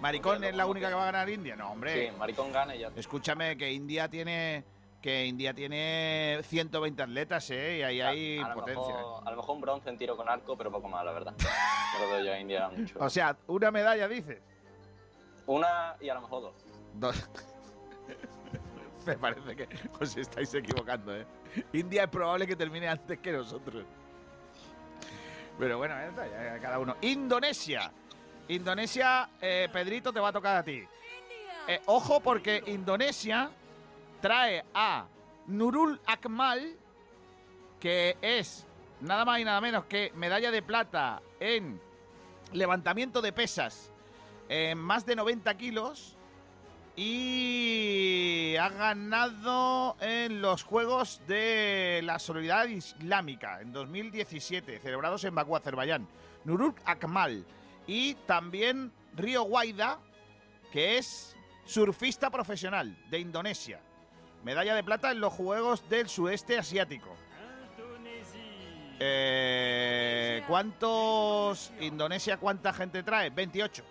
[0.00, 1.56] ¿Maricón es la única que va a ganar India?
[1.56, 2.08] No, hombre.
[2.10, 2.90] Sí, Maricón gana y ya.
[2.96, 4.64] Escúchame, que India tiene
[5.00, 7.78] que India tiene 120 atletas, ¿eh?
[7.78, 8.94] Y ahí hay potencia.
[9.24, 11.34] a lo mejor un bronce en tiro con arco, pero poco más, la verdad.
[11.98, 12.98] Pero yo a India mucho.
[13.00, 14.42] O sea, una medalla, dices.
[15.46, 16.54] Una y a lo mejor dos.
[16.94, 17.30] Dos.
[19.06, 19.68] Me parece que
[20.00, 21.26] os estáis equivocando, ¿eh?
[21.72, 23.84] India es probable que termine antes que nosotros.
[25.58, 26.96] Pero bueno, ya, cada uno.
[27.02, 27.92] Indonesia.
[28.48, 30.82] Indonesia, eh, Pedrito, te va a tocar a ti.
[31.68, 33.50] Eh, ojo porque Indonesia
[34.20, 35.06] trae a
[35.46, 36.76] Nurul Akmal,
[37.80, 38.66] que es
[39.00, 41.80] nada más y nada menos que medalla de plata en
[42.52, 43.92] levantamiento de pesas
[44.48, 46.15] en más de 90 kilos
[46.96, 55.56] y ha ganado en los Juegos de la Solidaridad Islámica en 2017, celebrados en Bakú,
[55.56, 56.08] Azerbaiyán.
[56.44, 57.44] Nurul Akmal
[57.86, 59.98] y también Río Guaida,
[60.72, 61.36] que es
[61.66, 63.80] surfista profesional de Indonesia.
[64.42, 67.14] Medalla de plata en los Juegos del Sudeste Asiático.
[68.98, 71.72] Eh, ¿Cuántos?
[71.80, 73.28] Indonesia, ¿cuánta gente trae?
[73.28, 73.84] 28.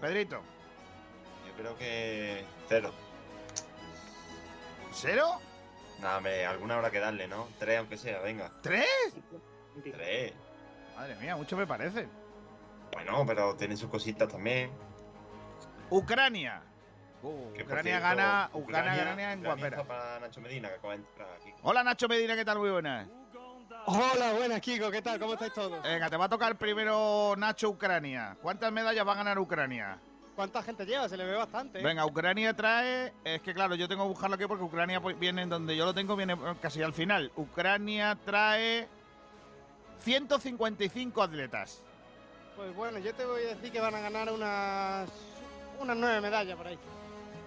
[0.00, 0.53] Pedrito.
[1.56, 2.92] Creo que cero.
[4.92, 5.40] ¿Cero?
[6.00, 7.48] Nada, me, alguna habrá que darle, ¿no?
[7.58, 8.50] Tres, aunque sea, venga.
[8.62, 8.86] ¿Tres?
[9.82, 10.32] Tres.
[10.96, 12.08] Madre mía, mucho me parece.
[12.92, 14.70] Bueno, pero tiene sus cositas también.
[15.90, 16.62] Ucrania.
[17.22, 19.84] Uh, Ucrania gana, Ucrania, gana en Guapera.
[19.84, 21.54] Para Nacho Medina, que acaba de entrar aquí.
[21.62, 22.58] Hola Nacho Medina, ¿qué tal?
[22.58, 23.08] Muy buenas.
[23.86, 25.18] Hola, buenas, Kiko, ¿qué tal?
[25.18, 25.82] ¿Cómo estáis todos?
[25.82, 28.36] Venga, te va a tocar primero Nacho Ucrania.
[28.40, 29.98] ¿Cuántas medallas va a ganar Ucrania?
[30.34, 31.08] ¿Cuánta gente lleva?
[31.08, 31.80] Se le ve bastante.
[31.80, 33.12] Venga, Ucrania trae.
[33.22, 35.84] Es que claro, yo tengo que buscarlo aquí porque Ucrania pues, viene en donde yo
[35.84, 37.30] lo tengo, viene casi al final.
[37.36, 38.88] Ucrania trae
[40.00, 41.82] 155 atletas.
[42.56, 45.08] Pues bueno, yo te voy a decir que van a ganar unas.
[45.80, 46.78] unas nueve medallas por ahí.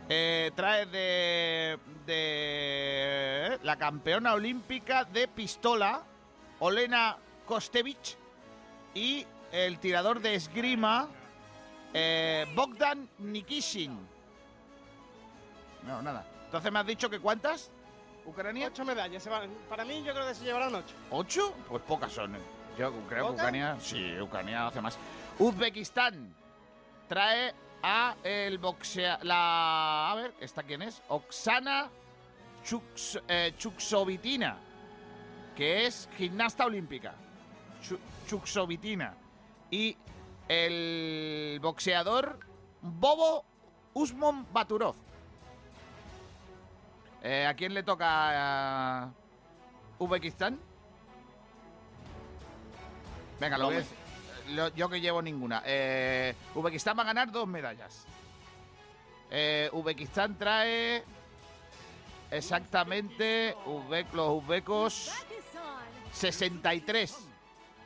[0.09, 6.03] Eh, trae de, de la campeona olímpica de pistola,
[6.59, 8.17] Olena Kostevich
[8.93, 11.09] y el tirador de esgrima
[11.93, 13.97] eh, Bogdan Nikishin.
[15.85, 16.25] No, nada.
[16.45, 17.71] Entonces me has dicho que cuántas?
[18.25, 18.67] ¿Ucrania?
[18.67, 19.27] Ocho medallas.
[19.69, 20.95] Para mí yo creo que se llevarán ocho.
[21.11, 21.53] ¿Ocho?
[21.69, 22.35] Pues pocas son.
[22.35, 22.39] ¿eh?
[22.77, 23.77] Yo creo que Ucrania...
[23.79, 24.97] Sí, Ucrania hace más.
[25.39, 26.35] Uzbekistán
[27.07, 29.19] trae a el boxea...
[29.23, 30.11] La...
[30.11, 31.01] A ver, ¿esta quién es?
[31.07, 31.89] Oksana
[32.63, 34.57] Chuks, eh, Chuksovitina
[35.57, 37.15] que es gimnasta olímpica.
[38.27, 39.15] Chuksovitina.
[39.71, 39.97] Y
[40.47, 42.39] el boxeador
[42.81, 43.45] Bobo
[43.93, 44.95] Usmon Baturov.
[47.23, 48.05] Eh, ¿A quién le toca
[49.03, 49.11] a
[49.99, 50.59] Uzbekistán?
[53.39, 53.71] Venga, lo,
[54.75, 55.61] yo que llevo ninguna.
[55.65, 58.05] Eh, Uzbekistán va a ganar dos medallas.
[59.29, 61.03] Eh, Uzbekistán trae
[62.31, 63.55] exactamente
[64.13, 65.11] los uzbecos
[66.13, 67.17] 63.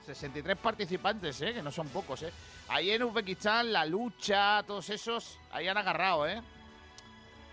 [0.06, 1.54] 63 participantes, ¿eh?
[1.54, 2.32] Que no son pocos, ¿eh?
[2.72, 6.42] Ahí en Uzbekistán, la lucha, todos esos, ahí han agarrado, ¿eh?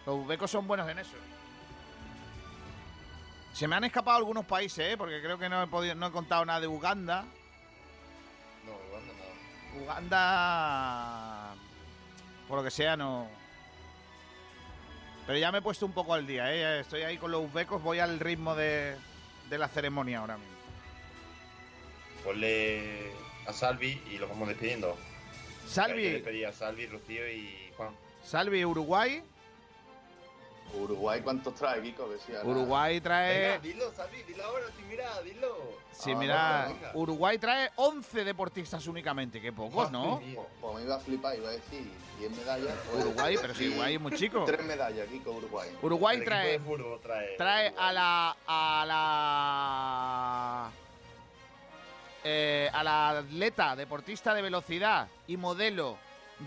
[0.06, 1.16] Los uzbecos son buenos en eso.
[3.52, 4.96] Se me han escapado algunos países, ¿eh?
[4.96, 7.24] porque creo que no he, podido, no he contado nada de Uganda.
[8.64, 9.12] No, Uganda
[9.74, 9.82] no.
[9.82, 11.54] Uganda,
[12.46, 13.26] por lo que sea, no.
[15.26, 16.78] Pero ya me he puesto un poco al día, ¿eh?
[16.78, 18.96] Estoy ahí con los uzbecos, voy al ritmo de,
[19.50, 20.54] de la ceremonia ahora mismo.
[22.22, 23.12] Ponle
[23.48, 24.96] a Salvi y lo vamos despidiendo.
[25.68, 26.44] Salvi.
[26.44, 27.94] A Salvi, Rocío y Juan.
[28.22, 29.22] Salvi, Uruguay.
[30.74, 32.08] Uruguay, ¿cuántos trae, Kiko?
[32.44, 33.40] Uruguay trae.
[33.40, 35.56] Venga, dilo, Salvi, dilo ahora, sí, mira, dilo.
[35.92, 40.20] Sí, mira, Uruguay trae 11 deportistas únicamente, que pocos, ¿no?
[40.20, 42.74] Pues, pues me iba a flipar, iba a decir 10 medallas.
[42.90, 44.44] Pues, Uruguay, pero sí, Uruguay es muy chico.
[44.44, 45.70] Tres medallas, Kiko, Uruguay.
[45.80, 46.60] Uruguay trae,
[47.02, 48.36] trae, trae a la.
[48.46, 50.87] a la.
[52.30, 55.96] Eh, a la atleta deportista de velocidad y modelo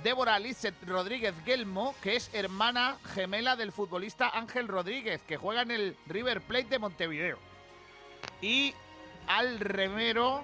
[0.03, 5.71] Débora Lizeth Rodríguez Gelmo, que es hermana gemela del futbolista Ángel Rodríguez, que juega en
[5.71, 7.39] el River Plate de Montevideo.
[8.41, 8.75] Y
[9.25, 10.43] al remero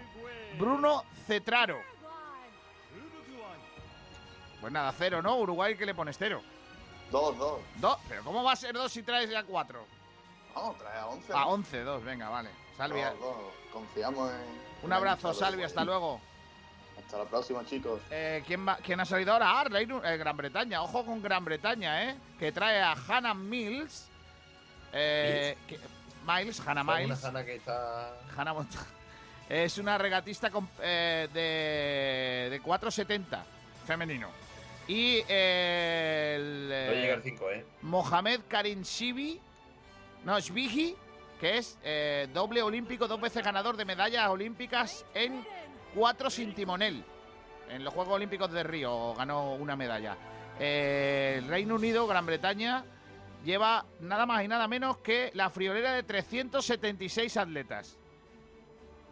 [0.58, 1.80] Bruno Cetraro.
[4.60, 5.38] Pues nada, cero, ¿no?
[5.38, 6.42] Uruguay, que le pones cero?
[7.12, 7.60] Dos, dos.
[7.76, 9.86] Dos, pero ¿cómo va a ser dos si traes ya cuatro?
[10.56, 11.32] No, trae a once.
[11.32, 12.50] A once, dos, venga, vale.
[12.76, 13.14] Salvia.
[13.72, 14.66] Confiamos en.
[14.88, 16.22] Un abrazo, Salvia, hasta luego.
[16.98, 18.00] Hasta la próxima, chicos.
[18.10, 19.60] Eh, ¿quién, ¿quién, ha salido ahora?
[19.60, 20.82] Ah, Reino, eh, Gran Bretaña.
[20.82, 22.16] Ojo con Gran Bretaña, ¿eh?
[22.40, 24.08] Que trae a Hannah Mills.
[24.94, 25.78] Eh, que,
[26.26, 27.20] Miles, Hannah Miles.
[27.20, 28.14] Una Hannah que está...
[28.38, 28.66] Hannah
[29.50, 33.44] Es una regatista con, eh, de, de 470
[33.86, 34.30] femenino.
[34.88, 36.70] Y el.
[36.72, 37.66] Eh, Voy a llegar 5, ¿eh?
[37.82, 39.38] Mohamed Karim Shibi.
[40.24, 40.96] No, Shbihi,
[41.40, 45.46] que es eh, doble olímpico, dos veces ganador de medallas olímpicas en
[45.94, 47.04] cuatro sin timonel.
[47.70, 50.16] En los Juegos Olímpicos de Río ganó una medalla.
[50.60, 52.86] Eh, el Reino Unido, Gran Bretaña,
[53.44, 57.98] lleva nada más y nada menos que la friolera de 376 atletas.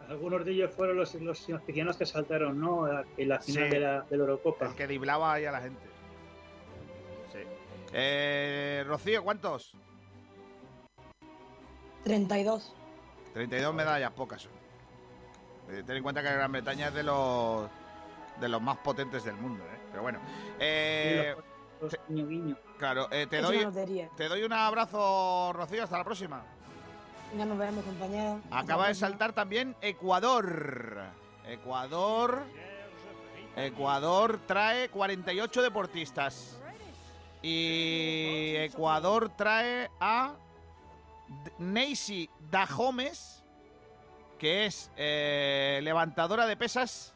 [0.08, 2.88] Algunos de ellos fueron los, los pequeños que saltaron, ¿no?
[3.16, 4.66] En la final de, la, Eurocopa.
[4.66, 5.82] El que diblaba ahí a la gente.
[7.32, 7.40] Sí.
[7.92, 9.74] Eh, Rocío, ¿cuántos?
[12.06, 12.72] 32.
[13.34, 14.52] 32 medallas, pocas son.
[15.70, 17.68] Eh, ten en cuenta que Gran Bretaña es de los
[18.40, 19.78] de los más potentes del mundo, ¿eh?
[19.90, 20.20] Pero bueno.
[20.60, 21.34] Eh,
[22.78, 23.66] Claro, eh, te, doy,
[24.16, 25.84] te doy un abrazo, Rocío.
[25.84, 26.42] Hasta la próxima.
[27.36, 28.40] Ya nos vemos, compañero.
[28.50, 31.02] Acaba de saltar también Ecuador.
[31.46, 32.44] Ecuador.
[33.56, 36.58] Ecuador trae 48 deportistas.
[37.42, 40.34] Y Ecuador trae a
[41.58, 43.42] Neisy Dahomes,
[44.38, 47.14] que es eh, levantadora de pesas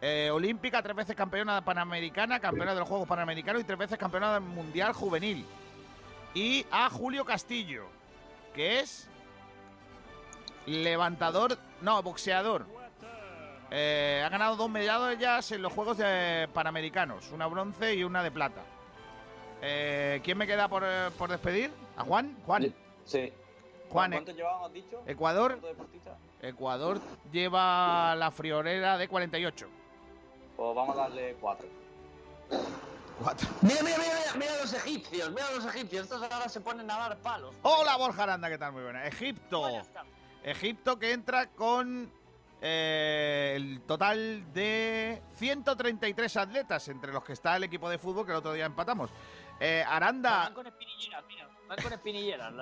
[0.00, 4.40] eh, olímpica, tres veces campeona panamericana, campeona de los Juegos Panamericanos y tres veces campeona
[4.40, 5.44] mundial juvenil.
[6.34, 7.86] Y a Julio Castillo,
[8.54, 9.08] que es
[10.66, 12.66] levantador, no, boxeador.
[13.72, 15.98] Eh, ha ganado dos medallas en los Juegos
[16.52, 18.62] Panamericanos, una bronce y una de plata.
[19.60, 20.84] ¿Quién me queda por,
[21.18, 21.70] por despedir?
[21.96, 22.36] ¿A Juan?
[22.46, 22.74] Juan.
[23.10, 23.32] Sí.
[23.90, 25.02] Juan, ¿Cuánto llevábamos dicho?
[25.04, 25.58] Ecuador.
[26.40, 27.00] Ecuador
[27.32, 29.66] lleva la friolera de 48.
[30.56, 31.68] Pues vamos a darle 4.
[33.20, 33.48] 4.
[33.62, 36.04] Mira, mira, mira, mira los egipcios, mira los egipcios.
[36.04, 37.52] Estos ahora se ponen a dar palos.
[37.62, 38.72] Hola, Borja Aranda, ¿qué tal?
[38.72, 39.04] Muy buena.
[39.04, 39.82] Egipto.
[40.44, 42.12] Egipto que entra con
[42.62, 48.30] eh, el total de 133 atletas, entre los que está el equipo de fútbol que
[48.30, 49.10] el otro día empatamos.
[49.58, 50.52] Eh, Aranda.
[50.54, 51.24] Con espinilleras.
[51.70, 52.52] Van con espinilleras.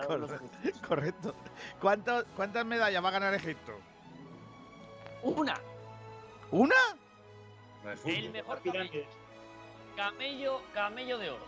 [0.87, 1.35] Correcto.
[1.81, 3.73] ¿Cuántas medallas va a ganar Egipto?
[5.23, 5.59] Una.
[6.51, 6.75] ¿Una?
[8.05, 9.03] el mejor camello.
[9.97, 10.63] camello.
[10.75, 11.47] Camello de oro.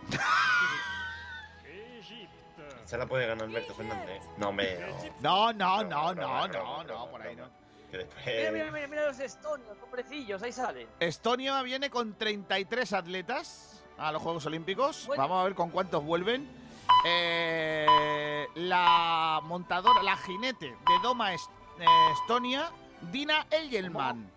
[2.85, 4.23] Se la puede ganar Alberto Fernández.
[4.37, 4.79] No, me.
[5.19, 7.47] No, no, no, no, no, no, por ahí no.
[7.91, 10.87] Mira, mira, mira, mira los estonios, hombrecillos, ahí salen.
[10.99, 15.07] Estonia viene con 33 atletas a los Juegos Olímpicos.
[15.15, 16.60] Vamos a ver con cuántos vuelven.
[17.05, 22.71] Eh, la montadora, la jinete de Doma Estonia,
[23.11, 24.29] Dina Egelman.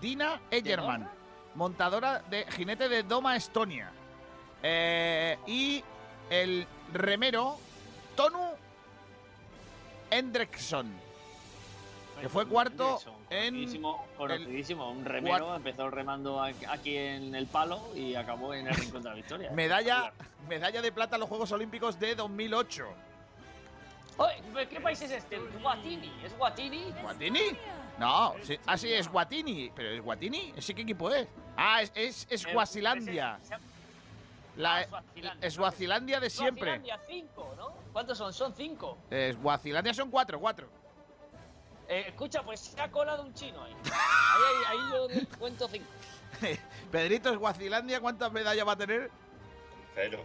[0.00, 1.08] Dina Egelman,
[1.54, 3.90] montadora de jinete de Doma Estonia.
[4.62, 5.84] Eh, y
[6.30, 7.58] el remero
[8.16, 8.54] Tonu
[10.10, 11.06] Endrexson
[12.20, 12.98] que fue cuarto
[13.30, 13.54] en.
[14.16, 19.08] Conocidísimo, un remero, empezó remando aquí en el palo y acabó en el rincón de
[19.08, 19.50] la victoria.
[19.52, 20.12] medalla,
[20.48, 22.86] medalla de plata en los Juegos Olímpicos de 2008.
[24.70, 25.38] ¿Qué país es este?
[25.60, 26.10] ¿Guatini?
[26.24, 26.92] ¿Es Guatini?
[27.02, 27.40] ¿Guatini?
[27.98, 29.70] No, sí, ah, sí, es Guatini.
[29.74, 30.54] ¿Pero es Guatini?
[30.56, 31.28] ¿Ese qué equipo es?
[31.56, 33.38] Ah, es, es, es Guasilandia.
[34.56, 34.86] La
[35.42, 36.76] Eswazilandia de siempre.
[36.76, 37.72] Eswazilandia 5, ¿no?
[37.92, 38.32] ¿Cuántos son?
[38.32, 38.98] Son 5.
[39.10, 40.68] Eswazilandia son 4, 4.
[41.88, 43.72] Eh, escucha, pues se ha colado un chino ahí.
[43.72, 45.84] ahí, ahí, ahí yo cuento 5.
[46.90, 49.10] Pedrito, Eswazilandia, ¿cuántas medallas va a tener?
[49.94, 50.24] Cero.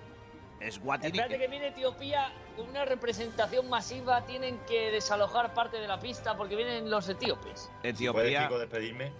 [0.60, 1.18] Es Guatini.
[1.18, 4.26] Espérate que viene Etiopía con una representación masiva.
[4.26, 7.72] Tienen que desalojar parte de la pista porque vienen los etíopes.
[7.82, 8.48] Etiopía.
[8.48, 9.12] Si despedirme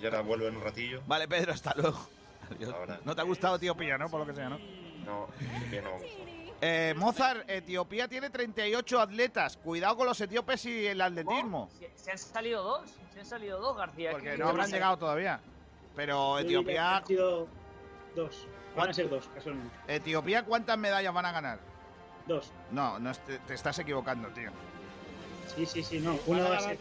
[0.00, 1.02] y ahora vuelvo en un ratillo.
[1.06, 1.98] Vale, Pedro, hasta luego.
[2.50, 2.74] Adiós.
[3.04, 4.10] No te ha gustado Etiopía, ¿no?
[4.10, 4.58] Por lo que sea, ¿no?
[5.04, 5.90] No, Etiopía no
[6.60, 9.56] eh, Mozart, Etiopía tiene 38 atletas.
[9.56, 11.68] Cuidado con los etíopes y el atletismo.
[11.78, 12.90] ¿Se, se han salido dos?
[13.12, 14.12] Se han salido dos, García.
[14.12, 15.40] Porque no habrán llegado todavía.
[15.96, 16.98] Pero Etiopía.
[16.98, 17.48] Han sido
[18.14, 18.46] dos.
[18.76, 19.76] Van a ser dos, casualmente.
[19.88, 21.58] ¿Etiopía cuántas medallas van a ganar?
[22.26, 22.52] Dos.
[22.70, 24.50] No, no te, te estás equivocando, tío.
[25.54, 26.18] Sí, sí, sí, no.
[26.26, 26.78] Uno va a ser.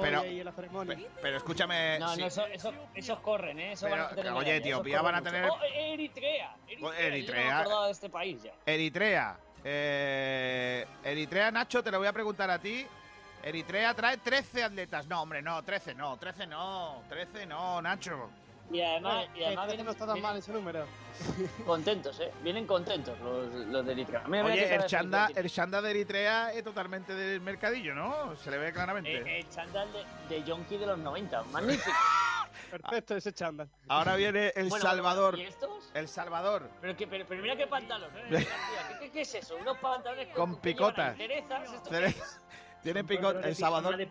[0.00, 0.96] Pero, ahí en la ceremonia.
[0.96, 1.98] pe- pero escúchame.
[1.98, 2.20] No, sí.
[2.20, 3.72] no, eso, eso- esos corren, ¿eh?
[3.72, 5.48] Eso Pero, van a tener oye, Etiopía van a tener-.
[5.50, 6.56] Oh, Eritrea.
[6.68, 7.06] Eritrea.
[7.06, 7.62] Eritrea.
[7.64, 8.52] Yo no me de este país ya.
[8.64, 9.38] Eritrea.
[9.64, 12.86] Eh, Eritrea, Nacho, te lo voy a preguntar a ti.
[13.42, 15.06] Eritrea trae 13 atletas.
[15.06, 18.30] No, hombre, no, 13 no, 13 no, 13 no, Nacho.
[18.70, 20.86] Y además, y además Este vienen, no está tan mal ese número.
[21.64, 22.32] contentos, ¿eh?
[22.42, 24.24] Vienen contentos los, los de Eritrea.
[24.26, 28.34] Oye, el chanda, el chanda de Eritrea es totalmente del mercadillo, ¿no?
[28.36, 29.16] Se le ve claramente.
[29.18, 31.42] Eh, el chándal de, de Yonki de los 90.
[31.52, 31.96] Magnífico.
[32.70, 33.68] Perfecto ese chándal.
[33.86, 35.38] Ahora viene el Bueno, Salvador.
[35.38, 35.90] ¿Y estos?
[35.94, 36.68] El Salvador.
[36.80, 38.48] Pero, que, pero, pero mira qué pantalones, ¿eh?
[38.90, 39.56] ¿Qué, qué, qué es eso?
[39.56, 41.16] Unos pantalones Con que picotas.
[42.82, 43.22] Tiene Son picot.
[43.32, 44.08] colores El Salvador.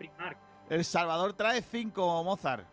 [0.70, 2.66] El Salvador trae 5, Mozart.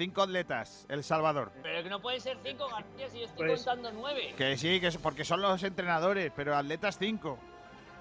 [0.00, 0.86] 5 atletas.
[0.88, 1.52] El Salvador.
[1.62, 4.32] Pero que no puede ser cinco, García, si yo estoy Pues- contando nueve.
[4.34, 7.38] Que sí, que es porque son los entrenadores, pero atletas 5.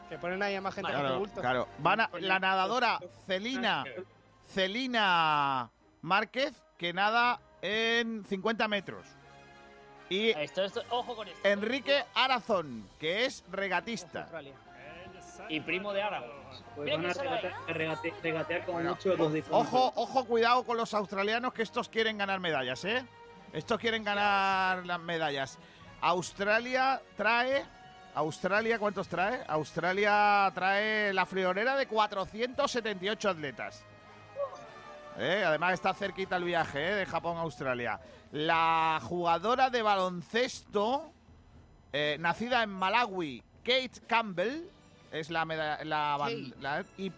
[0.08, 1.42] Que ponen ahí a más gente de Claro, bulto.
[1.42, 1.68] claro.
[1.80, 3.84] Van a, la nadadora Celina,
[4.48, 5.70] Celina
[6.02, 9.06] Márquez, que nada en 50 metros.
[10.08, 11.40] Y Esto, esto, ojo con esto.
[11.48, 14.22] Enrique Arazón, que es regatista.
[14.22, 14.54] Australia.
[15.50, 16.32] Y primo de Aragón.
[16.76, 19.74] Pues van a regatear, regate- regatear como Bueno, mucho dos diferentes.
[19.74, 23.06] Ojo, ojo, cuidado con los australianos que estos quieren ganar medallas, ¿eh?
[23.54, 25.58] Estos quieren ganar las medallas.
[26.02, 27.66] Australia trae.
[28.16, 29.44] ¿Australia cuántos trae?
[29.48, 33.86] Australia trae la friolera de 478 atletas.
[35.18, 35.44] ¿Eh?
[35.46, 36.96] Además está cerquita el viaje ¿eh?
[36.96, 38.00] de Japón a Australia.
[38.32, 41.12] La jugadora de baloncesto,
[41.92, 44.64] eh, nacida en Malawi, Kate Campbell,
[45.12, 46.18] es la, meda- la,
[46.60, 47.12] la- y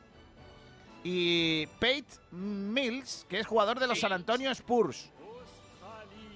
[1.03, 5.09] y Pate Mills, que es jugador de los San Antonio Spurs.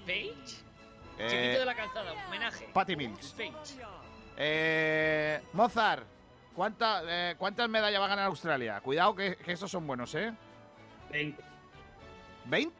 [0.04, 0.26] Page.
[1.18, 2.68] Eh, Chiquito de la calzada, homenaje.
[2.72, 3.32] Patty Mills.
[3.36, 3.52] Page.
[4.36, 6.04] Eh, Mozart,
[6.54, 8.80] ¿cuánta- eh, ¿cuántas medallas va a ganar Australia?
[8.80, 10.32] Cuidado que, que estos son buenos, ¿eh?
[11.10, 11.42] 20.
[12.50, 12.72] ¿20?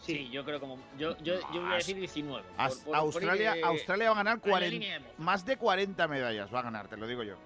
[0.00, 0.78] Sí, yo creo como.
[0.98, 2.42] Yo, yo, yo voy a decir 19.
[2.42, 4.94] por- As- por- por ir, Australia, eh, Australia va a ganar en la 40 línea
[4.94, 5.18] de Mozart.
[5.18, 6.52] más de 40 medallas.
[6.54, 7.36] Va a ganar, te lo digo yo.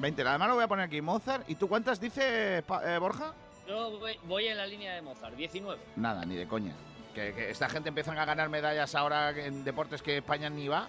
[0.00, 0.22] 20.
[0.22, 1.48] Además lo voy a poner aquí, Mozart.
[1.48, 3.34] ¿Y tú cuántas dice pa- eh, Borja?
[3.68, 5.80] Yo voy, voy en la línea de Mozart, 19.
[5.96, 6.74] Nada, ni de coña.
[7.14, 10.88] Que, que esta gente empiezan a ganar medallas ahora en deportes que España ni va.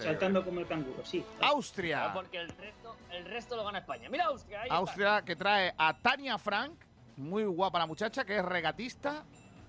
[0.00, 1.24] Saltando como el canguro, sí.
[1.40, 2.10] Austria.
[2.12, 4.08] Porque el resto, el resto lo gana España.
[4.08, 6.72] Mira Austria, ahí Austria que trae a Tania Frank,
[7.16, 9.24] muy guapa la muchacha, que es regatista.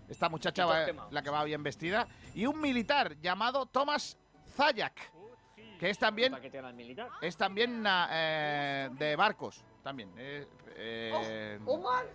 [0.10, 2.08] Esta muchacha va- la que va bien vestida.
[2.34, 4.18] Y un militar llamado Thomas
[4.56, 5.12] Zayak,
[5.80, 6.34] que es también,
[7.22, 9.64] es también ah, eh, de barcos.
[9.84, 10.12] También.
[10.18, 12.06] eh, eh, Omar.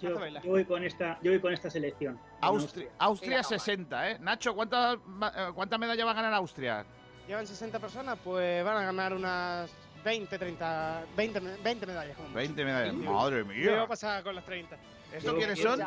[0.00, 0.10] Yo,
[0.44, 2.20] yo voy con esta, yo voy con esta selección.
[2.40, 3.58] Austria, Austria Venga, Omar.
[3.60, 4.18] 60, ¿eh?
[4.20, 6.84] Nacho, ¿cuántas eh, cuántas medallas va a ganar Austria?
[7.26, 9.70] Llevan 60 personas, pues van a ganar unas
[10.04, 12.16] 20, 30, 20, me- 20 medallas.
[12.16, 12.38] como mucho.
[12.38, 12.94] 20 medallas.
[12.94, 13.86] Madre ¿Qué va a mía.
[13.88, 14.76] pasar con las 30?
[15.12, 15.80] ¿Esto quiénes son?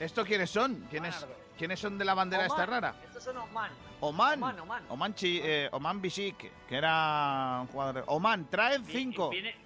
[0.00, 0.86] ¿Esto quiénes son?
[0.90, 1.38] ¿Quiénes, Ganar dos.
[1.56, 2.68] ¿quiénes son de la bandera esta Oman.
[2.68, 2.94] rara?
[3.04, 3.70] Estos son Oman.
[4.00, 4.34] Oman.
[4.42, 4.84] Oman, Oman.
[4.90, 8.04] Oman, Chi- eh, Oman Bishik, que era un jugador.
[8.06, 9.30] Oman, traen cinco.
[9.30, 9.56] viene-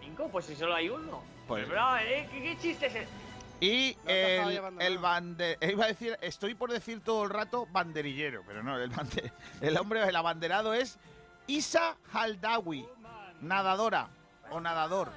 [0.00, 0.28] ¿Cinco?
[0.32, 1.22] Pues si solo hay uno.
[1.46, 2.28] Pues- Pero, ¿eh?
[2.30, 3.22] ¿Qué, qué chiste es este?
[3.60, 8.42] Y el, el bande- eh, Iba a decir, estoy por decir todo el rato banderillero,
[8.44, 9.30] pero no, el, bande-
[9.60, 10.98] el hombre, el abanderado es
[11.46, 12.84] Isa Haldawi,
[13.40, 14.08] nadadora
[14.50, 15.12] o nadador.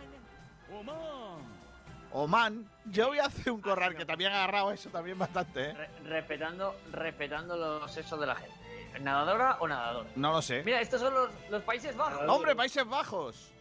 [2.17, 5.73] Oman, yo voy a hacer un corral que también ha agarrado eso también bastante, ¿eh?
[5.73, 8.55] Re- respetando, respetando los sexos de la gente.
[9.01, 10.05] ¿Nadadora o nadador?
[10.15, 10.63] No lo sé.
[10.63, 12.21] Mira, estos son los, los Países Bajos.
[12.29, 13.51] ¡Hombre, Países Bajos!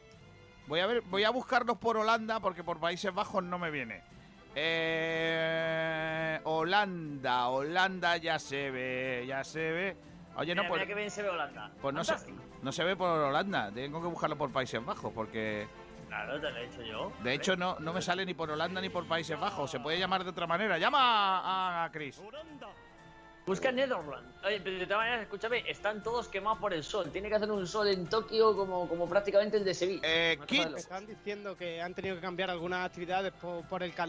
[0.69, 4.03] Voy a ver, voy a buscarlos por Holanda porque por Países Bajos no me viene.
[4.55, 9.97] Eh, Holanda, Holanda ya se ve, ya se ve.
[10.37, 11.73] Oye, no, mira, pues, mira que bien se ve Holanda.
[11.83, 12.15] pues no, se,
[12.63, 13.73] no se ve por Holanda.
[13.73, 15.67] Tengo que buscarlo por Países Bajos porque
[16.15, 17.13] Claro, te lo he dicho yo.
[17.25, 19.69] de hecho no, no me sale ni por Holanda ni por Países Bajos.
[19.71, 20.79] Se puede llamar de otra manera.
[20.79, 22.21] Llama a, a Chris.
[23.47, 24.33] Busca Netherland.
[24.47, 27.11] Oye, pero de todas maneras, escúchame, están todos quemados por el sol.
[27.11, 30.01] Tiene que hacer un sol en Tokio como, como prácticamente el de Sevilla.
[30.03, 30.39] Eh,
[30.77, 34.03] Están diciendo que han tenido que cambiar algunas actividades por, por el calor.